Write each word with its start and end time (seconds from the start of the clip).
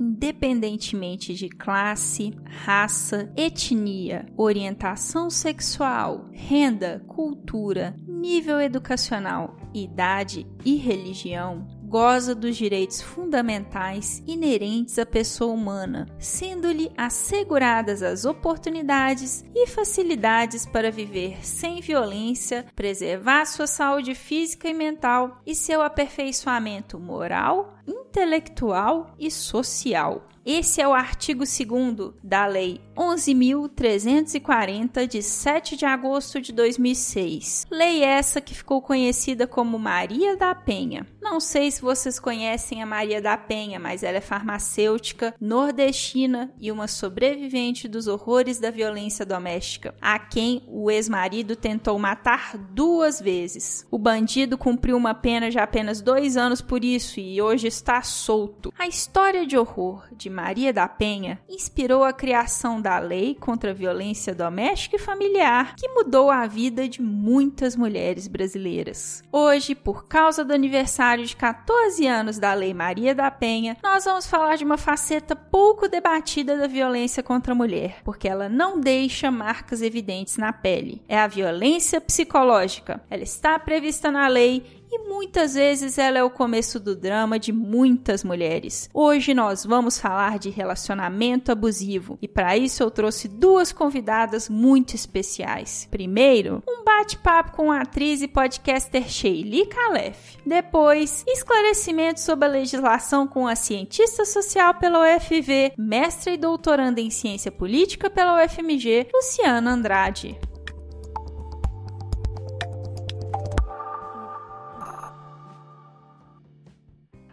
independentemente 0.00 1.34
de 1.34 1.50
classe, 1.50 2.32
raça, 2.64 3.30
etnia, 3.36 4.26
orientação 4.34 5.28
sexual, 5.28 6.30
renda, 6.32 7.04
cultura, 7.06 7.94
nível 8.08 8.58
educacional, 8.58 9.56
idade 9.74 10.46
e 10.64 10.76
religião, 10.76 11.66
goza 11.90 12.36
dos 12.36 12.56
direitos 12.56 13.02
fundamentais 13.02 14.22
inerentes 14.24 14.96
à 14.96 15.04
pessoa 15.04 15.52
humana, 15.52 16.06
sendo-lhe 16.20 16.92
asseguradas 16.96 18.00
as 18.00 18.24
oportunidades 18.24 19.44
e 19.52 19.66
facilidades 19.66 20.64
para 20.64 20.92
viver 20.92 21.44
sem 21.44 21.80
violência, 21.80 22.64
preservar 22.76 23.44
sua 23.44 23.66
saúde 23.66 24.14
física 24.14 24.68
e 24.68 24.72
mental 24.72 25.40
e 25.44 25.52
seu 25.52 25.82
aperfeiçoamento 25.82 26.96
moral, 26.96 27.74
intelectual 27.84 29.12
e 29.18 29.28
social. 29.28 30.28
Esse 30.52 30.80
é 30.80 30.88
o 30.88 30.92
artigo 30.92 31.44
2 31.44 32.14
da 32.24 32.44
Lei 32.44 32.80
11.340, 32.96 35.06
de 35.06 35.22
7 35.22 35.76
de 35.76 35.86
agosto 35.86 36.40
de 36.40 36.52
2006. 36.52 37.68
Lei 37.70 38.02
essa 38.02 38.40
que 38.40 38.52
ficou 38.52 38.82
conhecida 38.82 39.46
como 39.46 39.78
Maria 39.78 40.36
da 40.36 40.52
Penha. 40.52 41.06
Não 41.22 41.38
sei 41.38 41.70
se 41.70 41.80
vocês 41.80 42.18
conhecem 42.18 42.82
a 42.82 42.86
Maria 42.86 43.22
da 43.22 43.36
Penha, 43.36 43.78
mas 43.78 44.02
ela 44.02 44.16
é 44.16 44.20
farmacêutica, 44.20 45.32
nordestina 45.40 46.52
e 46.58 46.72
uma 46.72 46.88
sobrevivente 46.88 47.86
dos 47.86 48.08
horrores 48.08 48.58
da 48.58 48.72
violência 48.72 49.24
doméstica, 49.24 49.94
a 50.00 50.18
quem 50.18 50.64
o 50.66 50.90
ex-marido 50.90 51.54
tentou 51.54 51.96
matar 51.98 52.58
duas 52.58 53.20
vezes. 53.20 53.86
O 53.88 53.98
bandido 53.98 54.58
cumpriu 54.58 54.96
uma 54.96 55.14
pena 55.14 55.48
de 55.48 55.60
apenas 55.60 56.00
dois 56.00 56.36
anos 56.36 56.60
por 56.60 56.84
isso 56.84 57.20
e 57.20 57.40
hoje 57.40 57.68
está 57.68 58.02
solto. 58.02 58.74
A 58.76 58.88
história 58.88 59.46
de 59.46 59.56
horror 59.56 60.08
de 60.12 60.28
Maria 60.40 60.72
da 60.72 60.88
Penha 60.88 61.38
inspirou 61.46 62.02
a 62.02 62.14
criação 62.14 62.80
da 62.80 62.98
Lei 62.98 63.34
contra 63.34 63.72
a 63.72 63.74
Violência 63.74 64.34
Doméstica 64.34 64.96
e 64.96 64.98
Familiar, 64.98 65.76
que 65.76 65.86
mudou 65.88 66.30
a 66.30 66.46
vida 66.46 66.88
de 66.88 67.02
muitas 67.02 67.76
mulheres 67.76 68.26
brasileiras. 68.26 69.22
Hoje, 69.30 69.74
por 69.74 70.06
causa 70.06 70.42
do 70.42 70.54
aniversário 70.54 71.26
de 71.26 71.36
14 71.36 72.06
anos 72.06 72.38
da 72.38 72.54
Lei 72.54 72.72
Maria 72.72 73.14
da 73.14 73.30
Penha, 73.30 73.76
nós 73.82 74.06
vamos 74.06 74.26
falar 74.26 74.56
de 74.56 74.64
uma 74.64 74.78
faceta 74.78 75.36
pouco 75.36 75.86
debatida 75.88 76.56
da 76.56 76.66
violência 76.66 77.22
contra 77.22 77.52
a 77.52 77.56
mulher, 77.56 77.98
porque 78.02 78.26
ela 78.26 78.48
não 78.48 78.80
deixa 78.80 79.30
marcas 79.30 79.82
evidentes 79.82 80.38
na 80.38 80.54
pele. 80.54 81.02
É 81.06 81.18
a 81.18 81.26
violência 81.26 82.00
psicológica. 82.00 83.02
Ela 83.10 83.22
está 83.22 83.58
prevista 83.58 84.10
na 84.10 84.26
lei 84.26 84.79
e 84.90 84.98
muitas 85.08 85.54
vezes 85.54 85.98
ela 85.98 86.18
é 86.18 86.24
o 86.24 86.30
começo 86.30 86.80
do 86.80 86.96
drama 86.96 87.38
de 87.38 87.52
muitas 87.52 88.24
mulheres. 88.24 88.88
Hoje 88.92 89.32
nós 89.32 89.64
vamos 89.64 89.98
falar 89.98 90.38
de 90.38 90.50
relacionamento 90.50 91.52
abusivo 91.52 92.18
e 92.20 92.26
para 92.26 92.56
isso 92.56 92.82
eu 92.82 92.90
trouxe 92.90 93.28
duas 93.28 93.72
convidadas 93.72 94.48
muito 94.48 94.94
especiais. 94.94 95.86
Primeiro, 95.90 96.62
um 96.68 96.84
bate-papo 96.84 97.52
com 97.52 97.70
a 97.70 97.82
atriz 97.82 98.20
e 98.22 98.28
podcaster 98.28 99.08
Sheili 99.08 99.66
Calef. 99.66 100.38
Depois, 100.44 101.24
esclarecimento 101.28 102.20
sobre 102.20 102.46
a 102.46 102.50
legislação 102.50 103.26
com 103.26 103.46
a 103.46 103.54
cientista 103.54 104.24
social 104.24 104.74
pela 104.74 105.00
UFV, 105.00 105.72
mestra 105.78 106.32
e 106.32 106.36
doutoranda 106.36 107.00
em 107.00 107.10
ciência 107.10 107.52
política 107.52 108.10
pela 108.10 108.44
UFMG, 108.44 109.08
Luciana 109.14 109.70
Andrade. 109.70 110.49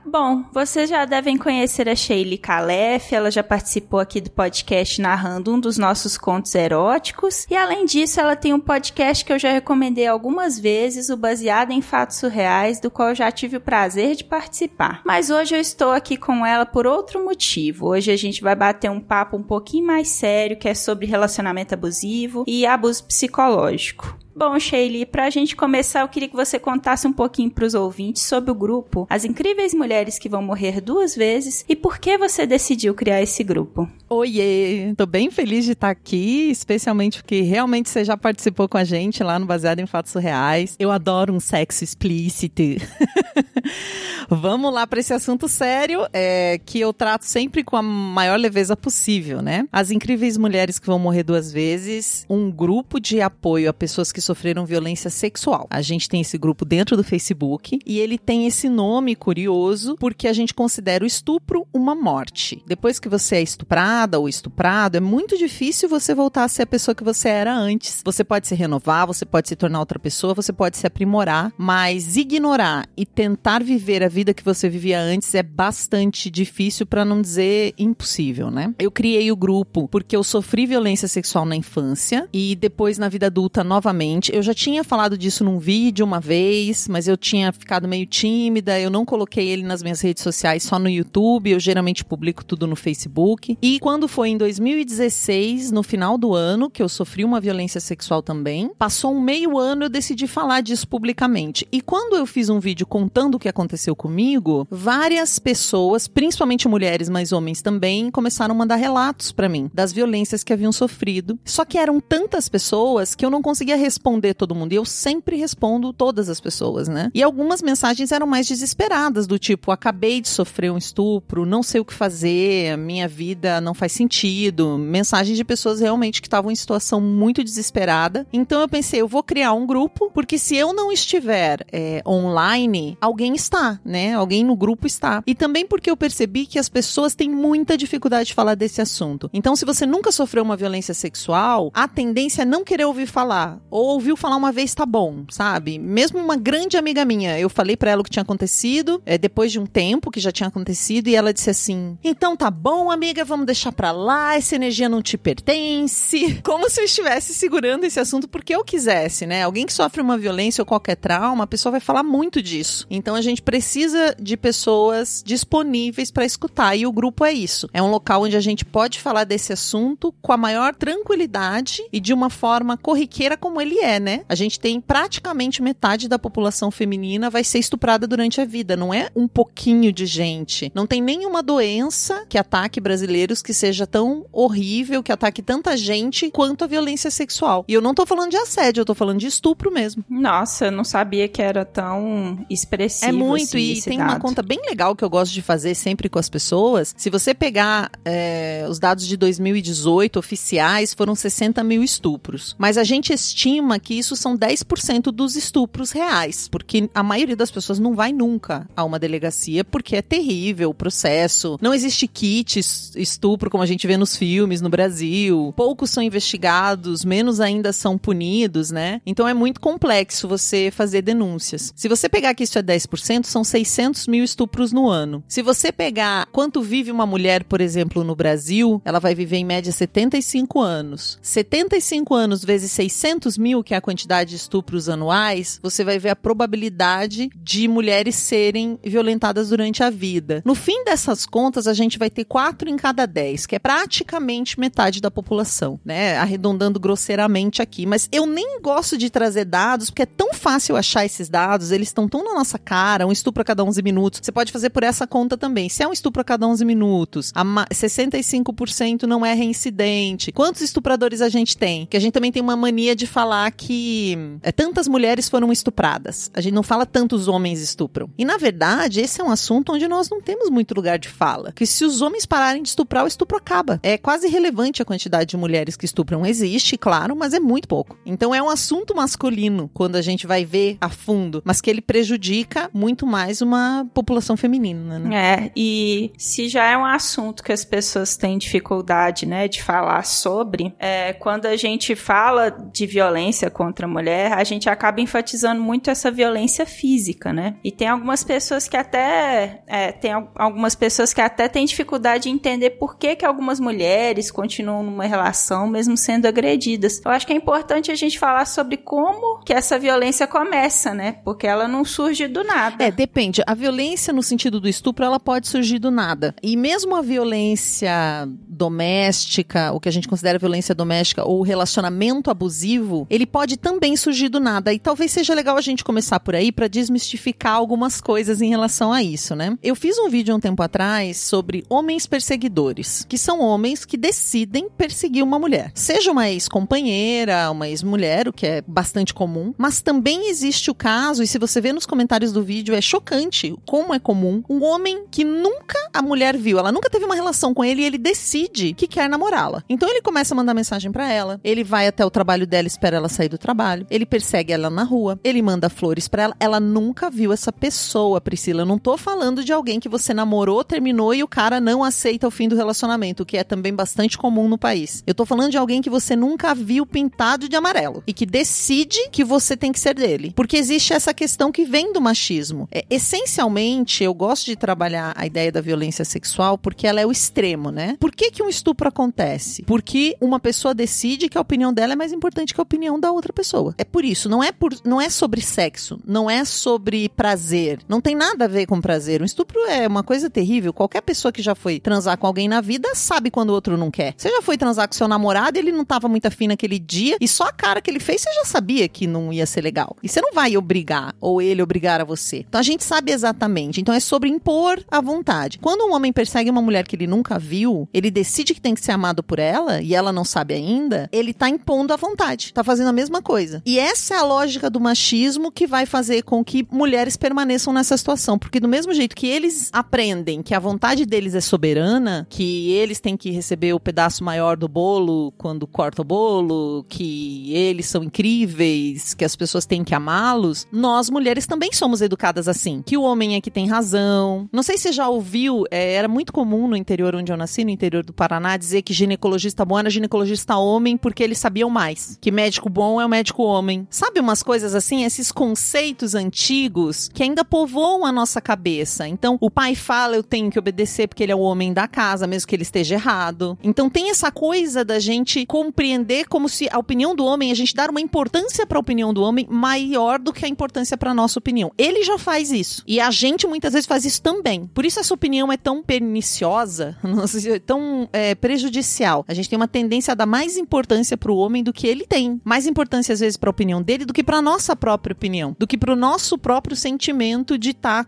Bom, 0.09 0.45
vocês 0.53 0.89
já 0.89 1.03
devem 1.03 1.37
conhecer 1.37 1.89
a 1.89 1.95
Sheili 1.95 2.37
Calef, 2.37 3.13
ela 3.13 3.29
já 3.29 3.43
participou 3.43 3.99
aqui 3.99 4.21
do 4.21 4.31
podcast 4.31 5.01
narrando 5.01 5.53
um 5.53 5.59
dos 5.59 5.77
nossos 5.77 6.17
contos 6.17 6.55
eróticos, 6.55 7.45
e 7.49 7.55
além 7.57 7.85
disso, 7.85 8.21
ela 8.21 8.33
tem 8.33 8.53
um 8.53 8.59
podcast 8.59 9.25
que 9.25 9.33
eu 9.33 9.37
já 9.37 9.51
recomendei 9.51 10.07
algumas 10.07 10.57
vezes, 10.57 11.09
o 11.09 11.17
Baseado 11.17 11.71
em 11.71 11.81
Fatos 11.81 12.15
Surreais, 12.15 12.79
do 12.79 12.89
qual 12.89 13.09
eu 13.09 13.15
já 13.15 13.29
tive 13.29 13.57
o 13.57 13.61
prazer 13.61 14.15
de 14.15 14.23
participar. 14.23 15.01
Mas 15.03 15.29
hoje 15.29 15.55
eu 15.55 15.59
estou 15.59 15.91
aqui 15.91 16.15
com 16.15 16.45
ela 16.45 16.65
por 16.65 16.87
outro 16.87 17.25
motivo. 17.25 17.87
Hoje 17.87 18.09
a 18.09 18.17
gente 18.17 18.41
vai 18.41 18.55
bater 18.55 18.89
um 18.89 19.01
papo 19.01 19.35
um 19.35 19.43
pouquinho 19.43 19.85
mais 19.85 20.07
sério, 20.07 20.57
que 20.57 20.69
é 20.69 20.73
sobre 20.73 21.05
relacionamento 21.05 21.73
abusivo 21.73 22.45
e 22.47 22.65
abuso 22.65 23.03
psicológico. 23.03 24.17
Bom, 24.37 24.59
Sheili, 24.59 25.03
para 25.03 25.25
a 25.25 25.29
gente 25.31 25.55
começar, 25.55 26.01
eu 26.01 26.07
queria 26.07 26.29
que 26.29 26.35
você 26.35 26.59
contasse 26.59 27.07
um 27.07 27.11
pouquinho 27.11 27.49
para 27.49 27.65
os 27.65 27.73
ouvintes 27.73 28.21
sobre 28.21 28.51
o 28.51 28.53
grupo 28.53 29.07
As 29.09 29.25
Incríveis 29.25 29.73
Mulheres 29.73 30.19
que 30.19 30.29
Vão 30.29 30.43
Morrer 30.43 30.79
Duas 30.79 31.15
Vezes 31.15 31.65
e 31.67 31.75
por 31.75 31.97
que 31.97 32.19
você 32.19 32.45
decidiu 32.45 32.93
criar 32.93 33.19
esse 33.19 33.43
grupo. 33.43 33.89
Oiê, 34.07 34.93
tô 34.95 35.07
bem 35.07 35.31
feliz 35.31 35.65
de 35.65 35.71
estar 35.71 35.89
aqui, 35.89 36.51
especialmente 36.51 37.17
porque 37.17 37.41
realmente 37.41 37.89
você 37.89 38.05
já 38.05 38.15
participou 38.15 38.69
com 38.69 38.77
a 38.77 38.83
gente 38.83 39.23
lá 39.23 39.39
no 39.39 39.47
Baseado 39.47 39.79
em 39.79 39.87
Fatos 39.87 40.13
Reais. 40.13 40.75
Eu 40.77 40.91
adoro 40.91 41.33
um 41.33 41.39
sexo 41.39 41.83
explícito. 41.83 42.61
Vamos 44.29 44.73
lá 44.73 44.85
para 44.85 44.99
esse 44.99 45.13
assunto 45.13 45.47
sério, 45.47 46.05
é, 46.13 46.59
que 46.63 46.79
eu 46.79 46.93
trato 46.93 47.23
sempre 47.23 47.63
com 47.63 47.75
a 47.75 47.81
maior 47.81 48.37
leveza 48.37 48.75
possível, 48.75 49.41
né? 49.41 49.67
As 49.71 49.89
incríveis 49.89 50.37
mulheres 50.37 50.77
que 50.77 50.85
vão 50.85 50.99
morrer 50.99 51.23
duas 51.23 51.51
vezes, 51.51 52.25
um 52.29 52.51
grupo 52.51 52.99
de 52.99 53.21
apoio 53.21 53.69
a 53.69 53.73
pessoas 53.73 54.11
que 54.11 54.21
sofreram 54.27 54.65
violência 54.65 55.09
sexual. 55.09 55.67
A 55.69 55.81
gente 55.81 56.07
tem 56.07 56.21
esse 56.21 56.37
grupo 56.37 56.63
dentro 56.65 56.95
do 56.95 57.03
Facebook 57.03 57.79
e 57.85 57.99
ele 57.99 58.17
tem 58.17 58.45
esse 58.45 58.69
nome 58.69 59.15
curioso 59.15 59.95
porque 59.99 60.27
a 60.27 60.33
gente 60.33 60.53
considera 60.53 61.03
o 61.03 61.07
estupro 61.07 61.65
uma 61.73 61.95
morte. 61.95 62.61
Depois 62.67 62.99
que 62.99 63.09
você 63.09 63.37
é 63.37 63.41
estuprada 63.41 64.19
ou 64.19 64.29
estuprado, 64.29 64.97
é 64.97 64.99
muito 64.99 65.37
difícil 65.37 65.89
você 65.89 66.13
voltar 66.13 66.43
a 66.43 66.47
ser 66.47 66.63
a 66.63 66.67
pessoa 66.67 66.93
que 66.93 67.03
você 67.03 67.29
era 67.29 67.55
antes. 67.55 68.01
Você 68.03 68.23
pode 68.23 68.47
se 68.47 68.55
renovar, 68.55 69.07
você 69.07 69.25
pode 69.25 69.49
se 69.49 69.55
tornar 69.55 69.79
outra 69.79 69.99
pessoa, 69.99 70.33
você 70.33 70.53
pode 70.53 70.77
se 70.77 70.85
aprimorar, 70.85 71.51
mas 71.57 72.17
ignorar 72.17 72.87
e 72.95 73.05
tentar 73.05 73.63
viver 73.63 74.03
a 74.03 74.09
vida 74.09 74.33
que 74.33 74.43
você 74.43 74.69
vivia 74.69 74.99
antes 74.99 75.33
é 75.33 75.43
bastante 75.43 76.29
difícil, 76.29 76.85
para 76.85 77.05
não 77.05 77.21
dizer 77.21 77.73
impossível, 77.77 78.51
né? 78.51 78.73
Eu 78.77 78.91
criei 78.91 79.31
o 79.31 79.35
grupo 79.35 79.87
porque 79.87 80.15
eu 80.15 80.23
sofri 80.23 80.65
violência 80.65 81.07
sexual 81.07 81.45
na 81.45 81.55
infância 81.55 82.27
e 82.33 82.55
depois 82.55 82.97
na 82.97 83.09
vida 83.09 83.27
adulta 83.27 83.63
novamente. 83.63 84.16
Eu 84.31 84.41
já 84.41 84.53
tinha 84.53 84.83
falado 84.83 85.17
disso 85.17 85.43
num 85.43 85.59
vídeo 85.59 86.05
uma 86.05 86.19
vez, 86.19 86.87
mas 86.87 87.07
eu 87.07 87.15
tinha 87.17 87.51
ficado 87.51 87.87
meio 87.87 88.05
tímida, 88.05 88.79
eu 88.79 88.89
não 88.89 89.05
coloquei 89.05 89.47
ele 89.47 89.63
nas 89.63 89.81
minhas 89.81 90.01
redes 90.01 90.23
sociais, 90.23 90.63
só 90.63 90.77
no 90.77 90.89
YouTube, 90.89 91.51
eu 91.51 91.59
geralmente 91.59 92.03
publico 92.03 92.43
tudo 92.43 92.67
no 92.67 92.75
Facebook. 92.75 93.57
E 93.61 93.79
quando 93.79 94.07
foi 94.07 94.29
em 94.29 94.37
2016, 94.37 95.71
no 95.71 95.83
final 95.83 96.17
do 96.17 96.33
ano, 96.33 96.69
que 96.69 96.81
eu 96.81 96.89
sofri 96.89 97.23
uma 97.23 97.39
violência 97.39 97.79
sexual 97.79 98.21
também, 98.21 98.71
passou 98.77 99.13
um 99.13 99.21
meio 99.21 99.57
ano 99.57 99.85
eu 99.85 99.89
decidi 99.89 100.27
falar 100.27 100.61
disso 100.61 100.87
publicamente. 100.87 101.67
E 101.71 101.81
quando 101.81 102.15
eu 102.15 102.25
fiz 102.25 102.49
um 102.49 102.59
vídeo 102.59 102.85
contando 102.85 103.35
o 103.35 103.39
que 103.39 103.47
aconteceu 103.47 103.95
comigo, 103.95 104.17
comigo, 104.17 104.67
várias 104.71 105.37
pessoas, 105.37 106.07
principalmente 106.07 106.67
mulheres, 106.67 107.09
mas 107.09 107.31
homens 107.31 107.61
também, 107.61 108.09
começaram 108.09 108.55
a 108.55 108.57
mandar 108.57 108.75
relatos 108.75 109.31
para 109.31 109.49
mim 109.49 109.69
das 109.73 109.91
violências 109.91 110.43
que 110.43 110.53
haviam 110.53 110.71
sofrido. 110.71 111.37
Só 111.43 111.65
que 111.65 111.77
eram 111.77 111.99
tantas 111.99 112.47
pessoas 112.49 113.13
que 113.13 113.25
eu 113.25 113.29
não 113.29 113.41
conseguia 113.41 113.75
responder 113.75 114.06
todo 114.37 114.55
mundo. 114.55 114.73
E 114.73 114.75
eu 114.75 114.85
sempre 114.85 115.35
respondo 115.35 115.91
todas 115.91 116.29
as 116.29 116.39
pessoas, 116.39 116.87
né? 116.87 117.11
E 117.13 117.21
algumas 117.21 117.61
mensagens 117.61 118.11
eram 118.11 118.25
mais 118.25 118.47
desesperadas, 118.47 119.27
do 119.27 119.37
tipo: 119.37 119.71
acabei 119.71 120.21
de 120.21 120.29
sofrer 120.29 120.71
um 120.71 120.77
estupro, 120.77 121.45
não 121.45 121.61
sei 121.61 121.81
o 121.81 121.85
que 121.85 121.93
fazer, 121.93 122.77
minha 122.77 123.07
vida 123.07 123.59
não 123.59 123.73
faz 123.73 123.91
sentido. 123.91 124.77
Mensagens 124.77 125.37
de 125.37 125.43
pessoas 125.43 125.81
realmente 125.81 126.21
que 126.21 126.27
estavam 126.27 126.49
em 126.49 126.55
situação 126.55 127.01
muito 127.01 127.43
desesperada. 127.43 128.25
Então 128.31 128.61
eu 128.61 128.69
pensei: 128.69 129.01
eu 129.01 129.07
vou 129.07 129.21
criar 129.21 129.53
um 129.53 129.65
grupo, 129.65 130.09
porque 130.13 130.37
se 130.37 130.55
eu 130.55 130.73
não 130.73 130.91
estiver 130.91 131.65
é, 131.71 132.01
online, 132.07 132.97
alguém 133.01 133.35
está, 133.35 133.79
né? 133.83 134.13
Alguém 134.13 134.43
no 134.43 134.55
grupo 134.55 134.87
está. 134.87 135.21
E 135.27 135.35
também 135.35 135.65
porque 135.65 135.91
eu 135.91 135.97
percebi 135.97 136.45
que 136.45 136.59
as 136.59 136.69
pessoas 136.69 137.13
têm 137.13 137.29
muita 137.29 137.77
dificuldade 137.77 138.27
de 138.27 138.33
falar 138.33 138.55
desse 138.55 138.81
assunto. 138.81 139.29
Então, 139.33 139.55
se 139.55 139.65
você 139.65 139.85
nunca 139.85 140.11
sofreu 140.11 140.43
uma 140.43 140.55
violência 140.55 140.93
sexual, 140.93 141.71
a 141.73 141.87
tendência 141.87 142.43
é 142.43 142.45
não 142.45 142.63
querer 142.63 142.85
ouvir 142.85 143.07
falar. 143.07 143.59
Ou 143.69 143.86
ouviu 143.87 144.15
falar 144.15 144.35
uma 144.35 144.51
vez 144.51 144.73
tá 144.73 144.85
bom, 144.85 145.25
sabe? 145.29 145.79
Mesmo 145.79 146.19
uma 146.19 146.35
grande 146.35 146.77
amiga 146.77 147.05
minha, 147.05 147.39
eu 147.39 147.49
falei 147.49 147.75
para 147.75 147.91
ela 147.91 148.01
o 148.01 148.03
que 148.03 148.09
tinha 148.09 148.23
acontecido, 148.23 149.01
é, 149.05 149.17
depois 149.17 149.51
de 149.51 149.59
um 149.59 149.65
tempo 149.65 150.11
que 150.11 150.19
já 150.19 150.31
tinha 150.31 150.47
acontecido, 150.47 151.07
e 151.07 151.15
ela 151.15 151.33
disse 151.33 151.49
assim: 151.49 151.97
Então 152.03 152.35
tá 152.35 152.51
bom, 152.51 152.91
amiga, 152.91 153.23
vamos 153.23 153.45
deixar 153.45 153.71
pra 153.71 153.91
lá, 153.91 154.35
essa 154.35 154.55
energia 154.55 154.89
não 154.89 155.01
te 155.01 155.17
pertence. 155.17 156.41
Como 156.43 156.69
se 156.69 156.81
eu 156.81 156.85
estivesse 156.85 157.33
segurando 157.33 157.85
esse 157.85 157.99
assunto 157.99 158.27
porque 158.27 158.55
eu 158.55 158.63
quisesse, 158.63 159.25
né? 159.25 159.43
Alguém 159.43 159.65
que 159.65 159.73
sofre 159.73 160.01
uma 160.01 160.17
violência 160.17 160.61
ou 160.61 160.65
qualquer 160.65 160.95
trauma, 160.95 161.43
a 161.43 161.47
pessoa 161.47 161.71
vai 161.71 161.79
falar 161.79 162.03
muito 162.03 162.41
disso. 162.41 162.85
Então 162.89 163.15
a 163.15 163.21
gente 163.21 163.41
precisa 163.41 164.15
de 164.19 164.35
pessoas 164.35 165.23
disponíveis 165.25 166.11
para 166.11 166.25
escutar, 166.25 166.75
e 166.75 166.85
o 166.85 166.91
grupo 166.91 167.25
é 167.25 167.31
isso. 167.31 167.69
É 167.73 167.81
um 167.81 167.89
local 167.89 168.23
onde 168.23 168.35
a 168.35 168.41
gente 168.41 168.65
pode 168.65 168.99
falar 168.99 169.23
desse 169.23 169.53
assunto 169.53 170.13
com 170.21 170.33
a 170.33 170.37
maior 170.37 170.75
tranquilidade 170.75 171.83
e 171.91 171.99
de 171.99 172.13
uma 172.13 172.29
forma 172.29 172.77
corriqueira 172.77 173.37
como 173.37 173.61
ele 173.61 173.76
é, 173.79 173.99
né? 173.99 174.23
A 174.27 174.35
gente 174.35 174.59
tem 174.59 174.79
praticamente 174.79 175.61
metade 175.61 176.07
da 176.07 176.19
população 176.19 176.71
feminina 176.71 177.29
vai 177.29 177.43
ser 177.43 177.59
estuprada 177.59 178.07
durante 178.07 178.39
a 178.41 178.45
vida, 178.45 178.75
não 178.75 178.93
é 178.93 179.09
um 179.15 179.27
pouquinho 179.27 179.91
de 179.91 180.05
gente. 180.05 180.71
Não 180.73 180.87
tem 180.87 181.01
nenhuma 181.01 181.43
doença 181.43 182.25
que 182.29 182.37
ataque 182.37 182.79
brasileiros 182.79 183.41
que 183.41 183.53
seja 183.53 183.85
tão 183.85 184.25
horrível, 184.31 185.03
que 185.03 185.11
ataque 185.11 185.41
tanta 185.41 185.75
gente 185.75 186.29
quanto 186.31 186.63
a 186.63 186.67
violência 186.67 187.11
sexual. 187.11 187.65
E 187.67 187.73
eu 187.73 187.81
não 187.81 187.93
tô 187.93 188.05
falando 188.05 188.31
de 188.31 188.37
assédio, 188.37 188.81
eu 188.81 188.85
tô 188.85 188.95
falando 188.95 189.19
de 189.19 189.27
estupro 189.27 189.71
mesmo. 189.71 190.03
Nossa, 190.09 190.65
eu 190.65 190.71
não 190.71 190.83
sabia 190.83 191.27
que 191.27 191.41
era 191.41 191.65
tão 191.65 192.45
expressivo. 192.49 193.09
É 193.09 193.11
muito, 193.11 193.57
assim, 193.57 193.73
e 193.73 193.81
tem 193.81 193.97
dado. 193.97 194.09
uma 194.09 194.19
conta 194.19 194.41
bem 194.41 194.59
legal 194.67 194.95
que 194.95 195.03
eu 195.03 195.09
gosto 195.09 195.33
de 195.33 195.41
fazer 195.41 195.75
sempre 195.75 196.09
com 196.09 196.19
as 196.19 196.29
pessoas. 196.29 196.93
Se 196.97 197.09
você 197.09 197.33
pegar 197.33 197.91
é, 198.05 198.65
os 198.69 198.79
dados 198.79 199.05
de 199.05 199.17
2018 199.17 200.17
oficiais, 200.17 200.93
foram 200.93 201.15
60 201.15 201.63
mil 201.63 201.83
estupros. 201.83 202.55
Mas 202.57 202.77
a 202.77 202.83
gente 202.83 203.11
estima 203.11 203.66
que 203.79 203.93
isso 203.93 204.15
são 204.15 204.37
10% 204.37 205.11
dos 205.11 205.35
estupros 205.35 205.91
reais, 205.91 206.47
porque 206.47 206.89
a 206.93 207.03
maioria 207.03 207.35
das 207.35 207.51
pessoas 207.51 207.79
não 207.79 207.95
vai 207.95 208.11
nunca 208.13 208.67
a 208.75 208.83
uma 208.83 208.99
delegacia, 208.99 209.63
porque 209.63 209.95
é 209.95 210.01
terrível 210.01 210.69
o 210.69 210.73
processo. 210.73 211.57
Não 211.61 211.73
existe 211.73 212.07
kit 212.07 212.59
es- 212.59 212.93
estupro 212.95 213.49
como 213.49 213.63
a 213.63 213.67
gente 213.67 213.85
vê 213.87 213.97
nos 213.97 214.15
filmes 214.15 214.61
no 214.61 214.69
Brasil. 214.69 215.53
Poucos 215.55 215.89
são 215.89 216.03
investigados, 216.03 217.03
menos 217.03 217.39
ainda 217.39 217.73
são 217.73 217.97
punidos, 217.97 218.71
né? 218.71 219.01
Então 219.05 219.27
é 219.27 219.33
muito 219.33 219.59
complexo 219.59 220.27
você 220.27 220.69
fazer 220.71 221.01
denúncias. 221.01 221.73
Se 221.75 221.87
você 221.87 222.07
pegar 222.09 222.33
que 222.33 222.43
isso 222.43 222.57
é 222.59 222.63
10%, 222.63 223.25
são 223.25 223.43
600 223.43 224.07
mil 224.07 224.23
estupros 224.23 224.71
no 224.71 224.87
ano. 224.89 225.23
Se 225.27 225.41
você 225.41 225.71
pegar 225.71 226.27
quanto 226.31 226.61
vive 226.61 226.91
uma 226.91 227.05
mulher, 227.05 227.43
por 227.43 227.61
exemplo, 227.61 228.03
no 228.03 228.15
Brasil, 228.15 228.81
ela 228.85 228.99
vai 228.99 229.15
viver 229.15 229.37
em 229.37 229.45
média 229.45 229.71
75 229.71 230.59
anos. 230.61 231.17
75 231.21 232.13
anos 232.13 232.43
vezes 232.43 232.71
600 232.71 233.37
mil, 233.37 233.56
que 233.63 233.73
é 233.73 233.77
a 233.77 233.81
quantidade 233.81 234.31
de 234.31 234.35
estupros 234.35 234.89
anuais, 234.89 235.59
você 235.61 235.83
vai 235.83 235.99
ver 235.99 236.09
a 236.09 236.15
probabilidade 236.15 237.29
de 237.35 237.67
mulheres 237.67 238.15
serem 238.15 238.79
violentadas 238.83 239.49
durante 239.49 239.83
a 239.83 239.89
vida. 239.89 240.41
No 240.45 240.55
fim 240.55 240.83
dessas 240.83 241.25
contas, 241.25 241.67
a 241.67 241.73
gente 241.73 241.97
vai 241.99 242.09
ter 242.09 242.25
4 242.25 242.69
em 242.69 242.75
cada 242.77 243.05
10, 243.05 243.45
que 243.45 243.55
é 243.55 243.59
praticamente 243.59 244.59
metade 244.59 245.01
da 245.01 245.11
população, 245.11 245.79
né? 245.83 246.17
Arredondando 246.17 246.79
grosseiramente 246.79 247.61
aqui. 247.61 247.85
Mas 247.85 248.07
eu 248.11 248.25
nem 248.25 248.61
gosto 248.61 248.97
de 248.97 249.09
trazer 249.09 249.45
dados, 249.45 249.89
porque 249.89 250.03
é 250.03 250.05
tão 250.05 250.33
fácil 250.33 250.75
achar 250.75 251.05
esses 251.05 251.29
dados, 251.29 251.71
eles 251.71 251.89
estão 251.89 252.07
tão 252.07 252.23
na 252.23 252.33
nossa 252.33 252.57
cara, 252.57 253.05
um 253.07 253.11
estupro 253.11 253.41
a 253.41 253.45
cada 253.45 253.63
11 253.63 253.81
minutos. 253.81 254.19
Você 254.23 254.31
pode 254.31 254.51
fazer 254.51 254.69
por 254.69 254.83
essa 254.83 255.05
conta 255.07 255.37
também. 255.37 255.69
Se 255.69 255.83
é 255.83 255.87
um 255.87 255.93
estupro 255.93 256.21
a 256.21 256.25
cada 256.25 256.47
11 256.47 256.63
minutos, 256.65 257.31
a 257.35 257.43
ma- 257.43 257.67
65% 257.71 259.03
não 259.03 259.25
é 259.25 259.33
reincidente. 259.33 260.31
Quantos 260.31 260.61
estupradores 260.61 261.21
a 261.21 261.29
gente 261.29 261.57
tem? 261.57 261.85
Que 261.85 261.97
a 261.97 261.99
gente 261.99 262.13
também 262.13 262.31
tem 262.31 262.41
uma 262.41 262.55
mania 262.55 262.95
de 262.95 263.07
falar 263.07 263.46
que 263.51 264.17
é, 264.41 264.51
tantas 264.51 264.87
mulheres 264.87 265.29
foram 265.29 265.51
estupradas. 265.51 266.29
A 266.33 266.41
gente 266.41 266.53
não 266.53 266.63
fala 266.63 266.85
tantos 266.85 267.27
homens 267.27 267.61
estupram. 267.61 268.09
E 268.17 268.25
na 268.25 268.37
verdade, 268.37 269.01
esse 269.01 269.21
é 269.21 269.23
um 269.23 269.31
assunto 269.31 269.73
onde 269.73 269.87
nós 269.87 270.09
não 270.09 270.21
temos 270.21 270.49
muito 270.49 270.73
lugar 270.73 270.97
de 270.97 271.09
fala. 271.09 271.51
Que 271.51 271.65
se 271.65 271.85
os 271.85 272.01
homens 272.01 272.25
pararem 272.25 272.61
de 272.61 272.69
estuprar, 272.69 273.03
o 273.03 273.07
estupro 273.07 273.37
acaba. 273.37 273.79
É 273.83 273.97
quase 273.97 274.27
irrelevante 274.27 274.81
a 274.81 274.85
quantidade 274.85 275.29
de 275.29 275.37
mulheres 275.37 275.75
que 275.75 275.85
estupram. 275.85 276.25
Existe, 276.25 276.77
claro, 276.77 277.15
mas 277.15 277.33
é 277.33 277.39
muito 277.39 277.67
pouco. 277.67 277.97
Então 278.05 278.33
é 278.33 278.41
um 278.41 278.49
assunto 278.49 278.95
masculino 278.95 279.69
quando 279.73 279.95
a 279.95 280.01
gente 280.01 280.25
vai 280.25 280.45
ver 280.45 280.77
a 280.81 280.89
fundo, 280.89 281.41
mas 281.45 281.61
que 281.61 281.69
ele 281.69 281.81
prejudica 281.81 282.69
muito 282.73 283.05
mais 283.05 283.41
uma 283.41 283.87
população 283.93 284.37
feminina, 284.37 284.99
né? 284.99 285.15
É, 285.15 285.51
e 285.55 286.11
se 286.17 286.47
já 286.47 286.65
é 286.65 286.77
um 286.77 286.85
assunto 286.85 287.43
que 287.43 287.51
as 287.51 287.65
pessoas 287.65 288.15
têm 288.15 288.37
dificuldade, 288.37 289.25
né, 289.25 289.47
de 289.47 289.61
falar 289.61 290.03
sobre, 290.03 290.73
é, 290.79 291.13
quando 291.13 291.45
a 291.45 291.55
gente 291.55 291.95
fala 291.95 292.49
de 292.49 292.85
violência 292.85 293.36
contra 293.49 293.85
a 293.85 293.89
mulher, 293.89 294.33
a 294.33 294.43
gente 294.43 294.69
acaba 294.69 295.01
enfatizando 295.01 295.61
muito 295.61 295.89
essa 295.89 296.09
violência 296.11 296.65
física, 296.65 297.31
né? 297.31 297.55
E 297.63 297.71
tem 297.71 297.87
algumas 297.87 298.23
pessoas 298.23 298.67
que 298.67 298.75
até 298.75 299.61
é, 299.67 299.91
tem 299.91 300.11
al- 300.11 300.31
algumas 300.35 300.75
pessoas 300.75 301.13
que 301.13 301.21
até 301.21 301.47
têm 301.47 301.65
dificuldade 301.65 302.23
de 302.23 302.29
entender 302.29 302.71
por 302.71 302.97
que 302.97 303.15
que 303.15 303.25
algumas 303.25 303.59
mulheres 303.59 304.31
continuam 304.31 304.83
numa 304.83 305.05
relação 305.05 305.67
mesmo 305.67 305.95
sendo 305.95 306.25
agredidas. 306.27 307.01
Eu 307.05 307.11
acho 307.11 307.25
que 307.27 307.33
é 307.33 307.35
importante 307.35 307.91
a 307.91 307.95
gente 307.95 308.17
falar 308.17 308.45
sobre 308.45 308.77
como 308.77 309.39
que 309.43 309.53
essa 309.53 309.77
violência 309.77 310.25
começa, 310.25 310.93
né? 310.93 311.17
Porque 311.23 311.45
ela 311.45 311.67
não 311.67 311.85
surge 311.85 312.27
do 312.27 312.43
nada. 312.43 312.83
É, 312.83 312.91
depende. 312.91 313.41
A 313.45 313.53
violência 313.53 314.11
no 314.11 314.23
sentido 314.23 314.59
do 314.59 314.67
estupro, 314.67 315.05
ela 315.05 315.19
pode 315.19 315.47
surgir 315.47 315.79
do 315.79 315.91
nada. 315.91 316.33
E 316.41 316.55
mesmo 316.57 316.95
a 316.95 317.01
violência 317.01 318.27
doméstica, 318.47 319.71
o 319.71 319.79
que 319.79 319.89
a 319.89 319.91
gente 319.91 320.07
considera 320.07 320.39
violência 320.39 320.73
doméstica, 320.73 321.23
ou 321.23 321.41
relacionamento 321.41 322.31
abusivo, 322.31 323.05
ele 323.09 323.25
pode 323.27 323.57
também 323.57 323.95
surgir 323.95 324.29
do 324.29 324.39
nada. 324.39 324.73
E 324.73 324.79
talvez 324.79 325.11
seja 325.11 325.33
legal 325.33 325.57
a 325.57 325.61
gente 325.61 325.83
começar 325.83 326.19
por 326.19 326.35
aí 326.35 326.51
para 326.51 326.67
desmistificar 326.67 327.53
algumas 327.53 328.01
coisas 328.01 328.41
em 328.41 328.49
relação 328.49 328.91
a 328.91 329.03
isso, 329.03 329.35
né? 329.35 329.57
Eu 329.61 329.75
fiz 329.75 329.99
um 329.99 330.09
vídeo 330.09 330.35
um 330.35 330.39
tempo 330.39 330.63
atrás 330.63 331.17
sobre 331.17 331.63
homens 331.69 332.05
perseguidores, 332.05 333.05
que 333.07 333.17
são 333.17 333.41
homens 333.41 333.85
que 333.85 333.97
decidem 333.97 334.69
perseguir 334.69 335.23
uma 335.23 335.37
mulher. 335.37 335.71
Seja 335.75 336.11
uma 336.11 336.29
ex-companheira, 336.29 337.51
uma 337.51 337.67
ex-mulher, 337.67 338.27
o 338.27 338.33
que 338.33 338.47
é 338.47 338.63
bastante 338.65 339.13
comum, 339.13 339.53
mas 339.57 339.81
também 339.81 340.29
existe 340.29 340.71
o 340.71 340.75
caso, 340.75 341.23
e 341.23 341.27
se 341.27 341.37
você 341.37 341.59
vê 341.59 341.73
nos 341.73 341.85
comentários 341.85 342.31
do 342.31 342.43
vídeo, 342.43 342.73
é 342.75 342.81
chocante 342.81 343.55
como 343.65 343.93
é 343.93 343.99
comum, 343.99 344.43
um 344.49 344.63
homem 344.63 345.05
que 345.11 345.23
nunca 345.23 345.77
a 345.93 346.01
mulher 346.01 346.37
viu, 346.37 346.59
ela 346.59 346.71
nunca 346.71 346.89
teve 346.89 347.05
uma 347.05 347.15
relação 347.15 347.53
com 347.53 347.63
ele 347.63 347.81
e 347.81 347.85
ele 347.85 347.97
decide 347.97 348.73
que 348.73 348.87
quer 348.87 349.09
namorá-la. 349.09 349.63
Então 349.67 349.89
ele 349.89 350.01
começa 350.01 350.33
a 350.33 350.37
mandar 350.37 350.53
mensagem 350.53 350.91
pra 350.91 351.11
ela, 351.11 351.39
ele 351.43 351.63
vai 351.63 351.87
até 351.87 352.05
o 352.05 352.09
trabalho 352.09 352.47
dela, 352.47 352.67
espera 352.67 352.97
ela 352.97 353.09
sair 353.17 353.29
do 353.29 353.37
trabalho, 353.37 353.85
ele 353.89 354.05
persegue 354.05 354.53
ela 354.53 354.69
na 354.69 354.83
rua, 354.83 355.19
ele 355.23 355.41
manda 355.41 355.69
flores 355.69 356.07
pra 356.07 356.23
ela, 356.23 356.35
ela 356.39 356.59
nunca 356.59 357.09
viu 357.09 357.33
essa 357.33 357.51
pessoa, 357.51 358.21
Priscila. 358.21 358.61
Eu 358.61 358.65
não 358.65 358.77
tô 358.77 358.97
falando 358.97 359.43
de 359.43 359.51
alguém 359.51 359.79
que 359.79 359.89
você 359.89 360.13
namorou, 360.13 360.63
terminou 360.63 361.13
e 361.13 361.23
o 361.23 361.27
cara 361.27 361.59
não 361.59 361.83
aceita 361.83 362.27
o 362.27 362.31
fim 362.31 362.47
do 362.47 362.55
relacionamento, 362.55 363.23
o 363.23 363.25
que 363.25 363.37
é 363.37 363.43
também 363.43 363.73
bastante 363.73 364.17
comum 364.17 364.47
no 364.47 364.57
país. 364.57 365.03
Eu 365.05 365.15
tô 365.15 365.25
falando 365.25 365.51
de 365.51 365.57
alguém 365.57 365.81
que 365.81 365.89
você 365.89 366.15
nunca 366.15 366.53
viu 366.53 366.85
pintado 366.85 367.49
de 367.49 367.55
amarelo 367.55 368.03
e 368.05 368.13
que 368.13 368.25
decide 368.25 369.09
que 369.11 369.23
você 369.23 369.57
tem 369.57 369.71
que 369.71 369.79
ser 369.79 369.95
dele. 369.95 370.31
Porque 370.35 370.57
existe 370.57 370.93
essa 370.93 371.13
questão 371.13 371.51
que 371.51 371.65
vem 371.65 371.91
do 371.91 371.99
machismo. 371.99 372.67
É, 372.71 372.85
essencialmente, 372.89 374.03
eu 374.03 374.13
gosto 374.13 374.45
de 374.45 374.55
trabalhar 374.55 375.13
a 375.15 375.25
ideia 375.25 375.51
da 375.51 375.61
violência 375.61 376.05
sexual 376.05 376.57
porque 376.57 376.85
ela 376.85 377.01
é 377.01 377.05
o 377.05 377.11
extremo, 377.11 377.71
né? 377.71 377.95
Por 377.99 378.11
que, 378.11 378.31
que 378.31 378.43
um 378.43 378.49
estupro 378.49 378.87
acontece? 378.87 379.63
Porque 379.63 380.15
uma 380.21 380.39
pessoa 380.39 380.73
decide 380.73 381.29
que 381.29 381.37
a 381.37 381.41
opinião 381.41 381.73
dela 381.73 381.93
é 381.93 381.95
mais 381.95 382.13
importante 382.13 382.53
que 382.53 382.61
a 382.61 382.63
opinião 382.63 382.99
da 382.99 383.06
outra 383.11 383.33
pessoa. 383.33 383.73
É 383.77 383.83
por 383.83 384.05
isso, 384.05 384.29
não 384.29 384.43
é 384.43 384.51
por, 384.51 384.73
não 384.83 384.99
é 385.01 385.09
sobre 385.09 385.41
sexo, 385.41 385.99
não 386.05 386.29
é 386.29 386.45
sobre 386.45 387.09
prazer, 387.09 387.79
não 387.87 388.01
tem 388.01 388.15
nada 388.15 388.45
a 388.45 388.47
ver 388.47 388.65
com 388.65 388.79
prazer. 388.79 389.21
Um 389.21 389.25
estupro 389.25 389.59
é 389.65 389.87
uma 389.87 390.03
coisa 390.03 390.29
terrível. 390.29 390.73
Qualquer 390.73 391.01
pessoa 391.01 391.31
que 391.31 391.41
já 391.41 391.55
foi 391.55 391.79
transar 391.79 392.17
com 392.17 392.27
alguém 392.27 392.47
na 392.47 392.61
vida 392.61 392.93
sabe 392.93 393.31
quando 393.31 393.49
o 393.49 393.53
outro 393.53 393.77
não 393.77 393.89
quer. 393.89 394.13
Você 394.17 394.29
já 394.29 394.41
foi 394.41 394.57
transar 394.57 394.87
com 394.87 394.93
seu 394.93 395.07
namorado, 395.07 395.57
ele 395.57 395.71
não 395.71 395.85
tava 395.85 396.07
muito 396.07 396.27
afim 396.27 396.47
naquele 396.47 396.79
dia 396.79 397.17
e 397.19 397.27
só 397.27 397.45
a 397.45 397.51
cara 397.51 397.81
que 397.81 397.89
ele 397.89 397.99
fez 397.99 398.21
você 398.21 398.33
já 398.33 398.45
sabia 398.45 398.87
que 398.87 399.07
não 399.07 399.31
ia 399.31 399.45
ser 399.45 399.61
legal. 399.61 399.95
E 400.01 400.09
você 400.09 400.21
não 400.21 400.33
vai 400.33 400.57
obrigar 400.57 401.15
ou 401.19 401.41
ele 401.41 401.61
obrigar 401.61 402.01
a 402.01 402.03
você. 402.03 402.45
Então 402.47 402.59
a 402.59 402.63
gente 402.63 402.83
sabe 402.83 403.11
exatamente. 403.11 403.79
Então 403.79 403.93
é 403.93 403.99
sobre 403.99 404.29
impor 404.29 404.83
a 404.89 405.01
vontade. 405.01 405.59
Quando 405.59 405.87
um 405.87 405.93
homem 405.93 406.11
persegue 406.11 406.49
uma 406.49 406.61
mulher 406.61 406.85
que 406.87 406.95
ele 406.95 407.07
nunca 407.07 407.39
viu, 407.39 407.87
ele 407.93 408.11
decide 408.11 408.53
que 408.53 408.61
tem 408.61 408.73
que 408.73 408.83
ser 408.83 408.91
amado 408.91 409.23
por 409.23 409.39
ela 409.39 409.81
e 409.81 409.95
ela 409.95 410.11
não 410.11 410.25
sabe 410.25 410.53
ainda, 410.53 411.09
ele 411.11 411.33
tá 411.33 411.49
impondo 411.49 411.93
a 411.93 411.95
vontade. 411.95 412.53
Tá 412.53 412.63
fazendo 412.63 412.86
a 412.87 412.93
mesma 412.93 413.21
coisa. 413.21 413.61
E 413.65 413.79
essa 413.79 414.15
é 414.15 414.17
a 414.17 414.23
lógica 414.23 414.69
do 414.69 414.79
machismo 414.79 415.51
que 415.51 415.67
vai 415.67 415.85
fazer 415.85 416.23
com 416.23 416.43
que 416.43 416.67
mulheres 416.71 417.17
permaneçam 417.17 417.73
nessa 417.73 417.97
situação, 417.97 418.37
porque 418.37 418.59
do 418.59 418.67
mesmo 418.67 418.93
jeito 418.93 419.15
que 419.15 419.27
eles 419.27 419.69
aprendem 419.73 420.41
que 420.41 420.53
a 420.53 420.59
vontade 420.59 421.05
deles 421.05 421.35
é 421.35 421.41
soberana, 421.41 422.25
que 422.29 422.71
eles 422.71 422.99
têm 422.99 423.17
que 423.17 423.31
receber 423.31 423.73
o 423.73 423.79
pedaço 423.79 424.23
maior 424.23 424.57
do 424.57 424.67
bolo 424.67 425.31
quando 425.37 425.67
corta 425.67 426.01
o 426.01 426.05
bolo, 426.05 426.85
que 426.89 427.53
eles 427.53 427.85
são 427.87 428.03
incríveis, 428.03 429.13
que 429.13 429.25
as 429.25 429.35
pessoas 429.35 429.65
têm 429.65 429.83
que 429.83 429.95
amá-los, 429.95 430.67
nós 430.71 431.09
mulheres 431.09 431.45
também 431.45 431.71
somos 431.73 432.01
educadas 432.01 432.47
assim, 432.47 432.81
que 432.85 432.97
o 432.97 433.03
homem 433.03 433.35
é 433.35 433.41
que 433.41 433.51
tem 433.51 433.67
razão. 433.67 434.49
Não 434.51 434.63
sei 434.63 434.77
se 434.77 434.91
já 434.91 435.07
ouviu, 435.07 435.63
é, 435.71 435.93
era 435.93 436.07
muito 436.07 436.33
comum 436.33 436.67
no 436.67 436.75
interior 436.75 437.15
onde 437.15 437.31
eu 437.31 437.37
nasci, 437.37 437.63
no 437.63 437.69
interior 437.69 438.03
do 438.03 438.13
Paraná 438.13 438.57
dizer 438.57 438.81
que 438.81 438.93
ginecologista 438.93 439.65
bom 439.65 439.79
era 439.79 439.89
ginecologista 439.89 440.57
homem 440.57 440.97
porque 440.97 441.23
eles 441.23 441.37
sabiam 441.37 441.69
mais. 441.69 442.17
Que 442.21 442.31
médico 442.31 442.69
bom 442.77 443.01
é 443.01 443.05
o 443.07 443.09
médico 443.09 443.41
homem. 443.41 443.87
Sabe 443.89 444.19
umas 444.19 444.43
coisas 444.43 444.75
assim, 444.75 445.03
esses 445.03 445.31
conceitos 445.31 446.13
antigos 446.13 447.09
que 447.11 447.23
ainda 447.23 447.43
povoam 447.43 448.05
a 448.05 448.11
nossa 448.11 448.39
cabeça. 448.39 449.07
Então, 449.07 449.35
o 449.41 449.49
pai 449.49 449.73
fala, 449.73 450.15
eu 450.15 450.21
tenho 450.21 450.51
que 450.51 450.59
obedecer 450.59 451.07
porque 451.07 451.23
ele 451.23 451.31
é 451.31 451.35
o 451.35 451.39
homem 451.39 451.73
da 451.73 451.87
casa, 451.87 452.27
mesmo 452.27 452.47
que 452.47 452.55
ele 452.55 452.61
esteja 452.61 452.93
errado. 452.93 453.57
Então, 453.63 453.89
tem 453.89 454.11
essa 454.11 454.31
coisa 454.31 454.85
da 454.85 454.99
gente 454.99 455.43
compreender 455.47 456.27
como 456.27 456.47
se 456.47 456.69
a 456.71 456.77
opinião 456.77 457.15
do 457.15 457.25
homem, 457.25 457.51
a 457.51 457.55
gente 457.55 457.73
dar 457.73 457.89
uma 457.89 457.99
importância 457.99 458.67
para 458.67 458.77
a 458.77 458.79
opinião 458.79 459.11
do 459.11 459.23
homem 459.23 459.47
maior 459.49 460.19
do 460.19 460.31
que 460.31 460.45
a 460.45 460.47
importância 460.47 460.95
para 460.95 461.15
nossa 461.15 461.39
opinião. 461.39 461.71
Ele 461.79 462.03
já 462.03 462.19
faz 462.19 462.51
isso. 462.51 462.83
E 462.85 462.99
a 462.99 463.09
gente 463.09 463.47
muitas 463.47 463.73
vezes 463.73 463.87
faz 463.87 464.05
isso 464.05 464.21
também. 464.21 464.67
Por 464.67 464.85
isso 464.85 464.99
essa 464.99 465.15
opinião 465.15 465.51
é 465.51 465.57
tão 465.57 465.81
perniciosa, 465.81 466.95
tão 467.65 468.07
é, 468.13 468.35
prejudicial. 468.35 469.25
A 469.27 469.33
gente 469.33 469.49
tem 469.49 469.57
uma 469.57 469.67
tendência 469.67 470.11
a 470.11 470.15
dar 470.15 470.27
mais 470.27 470.57
importância 470.57 471.17
para 471.17 471.31
o 471.31 471.37
homem 471.37 471.63
do 471.63 471.73
que 471.73 471.87
ele 471.87 472.05
tem. 472.05 472.39
Importância 472.69 473.13
às 473.13 473.19
vezes 473.19 473.37
para 473.37 473.49
a 473.49 473.51
opinião 473.51 473.81
dele 473.81 474.05
do 474.05 474.13
que 474.13 474.23
para 474.23 474.41
nossa 474.41 474.75
própria 474.75 475.13
opinião, 475.13 475.55
do 475.57 475.67
que 475.67 475.77
para 475.77 475.93
o 475.93 475.95
nosso 475.95 476.37
próprio 476.37 476.75
sentimento 476.75 477.57
de 477.57 477.71
estar 477.71 478.03
tá 478.03 478.07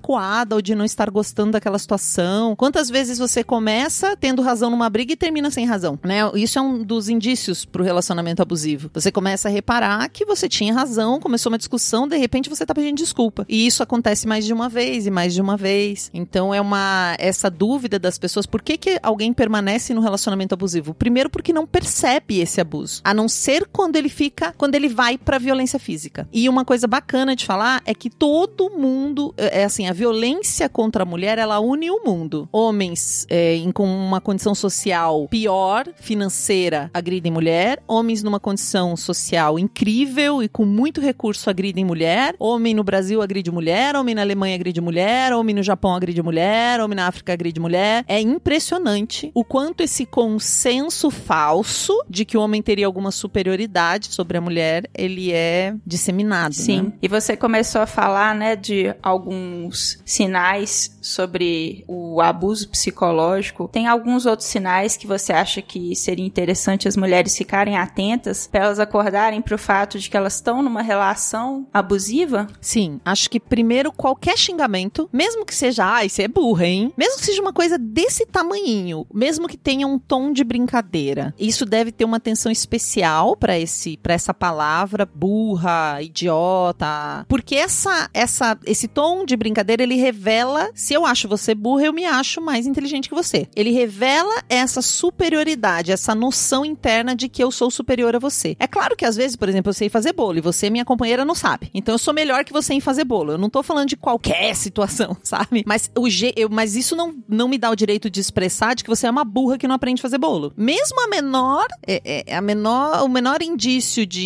ou 0.51 0.61
de 0.61 0.75
não 0.75 0.85
estar 0.85 1.09
gostando 1.09 1.51
daquela 1.51 1.77
situação. 1.77 2.55
Quantas 2.55 2.89
vezes 2.89 3.17
você 3.17 3.43
começa 3.43 4.15
tendo 4.15 4.41
razão 4.41 4.69
numa 4.69 4.89
briga 4.89 5.13
e 5.13 5.15
termina 5.15 5.49
sem 5.51 5.65
razão, 5.65 5.99
né? 6.03 6.19
Isso 6.35 6.59
é 6.59 6.61
um 6.61 6.83
dos 6.83 7.09
indícios 7.09 7.65
para 7.65 7.81
o 7.81 7.85
relacionamento 7.85 8.41
abusivo. 8.41 8.89
Você 8.93 9.11
começa 9.11 9.47
a 9.47 9.51
reparar 9.51 10.09
que 10.09 10.25
você 10.25 10.47
tinha 10.47 10.73
razão, 10.73 11.19
começou 11.19 11.51
uma 11.51 11.57
discussão, 11.57 12.07
de 12.07 12.17
repente 12.17 12.49
você 12.49 12.65
tá 12.65 12.73
pedindo 12.73 12.97
desculpa. 12.97 13.45
E 13.47 13.65
isso 13.65 13.83
acontece 13.83 14.27
mais 14.27 14.45
de 14.45 14.53
uma 14.53 14.69
vez 14.69 15.05
e 15.07 15.11
mais 15.11 15.33
de 15.33 15.41
uma 15.41 15.57
vez. 15.57 16.09
Então 16.13 16.53
é 16.53 16.61
uma 16.61 17.15
essa 17.19 17.49
dúvida 17.49 17.99
das 17.99 18.17
pessoas, 18.17 18.45
por 18.45 18.61
que 18.61 18.77
que 18.77 18.99
alguém 19.01 19.33
permanece 19.33 19.93
no 19.93 20.01
relacionamento 20.01 20.53
abusivo? 20.53 20.93
Primeiro 20.93 21.29
porque 21.29 21.53
não 21.53 21.65
percebe 21.65 22.39
esse 22.39 22.61
abuso, 22.61 23.01
a 23.03 23.13
não 23.13 23.27
ser 23.27 23.67
quando 23.67 23.95
ele 23.95 24.09
fica, 24.09 24.48
quando 24.57 24.75
ele 24.75 24.89
vai 24.89 25.17
para 25.17 25.37
violência 25.37 25.79
física. 25.79 26.27
E 26.31 26.47
uma 26.49 26.65
coisa 26.65 26.87
bacana 26.87 27.35
de 27.35 27.45
falar 27.45 27.81
é 27.85 27.93
que 27.93 28.09
todo 28.09 28.69
mundo, 28.69 29.33
é, 29.37 29.61
é 29.61 29.63
assim, 29.63 29.87
a 29.87 29.93
violência 29.93 30.69
contra 30.69 31.03
a 31.03 31.05
mulher, 31.05 31.37
ela 31.37 31.59
une 31.59 31.89
o 31.89 32.03
mundo. 32.03 32.47
Homens 32.51 33.25
é, 33.29 33.55
em, 33.55 33.71
com 33.71 33.85
uma 33.85 34.21
condição 34.21 34.55
social 34.55 35.27
pior, 35.29 35.87
financeira, 35.95 36.89
agridem 36.93 37.31
mulher. 37.31 37.81
Homens 37.87 38.23
numa 38.23 38.39
condição 38.39 38.95
social 38.95 39.57
incrível 39.57 40.41
e 40.43 40.49
com 40.49 40.65
muito 40.65 41.01
recurso 41.01 41.49
agridem 41.49 41.85
mulher. 41.85 42.35
Homem 42.39 42.73
no 42.73 42.83
Brasil 42.83 43.21
agride 43.21 43.51
mulher, 43.51 43.95
homem 43.95 44.15
na 44.15 44.21
Alemanha 44.21 44.55
agride 44.55 44.81
mulher, 44.81 45.33
homem 45.33 45.55
no 45.55 45.63
Japão 45.63 45.95
agride 45.95 46.21
mulher, 46.21 46.79
homem 46.81 46.95
na 46.95 47.07
África 47.07 47.33
agride 47.33 47.59
mulher. 47.59 48.03
É 48.07 48.19
impressionante 48.19 49.31
o 49.33 49.43
quanto 49.43 49.81
esse 49.81 50.05
consenso 50.05 51.09
falso 51.09 51.93
de 52.09 52.25
que 52.25 52.37
o 52.37 52.41
homem 52.41 52.61
teria 52.61 52.85
alguma 52.85 53.11
superioridade 53.11 54.13
sobre 54.13 54.37
a 54.37 54.38
mulher, 54.41 54.89
ele 54.93 55.31
é 55.31 55.73
disseminado. 55.85 56.53
Sim. 56.53 56.81
Né? 56.83 56.93
E 57.01 57.07
você 57.07 57.35
começou 57.35 57.81
a 57.81 57.87
falar, 57.87 58.35
né, 58.35 58.55
de 58.55 58.93
alguns 59.01 60.01
sinais 60.05 60.97
sobre 61.01 61.83
o 61.87 62.21
abuso 62.21 62.69
psicológico. 62.69 63.69
Tem 63.71 63.87
alguns 63.87 64.25
outros 64.25 64.47
sinais 64.47 64.95
que 64.97 65.07
você 65.07 65.33
acha 65.33 65.61
que 65.61 65.95
seria 65.95 66.25
interessante 66.25 66.87
as 66.87 66.95
mulheres 66.95 67.37
ficarem 67.37 67.77
atentas 67.77 68.47
para 68.47 68.65
elas 68.65 68.79
acordarem 68.79 69.41
para 69.41 69.55
o 69.55 69.57
fato 69.57 69.99
de 69.99 70.09
que 70.09 70.17
elas 70.17 70.35
estão 70.35 70.61
numa 70.61 70.81
relação 70.81 71.67
abusiva? 71.73 72.47
Sim, 72.61 72.99
acho 73.03 73.29
que 73.29 73.39
primeiro 73.39 73.91
qualquer 73.91 74.37
xingamento, 74.37 75.09
mesmo 75.11 75.45
que 75.45 75.55
seja, 75.55 75.85
ai, 75.85 76.09
você 76.09 76.23
é 76.23 76.27
burra, 76.27 76.65
hein? 76.65 76.93
Mesmo 76.97 77.19
que 77.19 77.25
seja 77.25 77.41
uma 77.41 77.53
coisa 77.53 77.77
desse 77.77 78.25
tamanhinho, 78.25 79.05
mesmo 79.13 79.47
que 79.47 79.57
tenha 79.57 79.87
um 79.87 79.97
tom 79.97 80.31
de 80.31 80.43
brincadeira, 80.43 81.33
isso 81.39 81.65
deve 81.65 81.91
ter 81.91 82.05
uma 82.05 82.17
atenção 82.17 82.51
especial 82.51 83.35
para 83.35 83.57
esse 83.57 83.97
para 83.97 84.13
essa 84.13 84.28
palavra 84.33 85.05
burra, 85.05 86.01
idiota, 86.01 87.25
porque 87.27 87.55
essa 87.55 88.09
essa 88.13 88.57
esse 88.65 88.87
tom 88.87 89.25
de 89.25 89.35
brincadeira 89.35 89.83
ele 89.83 89.95
revela 89.95 90.69
se 90.73 90.93
eu 90.93 91.05
acho 91.05 91.27
você 91.27 91.53
burra, 91.53 91.85
eu 91.85 91.93
me 91.93 92.05
acho 92.05 92.41
mais 92.41 92.65
inteligente 92.65 93.09
que 93.09 93.15
você. 93.15 93.47
Ele 93.55 93.71
revela 93.71 94.43
essa 94.49 94.81
superioridade, 94.81 95.91
essa 95.91 96.15
noção 96.15 96.65
interna 96.65 97.15
de 97.15 97.29
que 97.29 97.43
eu 97.43 97.51
sou 97.51 97.69
superior 97.69 98.15
a 98.15 98.19
você. 98.19 98.55
É 98.59 98.67
claro 98.67 98.95
que 98.95 99.05
às 99.05 99.15
vezes, 99.15 99.35
por 99.35 99.49
exemplo, 99.49 99.69
eu 99.69 99.73
sei 99.73 99.89
fazer 99.89 100.13
bolo 100.13 100.37
e 100.37 100.41
você, 100.41 100.69
minha 100.69 100.85
companheira, 100.85 101.25
não 101.25 101.35
sabe. 101.35 101.69
Então 101.73 101.95
eu 101.95 101.99
sou 101.99 102.13
melhor 102.13 102.43
que 102.43 102.53
você 102.53 102.73
em 102.73 102.79
fazer 102.79 103.03
bolo. 103.03 103.33
Eu 103.33 103.37
não 103.37 103.49
tô 103.49 103.61
falando 103.63 103.89
de 103.89 103.97
qualquer 103.97 104.55
situação, 104.55 105.15
sabe? 105.23 105.63
Mas, 105.65 105.91
o 105.97 106.09
G, 106.09 106.33
eu, 106.35 106.49
mas 106.49 106.75
isso 106.75 106.95
não, 106.95 107.15
não 107.27 107.47
me 107.47 107.57
dá 107.57 107.69
o 107.69 107.75
direito 107.75 108.09
de 108.09 108.19
expressar 108.19 108.75
de 108.75 108.83
que 108.83 108.89
você 108.89 109.07
é 109.07 109.11
uma 109.11 109.23
burra 109.23 109.57
que 109.57 109.67
não 109.67 109.75
aprende 109.75 110.01
a 110.01 110.03
fazer 110.03 110.17
bolo. 110.17 110.53
Mesmo 110.55 111.01
a 111.01 111.07
menor, 111.07 111.67
é, 111.85 112.23
é, 112.27 112.35
a 112.35 112.41
menor, 112.41 113.03
o 113.03 113.07
menor 113.07 113.41
indício 113.41 114.05
de 114.05 114.18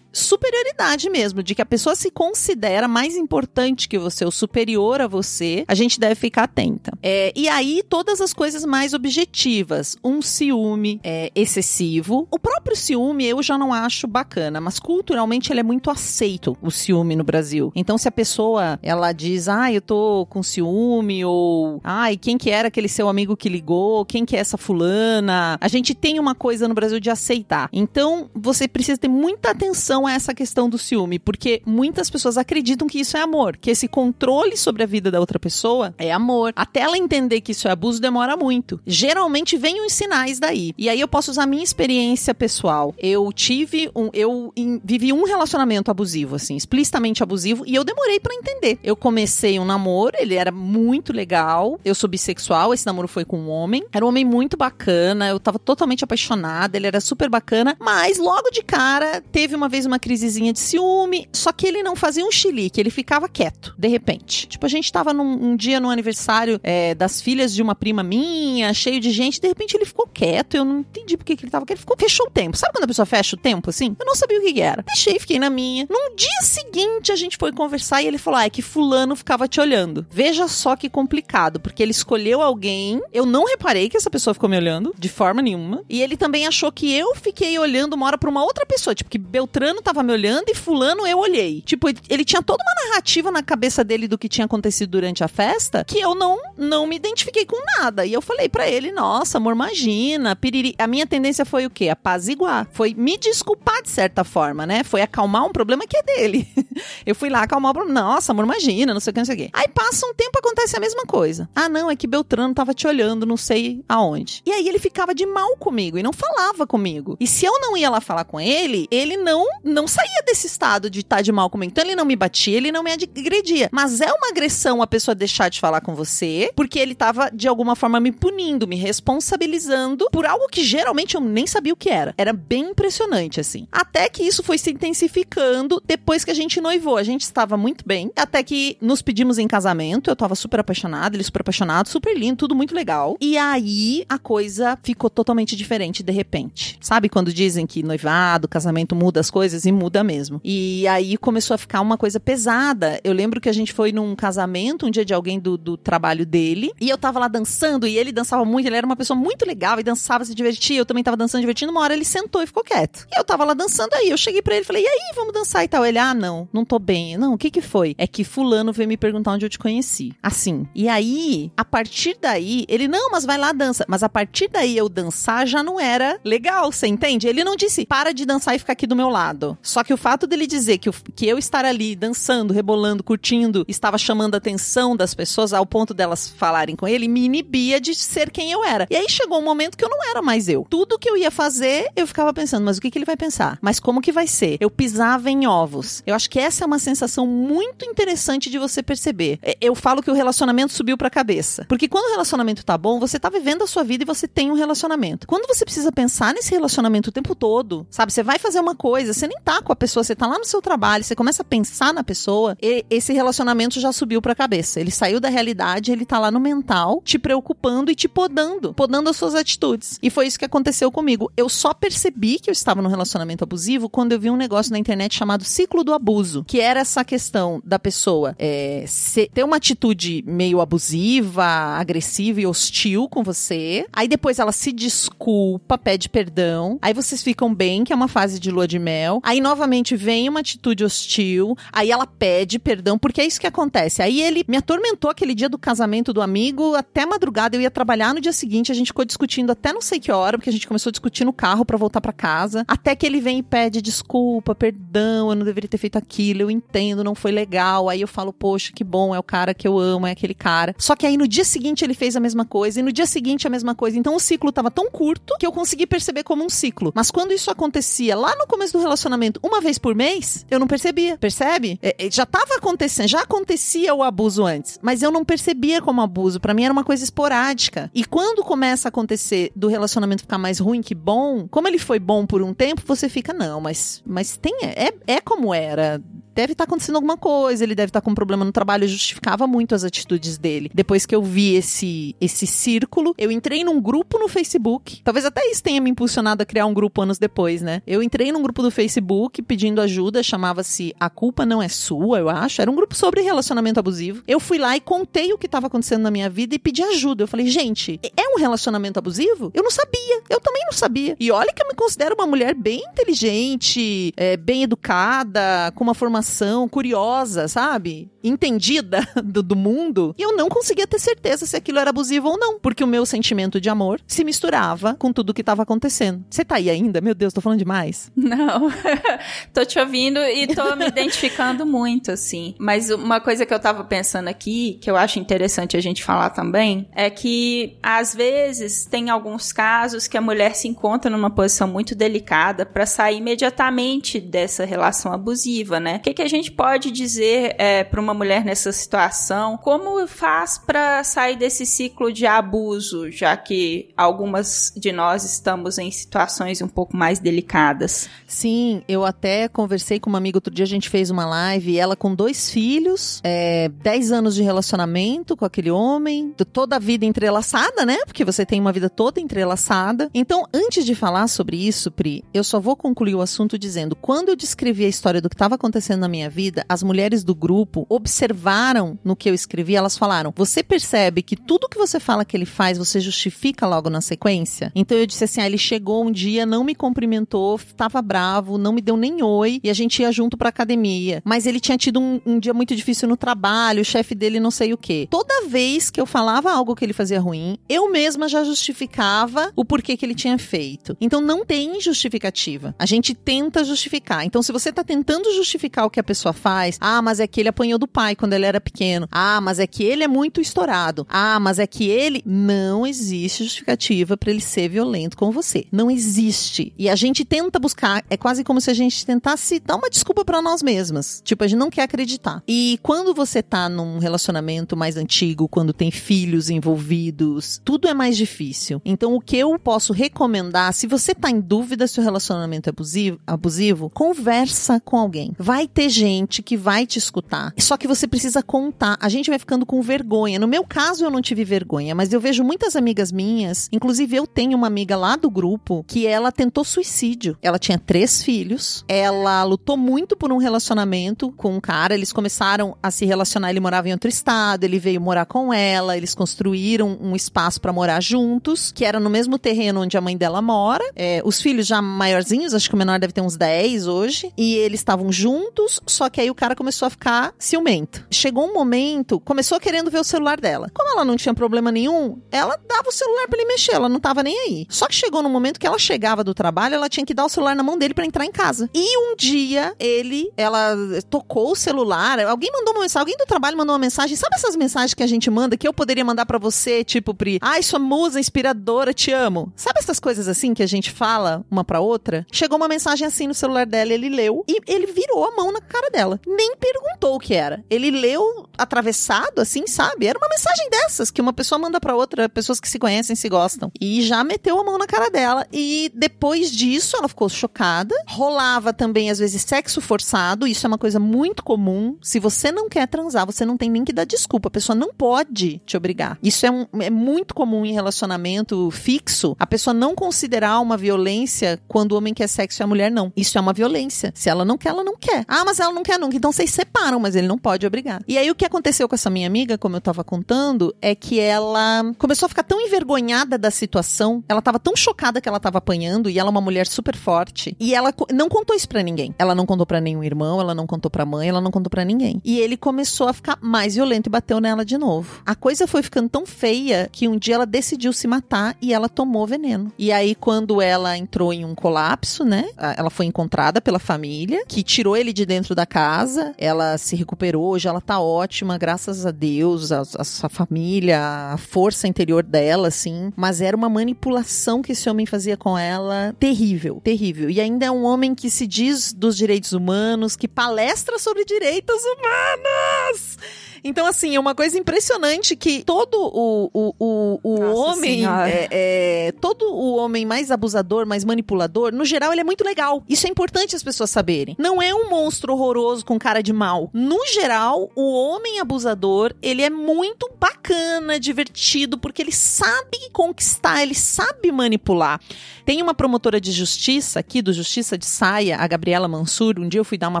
superioridade 0.12 1.08
mesmo, 1.10 1.42
de 1.42 1.54
que 1.54 1.62
a 1.62 1.66
pessoa 1.66 1.94
se 1.94 2.10
considera 2.10 2.88
mais 2.88 3.16
importante 3.16 3.88
que 3.88 3.98
você, 3.98 4.24
ou 4.24 4.30
superior 4.30 5.00
a 5.00 5.06
você, 5.06 5.64
a 5.66 5.74
gente 5.74 5.98
deve 5.98 6.14
ficar 6.14 6.44
atenta. 6.44 6.92
É, 7.02 7.32
e 7.34 7.48
aí, 7.48 7.82
todas 7.88 8.20
as 8.20 8.32
coisas 8.32 8.64
mais 8.64 8.94
objetivas. 8.94 9.96
Um 10.02 10.22
ciúme 10.22 11.00
é, 11.02 11.30
excessivo. 11.34 12.26
O 12.30 12.38
próprio 12.38 12.76
ciúme 12.76 13.26
eu 13.26 13.42
já 13.42 13.56
não 13.56 13.72
acho 13.72 14.06
bacana, 14.06 14.60
mas 14.60 14.78
culturalmente 14.78 15.52
ele 15.52 15.60
é 15.60 15.62
muito 15.62 15.90
aceito, 15.90 16.56
o 16.62 16.70
ciúme 16.70 17.16
no 17.16 17.24
Brasil. 17.24 17.72
Então, 17.74 17.98
se 17.98 18.08
a 18.08 18.12
pessoa, 18.12 18.78
ela 18.82 19.12
diz, 19.12 19.48
ah, 19.48 19.72
eu 19.72 19.80
tô 19.80 20.26
com 20.28 20.42
ciúme, 20.42 21.24
ou, 21.24 21.80
ai, 21.82 22.16
quem 22.16 22.36
que 22.36 22.50
era 22.50 22.68
aquele 22.68 22.88
seu 22.88 23.08
amigo 23.08 23.36
que 23.36 23.48
ligou? 23.48 24.04
Quem 24.04 24.24
que 24.24 24.36
é 24.36 24.40
essa 24.40 24.56
fulana? 24.56 25.58
A 25.60 25.68
gente 25.68 25.94
tem 25.94 26.18
uma 26.18 26.34
coisa 26.34 26.66
no 26.66 26.74
Brasil 26.74 27.00
de 27.00 27.10
aceitar. 27.10 27.68
Então, 27.72 28.30
você 28.34 28.66
precisa 28.66 28.98
ter 28.98 29.08
muita 29.30 29.50
atenção 29.50 30.06
a 30.06 30.12
essa 30.12 30.34
questão 30.34 30.68
do 30.68 30.76
ciúme, 30.76 31.18
porque 31.18 31.62
muitas 31.64 32.10
pessoas 32.10 32.36
acreditam 32.36 32.88
que 32.88 33.00
isso 33.00 33.16
é 33.16 33.20
amor, 33.20 33.56
que 33.56 33.70
esse 33.70 33.86
controle 33.86 34.56
sobre 34.56 34.82
a 34.82 34.86
vida 34.86 35.10
da 35.10 35.20
outra 35.20 35.38
pessoa 35.38 35.94
é 35.96 36.10
amor. 36.12 36.52
Até 36.56 36.80
ela 36.80 36.98
entender 36.98 37.40
que 37.40 37.52
isso 37.52 37.68
é 37.68 37.70
abuso 37.70 38.00
demora 38.00 38.36
muito. 38.36 38.80
Geralmente 38.86 39.56
vem 39.56 39.86
os 39.86 39.92
sinais 39.92 40.40
daí. 40.40 40.72
E 40.76 40.88
aí 40.88 41.00
eu 41.00 41.06
posso 41.06 41.30
usar 41.30 41.46
minha 41.46 41.62
experiência 41.62 42.34
pessoal. 42.34 42.94
Eu 42.98 43.32
tive 43.32 43.90
um, 43.94 44.10
eu 44.12 44.52
in, 44.56 44.80
vivi 44.82 45.12
um 45.12 45.24
relacionamento 45.24 45.90
abusivo, 45.90 46.36
assim, 46.36 46.56
explicitamente 46.56 47.22
abusivo, 47.22 47.64
e 47.66 47.74
eu 47.74 47.84
demorei 47.84 48.18
para 48.18 48.34
entender. 48.34 48.78
Eu 48.82 48.96
comecei 48.96 49.58
um 49.60 49.64
namoro, 49.64 50.16
ele 50.18 50.34
era 50.34 50.50
muito 50.50 51.12
legal. 51.12 51.78
Eu 51.84 51.94
sou 51.94 52.10
bissexual, 52.10 52.74
esse 52.74 52.84
namoro 52.84 53.06
foi 53.06 53.24
com 53.24 53.38
um 53.38 53.48
homem. 53.48 53.84
Era 53.92 54.04
um 54.04 54.08
homem 54.08 54.24
muito 54.24 54.56
bacana, 54.56 55.28
eu 55.28 55.38
tava 55.38 55.58
totalmente 55.58 56.02
apaixonada, 56.02 56.76
ele 56.76 56.86
era 56.86 57.00
super 57.00 57.30
bacana, 57.30 57.76
mas 57.78 58.18
logo 58.18 58.50
de 58.50 58.62
cara 58.62 59.09
teve 59.32 59.54
uma 59.54 59.68
vez 59.68 59.86
uma 59.86 59.98
crisezinha 59.98 60.52
de 60.52 60.60
ciúme, 60.60 61.28
só 61.32 61.52
que 61.52 61.66
ele 61.66 61.82
não 61.82 61.96
fazia 61.96 62.24
um 62.24 62.30
chilique, 62.30 62.80
ele 62.80 62.90
ficava 62.90 63.28
quieto, 63.28 63.74
de 63.78 63.88
repente. 63.88 64.46
Tipo, 64.46 64.66
a 64.66 64.68
gente 64.68 64.92
tava 64.92 65.12
num 65.12 65.30
um 65.40 65.56
dia 65.56 65.80
no 65.80 65.90
aniversário 65.90 66.60
é, 66.62 66.94
das 66.94 67.20
filhas 67.20 67.54
de 67.54 67.62
uma 67.62 67.74
prima 67.74 68.02
minha, 68.02 68.72
cheio 68.74 69.00
de 69.00 69.10
gente, 69.10 69.40
de 69.40 69.48
repente 69.48 69.76
ele 69.76 69.84
ficou 69.84 70.06
quieto, 70.06 70.56
eu 70.56 70.64
não 70.64 70.80
entendi 70.80 71.16
por 71.16 71.24
que 71.24 71.32
ele 71.32 71.50
tava 71.50 71.64
quieto, 71.64 71.78
ele 71.78 71.80
ficou, 71.80 71.96
fechou 71.98 72.26
o 72.26 72.30
tempo. 72.30 72.56
Sabe 72.56 72.72
quando 72.72 72.84
a 72.84 72.88
pessoa 72.88 73.06
fecha 73.06 73.36
o 73.36 73.38
tempo, 73.38 73.70
assim? 73.70 73.96
Eu 73.98 74.06
não 74.06 74.14
sabia 74.14 74.38
o 74.38 74.42
que, 74.42 74.52
que 74.52 74.60
era. 74.60 74.82
Deixei, 74.82 75.18
fiquei 75.18 75.38
na 75.38 75.48
minha. 75.48 75.86
Num 75.88 76.14
dia 76.14 76.42
seguinte, 76.42 77.10
a 77.10 77.16
gente 77.16 77.36
foi 77.38 77.52
conversar 77.52 78.02
e 78.02 78.06
ele 78.06 78.18
falou, 78.18 78.38
ah, 78.40 78.44
é 78.44 78.50
que 78.50 78.62
fulano 78.62 79.16
ficava 79.16 79.48
te 79.48 79.60
olhando. 79.60 80.06
Veja 80.10 80.46
só 80.48 80.76
que 80.76 80.88
complicado, 80.88 81.58
porque 81.60 81.82
ele 81.82 81.92
escolheu 81.92 82.42
alguém, 82.42 83.00
eu 83.12 83.24
não 83.24 83.46
reparei 83.46 83.88
que 83.88 83.96
essa 83.96 84.10
pessoa 84.10 84.34
ficou 84.34 84.48
me 84.48 84.56
olhando, 84.56 84.94
de 84.98 85.08
forma 85.08 85.40
nenhuma, 85.40 85.84
e 85.88 86.02
ele 86.02 86.16
também 86.16 86.46
achou 86.46 86.70
que 86.70 86.92
eu 86.92 87.14
fiquei 87.14 87.58
olhando 87.58 87.94
uma 87.94 88.06
hora 88.06 88.18
pra 88.18 88.30
uma 88.30 88.42
outra 88.42 88.66
pessoa, 88.66 88.94
tipo, 89.00 89.10
que 89.10 89.18
Beltrano 89.18 89.82
tava 89.82 90.02
me 90.02 90.12
olhando 90.12 90.48
e 90.48 90.54
fulano 90.54 91.06
eu 91.06 91.18
olhei. 91.18 91.62
Tipo, 91.62 91.88
ele 92.08 92.24
tinha 92.24 92.42
toda 92.42 92.62
uma 92.62 92.88
narrativa 92.88 93.30
na 93.30 93.42
cabeça 93.42 93.82
dele 93.82 94.06
do 94.06 94.18
que 94.18 94.28
tinha 94.28 94.44
acontecido 94.44 94.90
durante 94.90 95.24
a 95.24 95.28
festa, 95.28 95.84
que 95.84 95.98
eu 95.98 96.14
não, 96.14 96.38
não 96.56 96.86
me 96.86 96.96
identifiquei 96.96 97.44
com 97.44 97.56
nada. 97.78 98.04
E 98.06 98.12
eu 98.12 98.20
falei 98.20 98.48
para 98.48 98.68
ele, 98.68 98.92
nossa, 98.92 99.38
amor, 99.38 99.54
imagina, 99.54 100.36
piriri. 100.36 100.74
A 100.78 100.86
minha 100.86 101.06
tendência 101.06 101.44
foi 101.44 101.66
o 101.66 101.70
quê? 101.70 101.88
Apaziguar. 101.88 102.68
Foi 102.72 102.94
me 102.94 103.16
desculpar 103.16 103.82
de 103.82 103.90
certa 103.90 104.24
forma, 104.24 104.66
né? 104.66 104.84
Foi 104.84 105.00
acalmar 105.00 105.44
um 105.44 105.52
problema 105.52 105.86
que 105.86 105.96
é 105.96 106.02
dele. 106.02 106.46
eu 107.04 107.14
fui 107.14 107.28
lá 107.28 107.42
acalmar 107.42 107.72
o 107.72 107.74
problema. 107.74 108.00
Nossa, 108.00 108.32
amor, 108.32 108.44
imagina, 108.44 108.92
não 108.92 109.00
sei 109.00 109.10
o 109.10 109.14
que, 109.14 109.20
não 109.20 109.24
sei 109.24 109.34
o 109.34 109.38
que. 109.38 109.50
Aí 109.52 109.68
passa 109.68 110.06
um 110.06 110.14
tempo, 110.14 110.38
acontece 110.38 110.76
a 110.76 110.80
mesma 110.80 111.04
coisa. 111.04 111.48
Ah, 111.54 111.68
não, 111.68 111.90
é 111.90 111.96
que 111.96 112.06
Beltrano 112.06 112.54
tava 112.54 112.74
te 112.74 112.86
olhando, 112.86 113.26
não 113.26 113.36
sei 113.36 113.84
aonde. 113.88 114.42
E 114.46 114.52
aí 114.52 114.68
ele 114.68 114.78
ficava 114.78 115.14
de 115.14 115.26
mal 115.26 115.56
comigo 115.56 115.98
e 115.98 116.02
não 116.02 116.12
falava 116.12 116.66
comigo. 116.66 117.16
E 117.20 117.26
se 117.26 117.46
eu 117.46 117.60
não 117.60 117.76
ia 117.76 117.90
lá 117.90 118.00
falar 118.00 118.24
com 118.24 118.40
ele, 118.40 118.88
ele 118.90 119.16
não 119.16 119.46
não 119.62 119.86
saía 119.86 120.22
desse 120.26 120.46
estado 120.46 120.90
de 120.90 121.00
estar 121.00 121.16
tá 121.16 121.22
de 121.22 121.32
mal 121.32 121.48
comigo. 121.48 121.70
Então 121.70 121.84
ele 121.84 121.94
não 121.94 122.04
me 122.04 122.16
batia, 122.16 122.56
ele 122.56 122.72
não 122.72 122.82
me 122.82 122.90
agredia. 122.92 123.68
Mas 123.72 124.00
é 124.00 124.12
uma 124.12 124.28
agressão 124.30 124.82
a 124.82 124.86
pessoa 124.86 125.14
deixar 125.14 125.48
de 125.48 125.60
falar 125.60 125.80
com 125.80 125.94
você, 125.94 126.50
porque 126.56 126.78
ele 126.78 126.94
tava 126.94 127.30
de 127.30 127.46
alguma 127.46 127.76
forma 127.76 128.00
me 128.00 128.12
punindo, 128.12 128.66
me 128.66 128.76
responsabilizando 128.76 130.08
por 130.10 130.26
algo 130.26 130.48
que 130.48 130.64
geralmente 130.64 131.14
eu 131.14 131.20
nem 131.20 131.46
sabia 131.46 131.72
o 131.72 131.76
que 131.76 131.90
era. 131.90 132.14
Era 132.16 132.32
bem 132.32 132.70
impressionante 132.70 133.40
assim. 133.40 133.66
Até 133.70 134.08
que 134.08 134.22
isso 134.22 134.42
foi 134.42 134.58
se 134.58 134.70
intensificando 134.70 135.80
depois 135.84 136.24
que 136.24 136.30
a 136.30 136.34
gente 136.34 136.60
noivou. 136.60 136.96
A 136.96 137.02
gente 137.02 137.22
estava 137.22 137.56
muito 137.56 137.84
bem, 137.86 138.10
até 138.16 138.42
que 138.42 138.76
nos 138.80 139.02
pedimos 139.02 139.38
em 139.38 139.46
casamento. 139.46 140.10
Eu 140.10 140.16
tava 140.16 140.34
super 140.34 140.60
apaixonada, 140.60 141.16
ele 141.16 141.24
super 141.24 141.42
apaixonado, 141.42 141.88
super 141.88 142.16
lindo, 142.16 142.38
tudo 142.38 142.54
muito 142.54 142.74
legal. 142.74 143.16
E 143.20 143.36
aí 143.36 144.04
a 144.08 144.18
coisa 144.18 144.78
ficou 144.82 145.10
totalmente 145.10 145.54
diferente 145.56 146.02
de 146.02 146.12
repente. 146.12 146.78
Sabe 146.80 147.08
quando 147.08 147.32
dizem 147.32 147.66
que 147.66 147.82
noivado, 147.82 148.48
casamento 148.48 148.79
muda 148.94 149.20
as 149.20 149.30
coisas 149.30 149.64
e 149.64 149.72
muda 149.72 150.02
mesmo. 150.02 150.40
E 150.44 150.86
aí 150.88 151.16
começou 151.16 151.54
a 151.54 151.58
ficar 151.58 151.80
uma 151.80 151.96
coisa 151.96 152.18
pesada. 152.18 153.00
Eu 153.04 153.12
lembro 153.12 153.40
que 153.40 153.48
a 153.48 153.52
gente 153.52 153.72
foi 153.72 153.92
num 153.92 154.14
casamento 154.14 154.86
um 154.86 154.90
dia 154.90 155.04
de 155.04 155.14
alguém 155.14 155.38
do, 155.38 155.56
do 155.56 155.76
trabalho 155.76 156.24
dele 156.26 156.70
e 156.80 156.88
eu 156.88 156.98
tava 156.98 157.18
lá 157.18 157.28
dançando 157.28 157.86
e 157.86 157.96
ele 157.98 158.12
dançava 158.12 158.44
muito, 158.44 158.66
ele 158.66 158.76
era 158.76 158.86
uma 158.86 158.96
pessoa 158.96 159.18
muito 159.18 159.46
legal 159.46 159.78
e 159.78 159.82
dançava, 159.82 160.24
se 160.24 160.34
divertia. 160.34 160.78
Eu 160.78 160.86
também 160.86 161.02
tava 161.02 161.16
dançando, 161.16 161.40
divertindo. 161.40 161.72
Uma 161.72 161.80
hora 161.80 161.94
ele 161.94 162.04
sentou 162.04 162.42
e 162.42 162.46
ficou 162.46 162.64
quieto. 162.64 163.06
E 163.12 163.18
eu 163.18 163.24
tava 163.24 163.44
lá 163.44 163.54
dançando 163.54 163.94
aí. 163.94 164.10
Eu 164.10 164.16
cheguei 164.16 164.42
para 164.42 164.54
ele 164.54 164.62
e 164.62 164.66
falei: 164.66 164.82
"E 164.82 164.88
aí, 164.88 165.12
vamos 165.14 165.32
dançar 165.32 165.64
e 165.64 165.68
tal?" 165.68 165.84
Ele: 165.84 165.98
"Ah, 165.98 166.14
não, 166.14 166.48
não 166.52 166.64
tô 166.64 166.78
bem". 166.78 167.16
Não, 167.16 167.34
o 167.34 167.38
que 167.38 167.50
que 167.50 167.60
foi? 167.60 167.94
É 167.98 168.06
que 168.06 168.24
fulano 168.24 168.72
veio 168.72 168.88
me 168.88 168.96
perguntar 168.96 169.32
onde 169.32 169.46
eu 169.46 169.50
te 169.50 169.58
conheci. 169.58 170.12
Assim. 170.22 170.66
E 170.74 170.88
aí, 170.88 171.50
a 171.56 171.64
partir 171.64 172.16
daí, 172.20 172.64
ele: 172.68 172.88
"Não, 172.88 173.10
mas 173.10 173.24
vai 173.24 173.38
lá 173.38 173.52
dança". 173.52 173.84
Mas 173.88 174.02
a 174.02 174.08
partir 174.08 174.48
daí 174.48 174.76
eu 174.76 174.88
dançar 174.88 175.46
já 175.46 175.62
não 175.62 175.78
era 175.78 176.18
legal, 176.24 176.70
você 176.70 176.86
entende? 176.86 177.28
Ele 177.28 177.44
não 177.44 177.56
disse: 177.56 177.84
"Para 177.86 178.12
de 178.12 178.24
dançar 178.24 178.54
e 178.54 178.58
ficar 178.58 178.69
aqui 178.72 178.86
do 178.86 178.96
meu 178.96 179.08
lado". 179.08 179.58
Só 179.62 179.82
que 179.82 179.92
o 179.92 179.96
fato 179.96 180.26
dele 180.26 180.46
dizer 180.46 180.78
que, 180.78 180.88
o, 180.88 180.92
que 181.14 181.26
eu 181.26 181.38
estar 181.38 181.64
ali 181.64 181.94
dançando, 181.94 182.52
rebolando, 182.52 183.02
curtindo, 183.02 183.64
estava 183.68 183.98
chamando 183.98 184.34
a 184.34 184.38
atenção 184.38 184.96
das 184.96 185.14
pessoas 185.14 185.52
ao 185.52 185.66
ponto 185.66 185.94
delas 185.94 186.28
falarem 186.28 186.76
com 186.76 186.86
ele, 186.86 187.08
me 187.08 187.24
inibia 187.24 187.80
de 187.80 187.94
ser 187.94 188.30
quem 188.30 188.50
eu 188.50 188.64
era. 188.64 188.86
E 188.90 188.96
aí 188.96 189.08
chegou 189.08 189.38
um 189.38 189.44
momento 189.44 189.76
que 189.76 189.84
eu 189.84 189.88
não 189.88 190.04
era 190.08 190.22
mais 190.22 190.48
eu. 190.48 190.66
Tudo 190.68 190.98
que 190.98 191.08
eu 191.08 191.16
ia 191.16 191.30
fazer, 191.30 191.88
eu 191.96 192.06
ficava 192.06 192.32
pensando, 192.32 192.64
mas 192.64 192.78
o 192.78 192.80
que, 192.80 192.90
que 192.90 192.98
ele 192.98 193.04
vai 193.04 193.16
pensar? 193.16 193.58
Mas 193.60 193.80
como 193.80 194.00
que 194.00 194.12
vai 194.12 194.26
ser? 194.26 194.56
Eu 194.60 194.70
pisava 194.70 195.30
em 195.30 195.46
ovos. 195.46 196.02
Eu 196.06 196.14
acho 196.14 196.30
que 196.30 196.38
essa 196.38 196.64
é 196.64 196.66
uma 196.66 196.78
sensação 196.78 197.26
muito 197.26 197.84
interessante 197.84 198.50
de 198.50 198.58
você 198.58 198.82
perceber. 198.82 199.38
É, 199.42 199.56
eu 199.60 199.74
falo 199.74 200.02
que 200.02 200.10
o 200.10 200.14
relacionamento 200.14 200.72
subiu 200.72 200.96
pra 200.96 201.10
cabeça. 201.10 201.64
Porque 201.68 201.88
quando 201.88 202.06
o 202.06 202.10
relacionamento 202.10 202.64
tá 202.64 202.76
bom, 202.78 202.98
você 202.98 203.18
tá 203.18 203.28
vivendo 203.28 203.62
a 203.62 203.66
sua 203.66 203.82
vida 203.82 204.04
e 204.04 204.06
você 204.06 204.28
tem 204.28 204.50
um 204.50 204.54
relacionamento. 204.54 205.26
Quando 205.26 205.46
você 205.46 205.64
precisa 205.64 205.90
pensar 205.90 206.32
nesse 206.34 206.50
relacionamento 206.52 207.10
o 207.10 207.12
tempo 207.12 207.34
todo, 207.34 207.86
sabe? 207.90 208.12
Você 208.12 208.22
vai 208.22 208.38
fazer 208.38 208.59
uma 208.60 208.74
coisa, 208.74 209.12
você 209.12 209.26
nem 209.26 209.38
tá 209.44 209.62
com 209.62 209.72
a 209.72 209.76
pessoa, 209.76 210.04
você 210.04 210.14
tá 210.14 210.26
lá 210.26 210.38
no 210.38 210.44
seu 210.44 210.60
trabalho, 210.60 211.04
você 211.04 211.14
começa 211.14 211.42
a 211.42 211.44
pensar 211.44 211.92
na 211.92 212.04
pessoa, 212.04 212.56
esse 212.60 213.12
relacionamento 213.12 213.80
já 213.80 213.92
subiu 213.92 214.20
pra 214.20 214.34
cabeça. 214.34 214.80
Ele 214.80 214.90
saiu 214.90 215.20
da 215.20 215.28
realidade, 215.28 215.92
ele 215.92 216.04
tá 216.04 216.18
lá 216.18 216.30
no 216.30 216.40
mental, 216.40 217.02
te 217.04 217.18
preocupando 217.18 217.90
e 217.90 217.94
te 217.94 218.08
podando, 218.08 218.74
podando 218.74 219.10
as 219.10 219.16
suas 219.16 219.34
atitudes. 219.34 219.98
E 220.02 220.10
foi 220.10 220.26
isso 220.26 220.38
que 220.38 220.44
aconteceu 220.44 220.90
comigo. 220.90 221.30
Eu 221.36 221.48
só 221.48 221.72
percebi 221.74 222.38
que 222.38 222.50
eu 222.50 222.52
estava 222.52 222.82
num 222.82 222.88
relacionamento 222.88 223.44
abusivo 223.44 223.88
quando 223.88 224.12
eu 224.12 224.20
vi 224.20 224.30
um 224.30 224.36
negócio 224.36 224.72
na 224.72 224.78
internet 224.78 225.14
chamado 225.16 225.44
ciclo 225.44 225.84
do 225.84 225.92
abuso, 225.92 226.44
que 226.46 226.60
era 226.60 226.80
essa 226.80 227.04
questão 227.04 227.62
da 227.64 227.78
pessoa 227.78 228.34
é, 228.38 228.84
ser, 228.86 229.30
ter 229.32 229.44
uma 229.44 229.56
atitude 229.56 230.22
meio 230.26 230.60
abusiva, 230.60 231.44
agressiva 231.44 232.40
e 232.40 232.46
hostil 232.46 233.08
com 233.08 233.22
você. 233.22 233.86
Aí 233.92 234.08
depois 234.08 234.38
ela 234.38 234.52
se 234.52 234.72
desculpa, 234.72 235.78
pede 235.78 236.08
perdão. 236.08 236.78
Aí 236.82 236.92
vocês 236.92 237.22
ficam 237.22 237.54
bem, 237.54 237.84
que 237.84 237.92
é 237.92 237.96
uma 237.96 238.08
fase 238.08 238.38
de 238.38 238.49
lua 238.50 238.66
de 238.66 238.78
mel. 238.78 239.20
Aí 239.22 239.40
novamente 239.40 239.96
vem 239.96 240.28
uma 240.28 240.40
atitude 240.40 240.84
hostil. 240.84 241.56
Aí 241.72 241.90
ela 241.90 242.06
pede 242.06 242.58
perdão, 242.58 242.98
porque 242.98 243.20
é 243.20 243.26
isso 243.26 243.40
que 243.40 243.46
acontece. 243.46 244.02
Aí 244.02 244.20
ele 244.20 244.44
me 244.46 244.56
atormentou 244.56 245.10
aquele 245.10 245.34
dia 245.34 245.48
do 245.48 245.58
casamento 245.58 246.12
do 246.12 246.22
amigo 246.22 246.74
até 246.74 247.06
madrugada. 247.06 247.56
Eu 247.56 247.60
ia 247.60 247.70
trabalhar 247.70 248.14
no 248.14 248.20
dia 248.20 248.32
seguinte, 248.32 248.72
a 248.72 248.74
gente 248.74 248.88
ficou 248.88 249.04
discutindo 249.04 249.50
até 249.50 249.72
não 249.72 249.80
sei 249.80 249.98
que 249.98 250.12
hora, 250.12 250.38
porque 250.38 250.50
a 250.50 250.52
gente 250.52 250.66
começou 250.66 250.90
a 250.90 250.92
discutir 250.92 251.24
no 251.24 251.32
carro 251.32 251.64
para 251.64 251.76
voltar 251.76 252.00
para 252.00 252.12
casa. 252.12 252.64
Até 252.66 252.94
que 252.94 253.06
ele 253.06 253.20
vem 253.20 253.38
e 253.38 253.42
pede 253.42 253.80
desculpa, 253.80 254.54
perdão, 254.54 255.30
eu 255.30 255.34
não 255.34 255.44
deveria 255.44 255.68
ter 255.68 255.78
feito 255.78 255.96
aquilo, 255.96 256.42
eu 256.42 256.50
entendo, 256.50 257.04
não 257.04 257.14
foi 257.14 257.30
legal. 257.30 257.88
Aí 257.88 258.00
eu 258.00 258.08
falo, 258.08 258.32
poxa, 258.32 258.72
que 258.74 258.84
bom, 258.84 259.14
é 259.14 259.18
o 259.18 259.22
cara 259.22 259.54
que 259.54 259.66
eu 259.66 259.78
amo, 259.78 260.06
é 260.06 260.12
aquele 260.12 260.34
cara. 260.34 260.74
Só 260.78 260.96
que 260.96 261.06
aí 261.06 261.16
no 261.16 261.26
dia 261.26 261.44
seguinte 261.44 261.84
ele 261.84 261.94
fez 261.94 262.16
a 262.16 262.20
mesma 262.20 262.44
coisa, 262.44 262.80
e 262.80 262.82
no 262.82 262.92
dia 262.92 263.06
seguinte 263.06 263.46
a 263.46 263.50
mesma 263.50 263.74
coisa. 263.74 263.98
Então 263.98 264.14
o 264.14 264.20
ciclo 264.20 264.52
tava 264.52 264.70
tão 264.70 264.90
curto 264.90 265.34
que 265.38 265.46
eu 265.46 265.52
consegui 265.52 265.86
perceber 265.86 266.22
como 266.22 266.44
um 266.44 266.48
ciclo. 266.48 266.92
Mas 266.94 267.10
quando 267.10 267.32
isso 267.32 267.50
acontecia 267.50 268.16
lá 268.16 268.34
no 268.40 268.46
começo 268.46 268.72
do 268.72 268.80
relacionamento, 268.80 269.38
uma 269.42 269.60
vez 269.60 269.78
por 269.78 269.94
mês, 269.94 270.46
eu 270.50 270.58
não 270.58 270.66
percebia. 270.66 271.18
Percebe? 271.18 271.78
É, 271.82 272.06
é, 272.06 272.10
já 272.10 272.24
tava 272.24 272.56
acontecendo, 272.56 273.08
já 273.08 273.20
acontecia 273.20 273.94
o 273.94 274.02
abuso 274.02 274.44
antes, 274.44 274.78
mas 274.82 275.02
eu 275.02 275.10
não 275.10 275.24
percebia 275.24 275.82
como 275.82 276.00
abuso. 276.00 276.40
Para 276.40 276.54
mim 276.54 276.64
era 276.64 276.72
uma 276.72 276.84
coisa 276.84 277.04
esporádica. 277.04 277.90
E 277.94 278.04
quando 278.04 278.42
começa 278.42 278.88
a 278.88 278.90
acontecer 278.90 279.52
do 279.54 279.68
relacionamento 279.68 280.22
ficar 280.22 280.38
mais 280.38 280.58
ruim 280.58 280.80
que 280.80 280.94
bom, 280.94 281.46
como 281.48 281.68
ele 281.68 281.78
foi 281.78 281.98
bom 281.98 282.26
por 282.26 282.42
um 282.42 282.54
tempo, 282.54 282.82
você 282.86 283.08
fica, 283.08 283.32
não, 283.32 283.60
mas, 283.60 284.02
mas 284.06 284.36
tem, 284.36 284.54
é, 284.62 284.94
é 285.06 285.20
como 285.20 285.52
era 285.54 286.02
deve 286.34 286.52
estar 286.52 286.64
tá 286.64 286.70
acontecendo 286.70 286.96
alguma 286.96 287.16
coisa, 287.16 287.64
ele 287.64 287.74
deve 287.74 287.90
estar 287.90 288.00
tá 288.00 288.04
com 288.04 288.10
um 288.10 288.14
problema 288.14 288.44
no 288.44 288.52
trabalho. 288.52 288.84
Eu 288.84 288.88
justificava 288.88 289.46
muito 289.46 289.74
as 289.74 289.84
atitudes 289.84 290.38
dele. 290.38 290.70
Depois 290.72 291.06
que 291.06 291.14
eu 291.14 291.22
vi 291.22 291.54
esse, 291.54 292.14
esse 292.20 292.46
círculo, 292.46 293.14
eu 293.18 293.30
entrei 293.30 293.64
num 293.64 293.80
grupo 293.80 294.18
no 294.18 294.28
Facebook. 294.28 295.02
Talvez 295.02 295.24
até 295.24 295.44
isso 295.50 295.62
tenha 295.62 295.80
me 295.80 295.90
impulsionado 295.90 296.42
a 296.42 296.46
criar 296.46 296.66
um 296.66 296.74
grupo 296.74 297.02
anos 297.02 297.18
depois, 297.18 297.62
né? 297.62 297.82
Eu 297.86 298.02
entrei 298.02 298.32
num 298.32 298.42
grupo 298.42 298.62
do 298.62 298.70
Facebook 298.70 299.42
pedindo 299.42 299.80
ajuda, 299.80 300.22
chamava-se 300.22 300.94
A 300.98 301.10
Culpa 301.10 301.44
Não 301.44 301.62
É 301.62 301.68
Sua, 301.68 302.18
eu 302.18 302.28
acho. 302.28 302.62
Era 302.62 302.70
um 302.70 302.74
grupo 302.74 302.94
sobre 302.94 303.20
relacionamento 303.20 303.80
abusivo. 303.80 304.22
Eu 304.26 304.40
fui 304.40 304.58
lá 304.58 304.76
e 304.76 304.80
contei 304.80 305.32
o 305.32 305.38
que 305.38 305.46
estava 305.46 305.66
acontecendo 305.66 306.02
na 306.02 306.10
minha 306.10 306.30
vida 306.30 306.54
e 306.54 306.58
pedi 306.58 306.82
ajuda. 306.82 307.24
Eu 307.24 307.28
falei, 307.28 307.48
gente, 307.48 308.00
é 308.02 308.34
um 308.34 308.38
relacionamento 308.38 308.98
abusivo? 308.98 309.50
Eu 309.54 309.62
não 309.62 309.70
sabia. 309.70 310.22
Eu 310.28 310.40
também 310.40 310.62
não 310.64 310.72
sabia. 310.72 311.16
E 311.18 311.30
olha 311.30 311.52
que 311.52 311.62
eu 311.62 311.68
me 311.68 311.74
considero 311.74 312.14
uma 312.14 312.26
mulher 312.26 312.54
bem 312.54 312.82
inteligente, 312.90 314.12
é, 314.16 314.36
bem 314.36 314.62
educada, 314.62 315.72
com 315.74 315.84
uma 315.84 315.94
formação 315.94 316.19
curiosa, 316.68 317.48
sabe? 317.48 318.08
Entendida 318.22 319.06
do, 319.22 319.42
do 319.42 319.56
mundo. 319.56 320.14
E 320.18 320.22
eu 320.22 320.36
não 320.36 320.48
conseguia 320.48 320.86
ter 320.86 320.98
certeza 320.98 321.46
se 321.46 321.56
aquilo 321.56 321.78
era 321.78 321.90
abusivo 321.90 322.28
ou 322.28 322.38
não. 322.38 322.58
Porque 322.58 322.84
o 322.84 322.86
meu 322.86 323.06
sentimento 323.06 323.60
de 323.60 323.68
amor 323.68 324.00
se 324.06 324.24
misturava 324.24 324.94
com 324.94 325.12
tudo 325.12 325.34
que 325.34 325.42
estava 325.42 325.62
acontecendo. 325.62 326.24
Você 326.28 326.44
tá 326.44 326.56
aí 326.56 326.70
ainda? 326.70 327.00
Meu 327.00 327.14
Deus, 327.14 327.32
tô 327.32 327.40
falando 327.40 327.58
demais. 327.58 328.10
Não. 328.16 328.70
tô 329.52 329.64
te 329.64 329.78
ouvindo 329.78 330.20
e 330.20 330.46
tô 330.46 330.74
me 330.76 330.86
identificando 330.86 331.64
muito, 331.66 332.10
assim. 332.10 332.54
Mas 332.58 332.90
uma 332.90 333.20
coisa 333.20 333.46
que 333.46 333.54
eu 333.54 333.60
tava 333.60 333.84
pensando 333.84 334.28
aqui, 334.28 334.78
que 334.80 334.90
eu 334.90 334.96
acho 334.96 335.18
interessante 335.18 335.76
a 335.76 335.80
gente 335.80 336.04
falar 336.04 336.30
também, 336.30 336.88
é 336.92 337.10
que 337.10 337.76
às 337.82 338.14
vezes 338.14 338.84
tem 338.84 339.10
alguns 339.10 339.52
casos 339.52 340.06
que 340.06 340.16
a 340.16 340.20
mulher 340.20 340.54
se 340.54 340.68
encontra 340.68 341.10
numa 341.10 341.30
posição 341.30 341.68
muito 341.68 341.94
delicada 341.94 342.64
para 342.64 342.86
sair 342.86 343.18
imediatamente 343.18 344.20
dessa 344.20 344.64
relação 344.64 345.12
abusiva, 345.12 345.78
né? 345.78 345.96
O 345.96 346.00
que, 346.00 346.14
que 346.14 346.22
a 346.22 346.28
gente 346.28 346.50
pode 346.50 346.90
dizer 346.90 347.54
é, 347.58 347.84
para 347.84 348.00
uma 348.00 348.09
mulher 348.14 348.44
nessa 348.44 348.72
situação? 348.72 349.56
Como 349.56 350.06
faz 350.06 350.58
para 350.58 351.02
sair 351.04 351.36
desse 351.36 351.64
ciclo 351.64 352.12
de 352.12 352.26
abuso, 352.26 353.10
já 353.10 353.36
que 353.36 353.90
algumas 353.96 354.72
de 354.76 354.92
nós 354.92 355.24
estamos 355.24 355.78
em 355.78 355.90
situações 355.90 356.62
um 356.62 356.68
pouco 356.68 356.96
mais 356.96 357.18
delicadas? 357.18 358.08
Sim, 358.26 358.82
eu 358.88 359.04
até 359.04 359.48
conversei 359.48 359.98
com 359.98 360.08
uma 360.08 360.18
amiga 360.18 360.38
outro 360.38 360.52
dia, 360.52 360.64
a 360.64 360.68
gente 360.68 360.88
fez 360.88 361.10
uma 361.10 361.26
live, 361.26 361.78
ela 361.78 361.96
com 361.96 362.14
dois 362.14 362.50
filhos, 362.50 363.20
é, 363.22 363.68
10 363.68 364.12
anos 364.12 364.34
de 364.34 364.42
relacionamento 364.42 365.36
com 365.36 365.44
aquele 365.44 365.70
homem, 365.70 366.34
toda 366.52 366.76
a 366.76 366.78
vida 366.78 367.04
entrelaçada, 367.04 367.84
né? 367.84 367.98
Porque 368.04 368.24
você 368.24 368.44
tem 368.44 368.60
uma 368.60 368.72
vida 368.72 368.88
toda 368.88 369.20
entrelaçada. 369.20 370.10
Então, 370.14 370.46
antes 370.52 370.84
de 370.84 370.94
falar 370.94 371.28
sobre 371.28 371.56
isso, 371.56 371.90
Pri, 371.90 372.24
eu 372.32 372.44
só 372.44 372.60
vou 372.60 372.76
concluir 372.76 373.14
o 373.14 373.20
assunto 373.20 373.58
dizendo: 373.58 373.96
quando 373.96 374.30
eu 374.30 374.36
descrevi 374.36 374.84
a 374.84 374.88
história 374.88 375.20
do 375.20 375.28
que 375.28 375.34
estava 375.34 375.54
acontecendo 375.54 376.00
na 376.00 376.08
minha 376.08 376.30
vida, 376.30 376.64
as 376.68 376.82
mulheres 376.82 377.24
do 377.24 377.34
grupo 377.34 377.86
observaram 378.00 378.98
no 379.04 379.14
que 379.14 379.28
eu 379.28 379.34
escrevi, 379.34 379.76
elas 379.76 379.96
falaram: 379.96 380.32
Você 380.34 380.62
percebe 380.62 381.22
que 381.22 381.36
tudo 381.36 381.68
que 381.68 381.78
você 381.78 382.00
fala 382.00 382.24
que 382.24 382.36
ele 382.36 382.46
faz, 382.46 382.78
você 382.78 382.98
justifica 382.98 383.66
logo 383.66 383.90
na 383.90 384.00
sequência? 384.00 384.72
Então 384.74 384.96
eu 384.96 385.06
disse 385.06 385.24
assim: 385.24 385.40
ah, 385.40 385.46
ele 385.46 385.58
chegou 385.58 386.04
um 386.04 386.10
dia, 386.10 386.46
não 386.46 386.64
me 386.64 386.74
cumprimentou, 386.74 387.56
estava 387.56 388.00
bravo, 388.00 388.58
não 388.58 388.72
me 388.72 388.80
deu 388.80 388.96
nem 388.96 389.22
oi, 389.22 389.60
e 389.62 389.70
a 389.70 389.74
gente 389.74 390.00
ia 390.00 390.10
junto 390.10 390.36
pra 390.36 390.48
academia. 390.48 391.22
Mas 391.24 391.46
ele 391.46 391.60
tinha 391.60 391.76
tido 391.76 392.00
um, 392.00 392.20
um 392.24 392.38
dia 392.38 392.54
muito 392.54 392.74
difícil 392.74 393.08
no 393.08 393.16
trabalho, 393.16 393.82
o 393.82 393.84
chefe 393.84 394.14
dele 394.14 394.40
não 394.40 394.50
sei 394.50 394.72
o 394.72 394.78
quê. 394.78 395.06
Toda 395.10 395.46
vez 395.46 395.90
que 395.90 396.00
eu 396.00 396.06
falava 396.06 396.50
algo 396.50 396.74
que 396.74 396.84
ele 396.84 396.92
fazia 396.92 397.20
ruim, 397.20 397.58
eu 397.68 397.90
mesma 397.90 398.28
já 398.28 398.42
justificava 398.42 399.52
o 399.54 399.64
porquê 399.64 399.96
que 399.96 400.06
ele 400.06 400.14
tinha 400.14 400.38
feito. 400.38 400.96
Então 401.00 401.20
não 401.20 401.44
tem 401.44 401.80
justificativa. 401.80 402.74
A 402.78 402.86
gente 402.86 403.14
tenta 403.14 403.62
justificar. 403.64 404.24
Então 404.24 404.42
se 404.42 404.52
você 404.52 404.72
tá 404.72 404.82
tentando 404.82 405.32
justificar 405.34 405.84
o 405.84 405.90
que 405.90 406.00
a 406.00 406.04
pessoa 406.04 406.32
faz, 406.32 406.78
ah, 406.80 407.02
mas 407.02 407.20
é 407.20 407.26
que 407.26 407.40
ele 407.40 407.48
apanhou 407.48 407.78
do 407.78 407.86
pai 407.90 408.16
quando 408.16 408.32
ele 408.32 408.46
era 408.46 408.60
pequeno. 408.60 409.08
Ah, 409.10 409.40
mas 409.40 409.58
é 409.58 409.66
que 409.66 409.82
ele 409.82 410.04
é 410.04 410.08
muito 410.08 410.40
estourado. 410.40 411.06
Ah, 411.08 411.38
mas 411.40 411.58
é 411.58 411.66
que 411.66 411.88
ele 411.88 412.22
não 412.24 412.86
existe 412.86 413.44
justificativa 413.44 414.16
para 414.16 414.30
ele 414.30 414.40
ser 414.40 414.68
violento 414.68 415.16
com 415.16 415.30
você. 415.30 415.66
Não 415.70 415.90
existe. 415.90 416.72
E 416.78 416.88
a 416.88 416.96
gente 416.96 417.24
tenta 417.24 417.58
buscar, 417.58 418.04
é 418.08 418.16
quase 418.16 418.44
como 418.44 418.60
se 418.60 418.70
a 418.70 418.74
gente 418.74 419.04
tentasse 419.04 419.60
dar 419.60 419.76
uma 419.76 419.90
desculpa 419.90 420.24
para 420.24 420.40
nós 420.40 420.62
mesmas. 420.62 421.20
Tipo, 421.24 421.44
a 421.44 421.46
gente 421.46 421.58
não 421.58 421.70
quer 421.70 421.82
acreditar. 421.82 422.42
E 422.46 422.78
quando 422.82 423.12
você 423.12 423.42
tá 423.42 423.68
num 423.68 423.98
relacionamento 423.98 424.76
mais 424.76 424.96
antigo, 424.96 425.48
quando 425.48 425.72
tem 425.72 425.90
filhos 425.90 426.50
envolvidos, 426.50 427.60
tudo 427.64 427.88
é 427.88 427.94
mais 427.94 428.16
difícil. 428.16 428.80
Então, 428.84 429.14
o 429.14 429.20
que 429.20 429.36
eu 429.36 429.58
posso 429.58 429.92
recomendar, 429.92 430.72
se 430.72 430.86
você 430.86 431.14
tá 431.14 431.30
em 431.30 431.40
dúvida 431.40 431.86
se 431.86 432.00
o 432.00 432.02
relacionamento 432.02 432.68
é 432.68 432.70
abusivo, 432.70 433.20
abusivo 433.26 433.90
conversa 433.90 434.80
com 434.80 434.96
alguém. 434.96 435.32
Vai 435.38 435.66
ter 435.66 435.88
gente 435.88 436.42
que 436.42 436.56
vai 436.56 436.86
te 436.86 436.98
escutar. 436.98 437.52
Só 437.58 437.76
que 437.80 437.88
você 437.88 438.06
precisa 438.06 438.42
contar. 438.42 438.98
A 439.00 439.08
gente 439.08 439.30
vai 439.30 439.38
ficando 439.38 439.64
com 439.64 439.80
vergonha. 439.80 440.38
No 440.38 440.46
meu 440.46 440.62
caso, 440.64 441.04
eu 441.04 441.10
não 441.10 441.22
tive 441.22 441.44
vergonha, 441.44 441.94
mas 441.94 442.12
eu 442.12 442.20
vejo 442.20 442.44
muitas 442.44 442.76
amigas 442.76 443.10
minhas, 443.10 443.68
inclusive 443.72 444.16
eu 444.16 444.26
tenho 444.26 444.56
uma 444.56 444.66
amiga 444.66 444.96
lá 444.96 445.16
do 445.16 445.30
grupo, 445.30 445.82
que 445.88 446.06
ela 446.06 446.30
tentou 446.30 446.62
suicídio. 446.62 447.36
Ela 447.40 447.58
tinha 447.58 447.78
três 447.78 448.22
filhos, 448.22 448.84
ela 448.86 449.42
lutou 449.44 449.76
muito 449.76 450.16
por 450.16 450.30
um 450.30 450.36
relacionamento 450.36 451.32
com 451.32 451.54
um 451.54 451.60
cara, 451.60 451.94
eles 451.94 452.12
começaram 452.12 452.76
a 452.82 452.90
se 452.90 453.06
relacionar, 453.06 453.48
ele 453.50 453.60
morava 453.60 453.88
em 453.88 453.92
outro 453.92 454.10
estado, 454.10 454.64
ele 454.64 454.78
veio 454.78 455.00
morar 455.00 455.24
com 455.24 455.52
ela, 455.52 455.96
eles 455.96 456.14
construíram 456.14 456.98
um 457.00 457.16
espaço 457.16 457.60
para 457.60 457.72
morar 457.72 458.02
juntos, 458.02 458.70
que 458.70 458.84
era 458.84 459.00
no 459.00 459.08
mesmo 459.08 459.38
terreno 459.38 459.80
onde 459.80 459.96
a 459.96 460.00
mãe 460.02 460.16
dela 460.16 460.42
mora. 460.42 460.84
É, 460.94 461.22
os 461.24 461.40
filhos 461.40 461.66
já 461.66 461.80
maiorzinhos, 461.80 462.52
acho 462.52 462.68
que 462.68 462.74
o 462.74 462.78
menor 462.78 462.98
deve 462.98 463.14
ter 463.14 463.22
uns 463.22 463.36
10 463.36 463.86
hoje, 463.86 464.30
e 464.36 464.56
eles 464.56 464.80
estavam 464.80 465.10
juntos, 465.10 465.80
só 465.86 466.10
que 466.10 466.20
aí 466.20 466.30
o 466.30 466.34
cara 466.34 466.54
começou 466.54 466.84
a 466.84 466.90
ficar 466.90 467.32
ciumento. 467.38 467.69
Chegou 468.10 468.48
um 468.48 468.52
momento, 468.52 469.20
começou 469.20 469.60
querendo 469.60 469.90
ver 469.90 470.00
o 470.00 470.04
celular 470.04 470.40
dela. 470.40 470.70
Como 470.74 470.90
ela 470.90 471.04
não 471.04 471.16
tinha 471.16 471.34
problema 471.34 471.70
nenhum, 471.70 472.20
ela 472.30 472.58
dava 472.68 472.88
o 472.88 472.92
celular 472.92 473.28
para 473.28 473.38
ele 473.38 473.48
mexer, 473.48 473.72
ela 473.72 473.88
não 473.88 474.00
tava 474.00 474.22
nem 474.22 474.36
aí. 474.38 474.66
Só 474.68 474.86
que 474.86 474.94
chegou 474.94 475.22
no 475.22 475.28
momento 475.28 475.60
que 475.60 475.66
ela 475.66 475.78
chegava 475.78 476.24
do 476.24 476.34
trabalho, 476.34 476.74
ela 476.74 476.88
tinha 476.88 477.06
que 477.06 477.14
dar 477.14 477.24
o 477.24 477.28
celular 477.28 477.54
na 477.54 477.62
mão 477.62 477.78
dele 477.78 477.94
para 477.94 478.04
entrar 478.04 478.24
em 478.24 478.32
casa. 478.32 478.68
E 478.74 478.98
um 478.98 479.14
dia 479.16 479.74
ele, 479.78 480.32
ela 480.36 480.74
tocou 481.08 481.52
o 481.52 481.56
celular, 481.56 482.18
alguém 482.20 482.50
mandou 482.52 482.74
uma 482.74 482.82
mensagem, 482.82 483.00
alguém 483.00 483.16
do 483.16 483.26
trabalho 483.26 483.56
mandou 483.56 483.72
uma 483.74 483.78
mensagem. 483.78 484.16
Sabe 484.16 484.34
essas 484.34 484.56
mensagens 484.56 484.94
que 484.94 485.02
a 485.02 485.06
gente 485.06 485.30
manda 485.30 485.56
que 485.56 485.68
eu 485.68 485.72
poderia 485.72 486.04
mandar 486.04 486.26
para 486.26 486.38
você, 486.38 486.82
tipo, 486.82 487.14
Pri, 487.14 487.38
ai, 487.40 487.62
sua 487.62 487.78
musa 487.78 488.18
inspiradora, 488.18 488.92
te 488.92 489.12
amo. 489.12 489.52
Sabe 489.54 489.78
essas 489.78 490.00
coisas 490.00 490.26
assim 490.28 490.54
que 490.54 490.62
a 490.62 490.66
gente 490.66 490.90
fala 490.90 491.44
uma 491.50 491.64
para 491.64 491.80
outra? 491.80 492.26
Chegou 492.32 492.56
uma 492.56 492.68
mensagem 492.68 493.06
assim 493.06 493.26
no 493.26 493.34
celular 493.34 493.66
dela, 493.66 493.92
ele 493.92 494.08
leu 494.08 494.44
e 494.48 494.60
ele 494.66 494.86
virou 494.86 495.24
a 495.24 495.36
mão 495.36 495.52
na 495.52 495.60
cara 495.60 495.90
dela. 495.90 496.20
Nem 496.26 496.56
perguntou 496.56 497.14
o 497.16 497.18
que 497.18 497.34
era. 497.34 497.59
Ele 497.68 497.90
leu 497.90 498.48
atravessado 498.56 499.40
assim, 499.40 499.66
sabe? 499.66 500.06
Era 500.06 500.18
uma 500.18 500.28
mensagem 500.28 500.68
dessas 500.70 501.10
que 501.10 501.20
uma 501.20 501.32
pessoa 501.32 501.58
manda 501.58 501.80
para 501.80 501.94
outra, 501.94 502.28
pessoas 502.28 502.60
que 502.60 502.68
se 502.68 502.78
conhecem, 502.78 503.16
se 503.16 503.28
gostam. 503.28 503.70
E 503.80 504.02
já 504.02 504.22
meteu 504.22 504.58
a 504.58 504.64
mão 504.64 504.78
na 504.78 504.86
cara 504.86 505.10
dela 505.10 505.46
e 505.52 505.90
depois 505.94 506.50
disso 506.50 506.96
ela 506.96 507.08
ficou 507.08 507.28
chocada. 507.28 507.94
Rolava 508.08 508.72
também 508.72 509.10
às 509.10 509.18
vezes 509.18 509.42
sexo 509.42 509.80
forçado, 509.80 510.46
isso 510.46 510.66
é 510.66 510.68
uma 510.68 510.78
coisa 510.78 511.00
muito 511.00 511.42
comum. 511.42 511.96
Se 512.02 512.18
você 512.20 512.52
não 512.52 512.68
quer 512.68 512.86
transar, 512.86 513.26
você 513.26 513.44
não 513.44 513.56
tem 513.56 513.70
nem 513.70 513.84
que 513.84 513.92
dar 513.92 514.04
desculpa. 514.04 514.48
A 514.48 514.50
pessoa 514.50 514.76
não 514.76 514.92
pode 514.92 515.60
te 515.66 515.76
obrigar. 515.76 516.18
Isso 516.22 516.46
é, 516.46 516.50
um, 516.50 516.66
é 516.80 516.90
muito 516.90 517.34
comum 517.34 517.64
em 517.64 517.72
relacionamento 517.72 518.70
fixo. 518.70 519.36
A 519.38 519.46
pessoa 519.46 519.74
não 519.74 519.94
considerar 519.94 520.60
uma 520.60 520.76
violência 520.76 521.60
quando 521.66 521.92
o 521.92 521.96
homem 521.96 522.14
quer 522.14 522.28
sexo 522.28 522.62
e 522.62 522.64
a 522.64 522.66
mulher 522.66 522.90
não. 522.90 523.12
Isso 523.16 523.36
é 523.36 523.40
uma 523.40 523.52
violência. 523.52 524.12
Se 524.14 524.28
ela 524.28 524.44
não 524.44 524.56
quer, 524.56 524.70
ela 524.70 524.84
não 524.84 524.96
quer. 524.96 525.24
Ah, 525.26 525.44
mas 525.44 525.58
ela 525.60 525.72
não 525.72 525.82
quer 525.82 525.98
nunca. 525.98 526.16
Então 526.16 526.32
vocês 526.32 526.50
separam, 526.50 527.00
mas 527.00 527.16
ele 527.16 527.26
não 527.26 527.38
pode 527.38 527.49
obrigar. 527.66 528.02
E 528.06 528.18
aí 528.18 528.30
o 528.30 528.34
que 528.34 528.44
aconteceu 528.44 528.88
com 528.88 528.94
essa 528.94 529.10
minha 529.10 529.26
amiga, 529.26 529.58
como 529.58 529.76
eu 529.76 529.80
tava 529.80 530.04
contando, 530.04 530.74
é 530.80 530.94
que 530.94 531.18
ela 531.18 531.92
começou 531.98 532.26
a 532.26 532.28
ficar 532.28 532.42
tão 532.42 532.60
envergonhada 532.60 533.38
da 533.38 533.50
situação. 533.50 534.22
Ela 534.28 534.42
tava 534.42 534.58
tão 534.58 534.76
chocada 534.76 535.20
que 535.20 535.28
ela 535.28 535.40
tava 535.40 535.58
apanhando 535.58 536.08
e 536.10 536.18
ela 536.18 536.28
é 536.28 536.30
uma 536.30 536.40
mulher 536.40 536.66
super 536.66 536.96
forte. 536.96 537.56
E 537.58 537.74
ela 537.74 537.92
não 538.12 538.28
contou 538.28 538.54
isso 538.54 538.68
para 538.68 538.82
ninguém. 538.82 539.14
Ela 539.18 539.34
não 539.34 539.46
contou 539.46 539.66
para 539.66 539.80
nenhum 539.80 540.04
irmão, 540.04 540.40
ela 540.40 540.54
não 540.54 540.66
contou 540.66 540.90
pra 540.90 541.06
mãe, 541.06 541.28
ela 541.28 541.40
não 541.40 541.50
contou 541.50 541.70
para 541.70 541.84
ninguém. 541.84 542.20
E 542.24 542.38
ele 542.38 542.56
começou 542.56 543.08
a 543.08 543.12
ficar 543.12 543.38
mais 543.40 543.74
violento 543.74 544.08
e 544.08 544.10
bateu 544.10 544.40
nela 544.40 544.64
de 544.64 544.76
novo. 544.76 545.22
A 545.24 545.34
coisa 545.34 545.66
foi 545.66 545.82
ficando 545.82 546.08
tão 546.08 546.26
feia 546.26 546.88
que 546.90 547.08
um 547.08 547.16
dia 547.16 547.36
ela 547.36 547.46
decidiu 547.46 547.92
se 547.92 548.06
matar 548.06 548.56
e 548.60 548.74
ela 548.74 548.88
tomou 548.88 549.26
veneno. 549.26 549.72
E 549.78 549.92
aí, 549.92 550.14
quando 550.14 550.60
ela 550.60 550.96
entrou 550.96 551.32
em 551.32 551.44
um 551.44 551.54
colapso, 551.54 552.24
né? 552.24 552.48
Ela 552.76 552.90
foi 552.90 553.06
encontrada 553.06 553.60
pela 553.60 553.78
família, 553.78 554.44
que 554.46 554.62
tirou 554.62 554.96
ele 554.96 555.12
de 555.12 555.24
dentro 555.24 555.54
da 555.54 555.66
casa. 555.66 556.34
Ela 556.36 556.76
se 556.78 556.96
recuperou, 556.96 557.39
hoje 557.40 557.68
ela 557.68 557.80
tá 557.80 558.00
ótima, 558.00 558.58
graças 558.58 559.06
a 559.06 559.10
Deus, 559.10 559.72
a, 559.72 559.80
a 559.80 560.04
sua 560.04 560.28
família, 560.28 561.32
a 561.32 561.36
força 561.36 561.88
interior 561.88 562.22
dela, 562.22 562.68
assim. 562.68 563.12
Mas 563.16 563.40
era 563.40 563.56
uma 563.56 563.68
manipulação 563.68 564.62
que 564.62 564.72
esse 564.72 564.88
homem 564.88 565.06
fazia 565.06 565.36
com 565.36 565.56
ela 565.56 566.14
terrível, 566.18 566.80
terrível. 566.82 567.30
E 567.30 567.40
ainda 567.40 567.66
é 567.66 567.70
um 567.70 567.84
homem 567.84 568.14
que 568.14 568.30
se 568.30 568.46
diz 568.46 568.92
dos 568.92 569.16
direitos 569.16 569.52
humanos, 569.52 570.16
que 570.16 570.28
palestra 570.28 570.98
sobre 570.98 571.24
direitos 571.24 571.80
humanos. 571.82 573.18
Então, 573.62 573.86
assim, 573.86 574.14
é 574.16 574.20
uma 574.20 574.34
coisa 574.34 574.58
impressionante 574.58 575.36
que 575.36 575.62
todo 575.64 575.94
o, 575.94 576.50
o, 576.52 576.74
o, 576.78 577.20
o 577.22 577.54
homem, 577.54 578.04
é, 578.06 578.48
é, 578.50 579.12
todo 579.20 579.44
o 579.44 579.76
homem 579.76 580.04
mais 580.06 580.30
abusador, 580.30 580.86
mais 580.86 581.04
manipulador, 581.04 581.72
no 581.72 581.84
geral, 581.84 582.12
ele 582.12 582.20
é 582.20 582.24
muito 582.24 582.44
legal. 582.44 582.82
Isso 582.88 583.06
é 583.06 583.10
importante 583.10 583.54
as 583.54 583.62
pessoas 583.62 583.90
saberem. 583.90 584.36
Não 584.38 584.60
é 584.60 584.74
um 584.74 584.88
monstro 584.88 585.32
horroroso 585.32 585.84
com 585.84 585.98
cara 585.98 586.22
de 586.22 586.32
mal. 586.32 586.70
No 586.72 587.04
geral, 587.06 587.70
o 587.74 587.92
homem 587.92 588.40
abusador, 588.40 589.14
ele 589.20 589.42
é 589.42 589.50
muito 589.50 590.10
bacana, 590.18 590.98
divertido, 590.98 591.78
porque 591.78 592.02
ele 592.02 592.12
sabe 592.12 592.90
conquistar, 592.92 593.62
ele 593.62 593.74
sabe 593.74 594.32
manipular. 594.32 595.00
Tem 595.44 595.60
uma 595.62 595.74
promotora 595.74 596.20
de 596.20 596.30
justiça 596.30 597.00
aqui, 597.00 597.20
do 597.20 597.32
Justiça 597.32 597.76
de 597.76 597.86
Saia, 597.86 598.36
a 598.36 598.46
Gabriela 598.46 598.86
Mansur. 598.86 599.38
Um 599.38 599.48
dia 599.48 599.60
eu 599.60 599.64
fui 599.64 599.76
dar 599.76 599.88
uma 599.88 600.00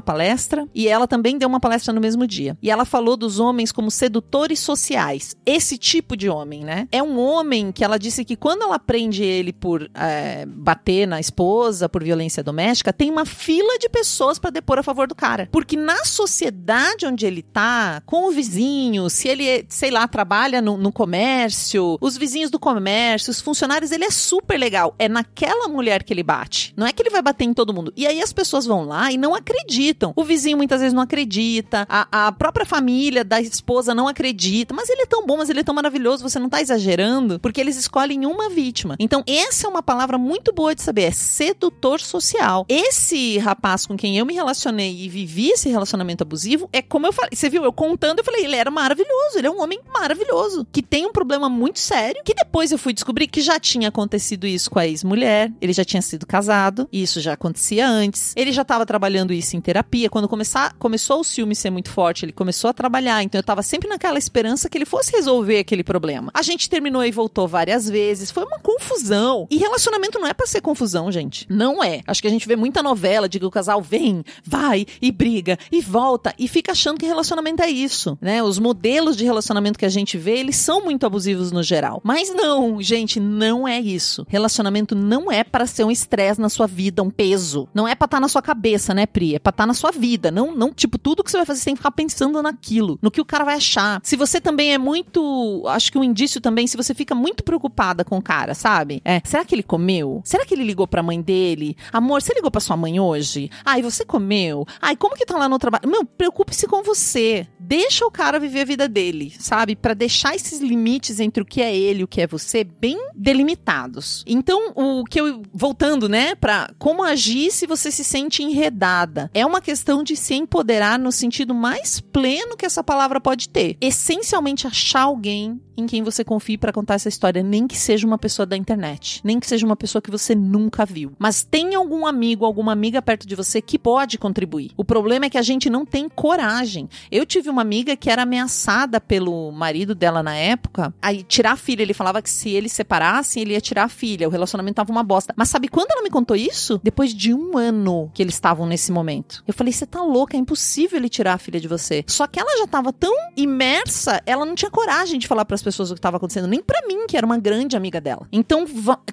palestra 0.00 0.68
e 0.74 0.86
ela 0.86 1.08
também 1.08 1.36
deu 1.36 1.48
uma 1.48 1.58
palestra 1.58 1.92
no 1.92 2.00
mesmo 2.00 2.26
dia. 2.26 2.56
E 2.62 2.70
ela 2.70 2.84
falou 2.84 3.16
dos 3.16 3.40
homens 3.40 3.49
homens 3.50 3.72
como 3.72 3.90
sedutores 3.90 4.60
sociais. 4.60 5.36
Esse 5.44 5.76
tipo 5.76 6.16
de 6.16 6.28
homem, 6.28 6.64
né? 6.64 6.88
É 6.90 7.02
um 7.02 7.18
homem 7.18 7.72
que 7.72 7.84
ela 7.84 7.98
disse 7.98 8.24
que 8.24 8.36
quando 8.36 8.62
ela 8.62 8.78
prende 8.78 9.22
ele 9.22 9.52
por 9.52 9.90
é, 9.94 10.46
bater 10.46 11.06
na 11.06 11.20
esposa, 11.20 11.88
por 11.88 12.02
violência 12.02 12.42
doméstica, 12.42 12.92
tem 12.92 13.10
uma 13.10 13.26
fila 13.26 13.78
de 13.78 13.88
pessoas 13.88 14.38
para 14.38 14.50
depor 14.50 14.78
a 14.78 14.82
favor 14.82 15.06
do 15.06 15.14
cara. 15.14 15.48
Porque 15.50 15.76
na 15.76 16.04
sociedade 16.04 17.06
onde 17.06 17.26
ele 17.26 17.42
tá, 17.42 18.02
com 18.06 18.28
o 18.28 18.30
vizinho, 18.30 19.10
se 19.10 19.28
ele, 19.28 19.66
sei 19.68 19.90
lá, 19.90 20.06
trabalha 20.06 20.62
no, 20.62 20.76
no 20.76 20.92
comércio, 20.92 21.98
os 22.00 22.16
vizinhos 22.16 22.50
do 22.50 22.58
comércio, 22.58 23.30
os 23.30 23.40
funcionários, 23.40 23.90
ele 23.90 24.04
é 24.04 24.10
super 24.10 24.58
legal. 24.58 24.94
É 24.98 25.08
naquela 25.08 25.68
mulher 25.68 26.02
que 26.02 26.12
ele 26.12 26.22
bate. 26.22 26.72
Não 26.76 26.86
é 26.86 26.92
que 26.92 27.02
ele 27.02 27.10
vai 27.10 27.22
bater 27.22 27.44
em 27.44 27.54
todo 27.54 27.74
mundo. 27.74 27.92
E 27.96 28.06
aí 28.06 28.22
as 28.22 28.32
pessoas 28.32 28.66
vão 28.66 28.84
lá 28.84 29.10
e 29.10 29.18
não 29.18 29.34
acreditam. 29.34 30.12
O 30.16 30.24
vizinho 30.24 30.56
muitas 30.56 30.80
vezes 30.80 30.94
não 30.94 31.02
acredita, 31.02 31.86
a, 31.88 32.28
a 32.28 32.32
própria 32.32 32.66
família 32.66 33.24
da 33.24 33.39
esposa 33.40 33.94
não 33.94 34.08
acredita, 34.08 34.74
mas 34.74 34.88
ele 34.88 35.02
é 35.02 35.06
tão 35.06 35.26
bom, 35.26 35.36
mas 35.36 35.50
ele 35.50 35.60
é 35.60 35.64
tão 35.64 35.74
maravilhoso, 35.74 36.22
você 36.22 36.38
não 36.38 36.48
tá 36.48 36.60
exagerando, 36.60 37.38
porque 37.40 37.60
eles 37.60 37.76
escolhem 37.76 38.26
uma 38.26 38.48
vítima. 38.50 38.96
Então, 38.98 39.22
essa 39.26 39.66
é 39.66 39.70
uma 39.70 39.82
palavra 39.82 40.18
muito 40.18 40.52
boa 40.52 40.74
de 40.74 40.82
saber, 40.82 41.02
é 41.02 41.10
sedutor 41.10 42.00
social. 42.00 42.66
Esse 42.68 43.38
rapaz 43.38 43.86
com 43.86 43.96
quem 43.96 44.18
eu 44.18 44.26
me 44.26 44.34
relacionei 44.34 45.04
e 45.04 45.08
vivi 45.08 45.50
esse 45.50 45.68
relacionamento 45.68 46.22
abusivo, 46.22 46.68
é 46.72 46.82
como 46.82 47.06
eu 47.06 47.12
falei, 47.12 47.30
você 47.34 47.48
viu, 47.48 47.64
eu 47.64 47.72
contando, 47.72 48.18
eu 48.18 48.24
falei, 48.24 48.44
ele 48.44 48.56
era 48.56 48.70
maravilhoso, 48.70 49.38
ele 49.38 49.46
é 49.46 49.50
um 49.50 49.60
homem 49.60 49.80
maravilhoso, 49.92 50.66
que 50.70 50.82
tem 50.82 51.06
um 51.06 51.12
problema 51.12 51.48
muito 51.48 51.78
sério, 51.78 52.22
que 52.24 52.34
depois 52.34 52.72
eu 52.72 52.78
fui 52.78 52.92
descobrir 52.92 53.26
que 53.26 53.40
já 53.40 53.58
tinha 53.58 53.88
acontecido 53.88 54.46
isso 54.46 54.70
com 54.70 54.78
a 54.78 54.86
ex-mulher, 54.86 55.52
ele 55.60 55.72
já 55.72 55.84
tinha 55.84 56.02
sido 56.02 56.26
casado, 56.26 56.88
e 56.92 57.02
isso 57.02 57.20
já 57.20 57.32
acontecia 57.32 57.88
antes, 57.88 58.32
ele 58.36 58.52
já 58.52 58.62
estava 58.62 58.86
trabalhando 58.86 59.32
isso 59.32 59.56
em 59.56 59.60
terapia, 59.60 60.10
quando 60.10 60.28
começar, 60.28 60.74
começou 60.78 61.20
o 61.20 61.24
ciúme 61.24 61.54
ser 61.54 61.70
muito 61.70 61.90
forte, 61.90 62.24
ele 62.24 62.32
começou 62.32 62.70
a 62.70 62.72
trabalhar, 62.72 63.22
então 63.30 63.38
eu 63.38 63.44
tava 63.44 63.62
sempre 63.62 63.88
naquela 63.88 64.18
esperança 64.18 64.68
que 64.68 64.76
ele 64.76 64.84
fosse 64.84 65.12
resolver 65.12 65.60
aquele 65.60 65.84
problema. 65.84 66.32
A 66.34 66.42
gente 66.42 66.68
terminou 66.68 67.04
e 67.04 67.12
voltou 67.12 67.46
várias 67.46 67.88
vezes. 67.88 68.30
Foi 68.30 68.44
uma 68.44 68.58
confusão. 68.58 69.46
E 69.48 69.56
relacionamento 69.56 70.18
não 70.18 70.26
é 70.26 70.34
para 70.34 70.48
ser 70.48 70.60
confusão, 70.60 71.12
gente. 71.12 71.46
Não 71.48 71.82
é. 71.82 72.00
Acho 72.08 72.20
que 72.20 72.26
a 72.26 72.30
gente 72.30 72.48
vê 72.48 72.56
muita 72.56 72.82
novela 72.82 73.28
de 73.28 73.38
que 73.38 73.46
o 73.46 73.50
casal 73.50 73.80
vem, 73.80 74.24
vai 74.44 74.84
e 75.00 75.12
briga 75.12 75.56
e 75.70 75.80
volta 75.80 76.34
e 76.36 76.48
fica 76.48 76.72
achando 76.72 76.98
que 76.98 77.06
relacionamento 77.06 77.62
é 77.62 77.70
isso, 77.70 78.18
né? 78.20 78.42
Os 78.42 78.58
modelos 78.58 79.16
de 79.16 79.24
relacionamento 79.24 79.78
que 79.78 79.86
a 79.86 79.88
gente 79.88 80.18
vê, 80.18 80.38
eles 80.38 80.56
são 80.56 80.82
muito 80.82 81.06
abusivos 81.06 81.52
no 81.52 81.62
geral. 81.62 82.00
Mas 82.02 82.34
não, 82.34 82.82
gente, 82.82 83.20
não 83.20 83.66
é 83.68 83.78
isso. 83.78 84.26
Relacionamento 84.28 84.96
não 84.96 85.30
é 85.30 85.44
para 85.44 85.66
ser 85.66 85.84
um 85.84 85.90
estresse 85.90 86.40
na 86.40 86.48
sua 86.48 86.66
vida, 86.66 87.00
um 87.00 87.10
peso. 87.10 87.68
Não 87.72 87.86
é 87.86 87.94
para 87.94 88.06
estar 88.06 88.16
tá 88.16 88.20
na 88.20 88.28
sua 88.28 88.42
cabeça, 88.42 88.92
né, 88.92 89.06
Pri? 89.06 89.36
É 89.36 89.38
para 89.38 89.50
estar 89.50 89.62
tá 89.62 89.66
na 89.68 89.74
sua 89.74 89.92
vida. 89.92 90.32
Não, 90.32 90.52
não, 90.52 90.72
tipo, 90.72 90.98
tudo 90.98 91.22
que 91.22 91.30
você 91.30 91.36
vai 91.36 91.46
fazer, 91.46 91.60
você 91.60 91.64
tem 91.66 91.74
que 91.74 91.78
ficar 91.78 91.92
pensando 91.92 92.42
naquilo, 92.42 92.98
no 93.00 93.10
que 93.10 93.19
o 93.20 93.24
cara 93.24 93.44
vai 93.44 93.56
achar. 93.56 94.00
Se 94.02 94.16
você 94.16 94.40
também 94.40 94.72
é 94.72 94.78
muito. 94.78 95.64
Acho 95.66 95.92
que 95.92 95.98
um 95.98 96.04
indício 96.04 96.40
também, 96.40 96.66
se 96.66 96.76
você 96.76 96.94
fica 96.94 97.14
muito 97.14 97.44
preocupada 97.44 98.04
com 98.04 98.18
o 98.18 98.22
cara, 98.22 98.54
sabe? 98.54 99.00
É, 99.04 99.20
será 99.24 99.44
que 99.44 99.54
ele 99.54 99.62
comeu? 99.62 100.20
Será 100.24 100.44
que 100.44 100.54
ele 100.54 100.64
ligou 100.64 100.86
pra 100.86 101.02
mãe 101.02 101.20
dele? 101.20 101.76
Amor, 101.92 102.22
você 102.22 102.32
ligou 102.32 102.50
pra 102.50 102.60
sua 102.60 102.76
mãe 102.76 103.00
hoje? 103.00 103.50
Ai, 103.64 103.82
você 103.82 104.04
comeu? 104.04 104.66
Ai, 104.80 104.96
como 104.96 105.16
que 105.16 105.26
tá 105.26 105.36
lá 105.36 105.48
no 105.48 105.58
trabalho? 105.58 105.88
Meu, 105.88 106.04
preocupe-se 106.04 106.66
com 106.66 106.82
você. 106.82 107.46
Deixa 107.58 108.04
o 108.04 108.10
cara 108.10 108.38
viver 108.38 108.62
a 108.62 108.64
vida 108.64 108.88
dele, 108.88 109.32
sabe? 109.38 109.76
Para 109.76 109.94
deixar 109.94 110.34
esses 110.34 110.60
limites 110.60 111.20
entre 111.20 111.42
o 111.42 111.46
que 111.46 111.62
é 111.62 111.74
ele 111.74 112.00
e 112.00 112.04
o 112.04 112.08
que 112.08 112.20
é 112.20 112.26
você 112.26 112.64
bem 112.64 112.98
delimitados. 113.14 114.24
Então, 114.26 114.72
o 114.74 115.04
que 115.04 115.20
eu. 115.20 115.42
Voltando, 115.52 116.08
né, 116.08 116.34
pra 116.34 116.70
como 116.78 117.02
agir 117.02 117.50
se 117.50 117.66
você 117.66 117.90
se 117.90 118.04
sente 118.04 118.42
enredada. 118.42 119.30
É 119.34 119.44
uma 119.44 119.60
questão 119.60 120.02
de 120.02 120.16
se 120.16 120.34
empoderar 120.34 120.98
no 120.98 121.10
sentido 121.10 121.54
mais 121.54 122.00
pleno 122.00 122.56
que 122.56 122.66
essa 122.66 122.82
palavra 122.84 123.09
palavra 123.10 123.20
pode 123.20 123.48
ter. 123.48 123.76
Essencialmente, 123.80 124.66
achar 124.66 125.02
alguém 125.02 125.60
em 125.76 125.86
quem 125.86 126.02
você 126.02 126.22
confie 126.22 126.58
para 126.58 126.72
contar 126.72 126.94
essa 126.94 127.08
história, 127.08 127.42
nem 127.42 127.66
que 127.66 127.76
seja 127.76 128.06
uma 128.06 128.18
pessoa 128.18 128.44
da 128.46 128.56
internet, 128.56 129.20
nem 129.24 129.40
que 129.40 129.46
seja 129.46 129.64
uma 129.66 129.76
pessoa 129.76 130.02
que 130.02 130.10
você 130.10 130.34
nunca 130.34 130.84
viu. 130.84 131.12
Mas 131.18 131.42
tem 131.42 131.74
algum 131.74 132.06
amigo, 132.06 132.44
alguma 132.44 132.72
amiga 132.72 133.00
perto 133.00 133.26
de 133.26 133.34
você 133.34 133.60
que 133.62 133.78
pode 133.78 134.18
contribuir. 134.18 134.72
O 134.76 134.84
problema 134.84 135.26
é 135.26 135.30
que 135.30 135.38
a 135.38 135.42
gente 135.42 135.70
não 135.70 135.86
tem 135.86 136.08
coragem. 136.08 136.88
Eu 137.10 137.24
tive 137.24 137.48
uma 137.48 137.62
amiga 137.62 137.96
que 137.96 138.10
era 138.10 138.22
ameaçada 138.22 139.00
pelo 139.00 139.50
marido 139.52 139.94
dela 139.94 140.22
na 140.22 140.36
época, 140.36 140.94
aí 141.00 141.22
tirar 141.22 141.52
a 141.52 141.56
filha, 141.56 141.82
ele 141.82 141.94
falava 141.94 142.20
que 142.20 142.30
se 142.30 142.50
eles 142.50 142.72
separassem, 142.72 143.42
ele 143.42 143.54
ia 143.54 143.60
tirar 143.60 143.84
a 143.84 143.88
filha, 143.88 144.28
o 144.28 144.30
relacionamento 144.30 144.76
tava 144.76 144.92
uma 144.92 145.02
bosta. 145.02 145.32
Mas 145.36 145.48
sabe 145.48 145.68
quando 145.68 145.90
ela 145.92 146.02
me 146.02 146.10
contou 146.10 146.36
isso? 146.36 146.78
Depois 146.84 147.14
de 147.14 147.32
um 147.32 147.56
ano 147.56 148.10
que 148.12 148.22
eles 148.22 148.34
estavam 148.34 148.66
nesse 148.66 148.92
momento. 148.92 149.42
Eu 149.46 149.54
falei, 149.54 149.72
você 149.72 149.86
tá 149.86 150.02
louca, 150.02 150.36
é 150.36 150.40
impossível 150.40 150.98
ele 150.98 151.08
tirar 151.08 151.34
a 151.34 151.38
filha 151.38 151.58
de 151.58 151.68
você. 151.68 152.04
Só 152.06 152.26
que 152.26 152.38
ela 152.38 152.58
já 152.58 152.66
tava 152.66 152.92
tão 153.00 153.14
imersa, 153.36 154.22
ela 154.26 154.44
não 154.44 154.54
tinha 154.54 154.70
coragem 154.70 155.18
de 155.18 155.26
falar 155.26 155.46
para 155.46 155.54
as 155.54 155.62
pessoas 155.62 155.90
o 155.90 155.94
que 155.94 155.98
estava 155.98 156.18
acontecendo, 156.18 156.46
nem 156.46 156.62
para 156.62 156.86
mim, 156.86 157.06
que 157.06 157.16
era 157.16 157.24
uma 157.24 157.38
grande 157.38 157.76
amiga 157.76 158.00
dela. 158.00 158.28
Então, 158.30 158.66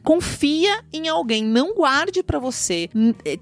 confia 0.03 0.83
em 0.91 1.07
alguém, 1.07 1.43
não 1.43 1.73
guarde 1.73 2.21
para 2.21 2.37
você. 2.37 2.89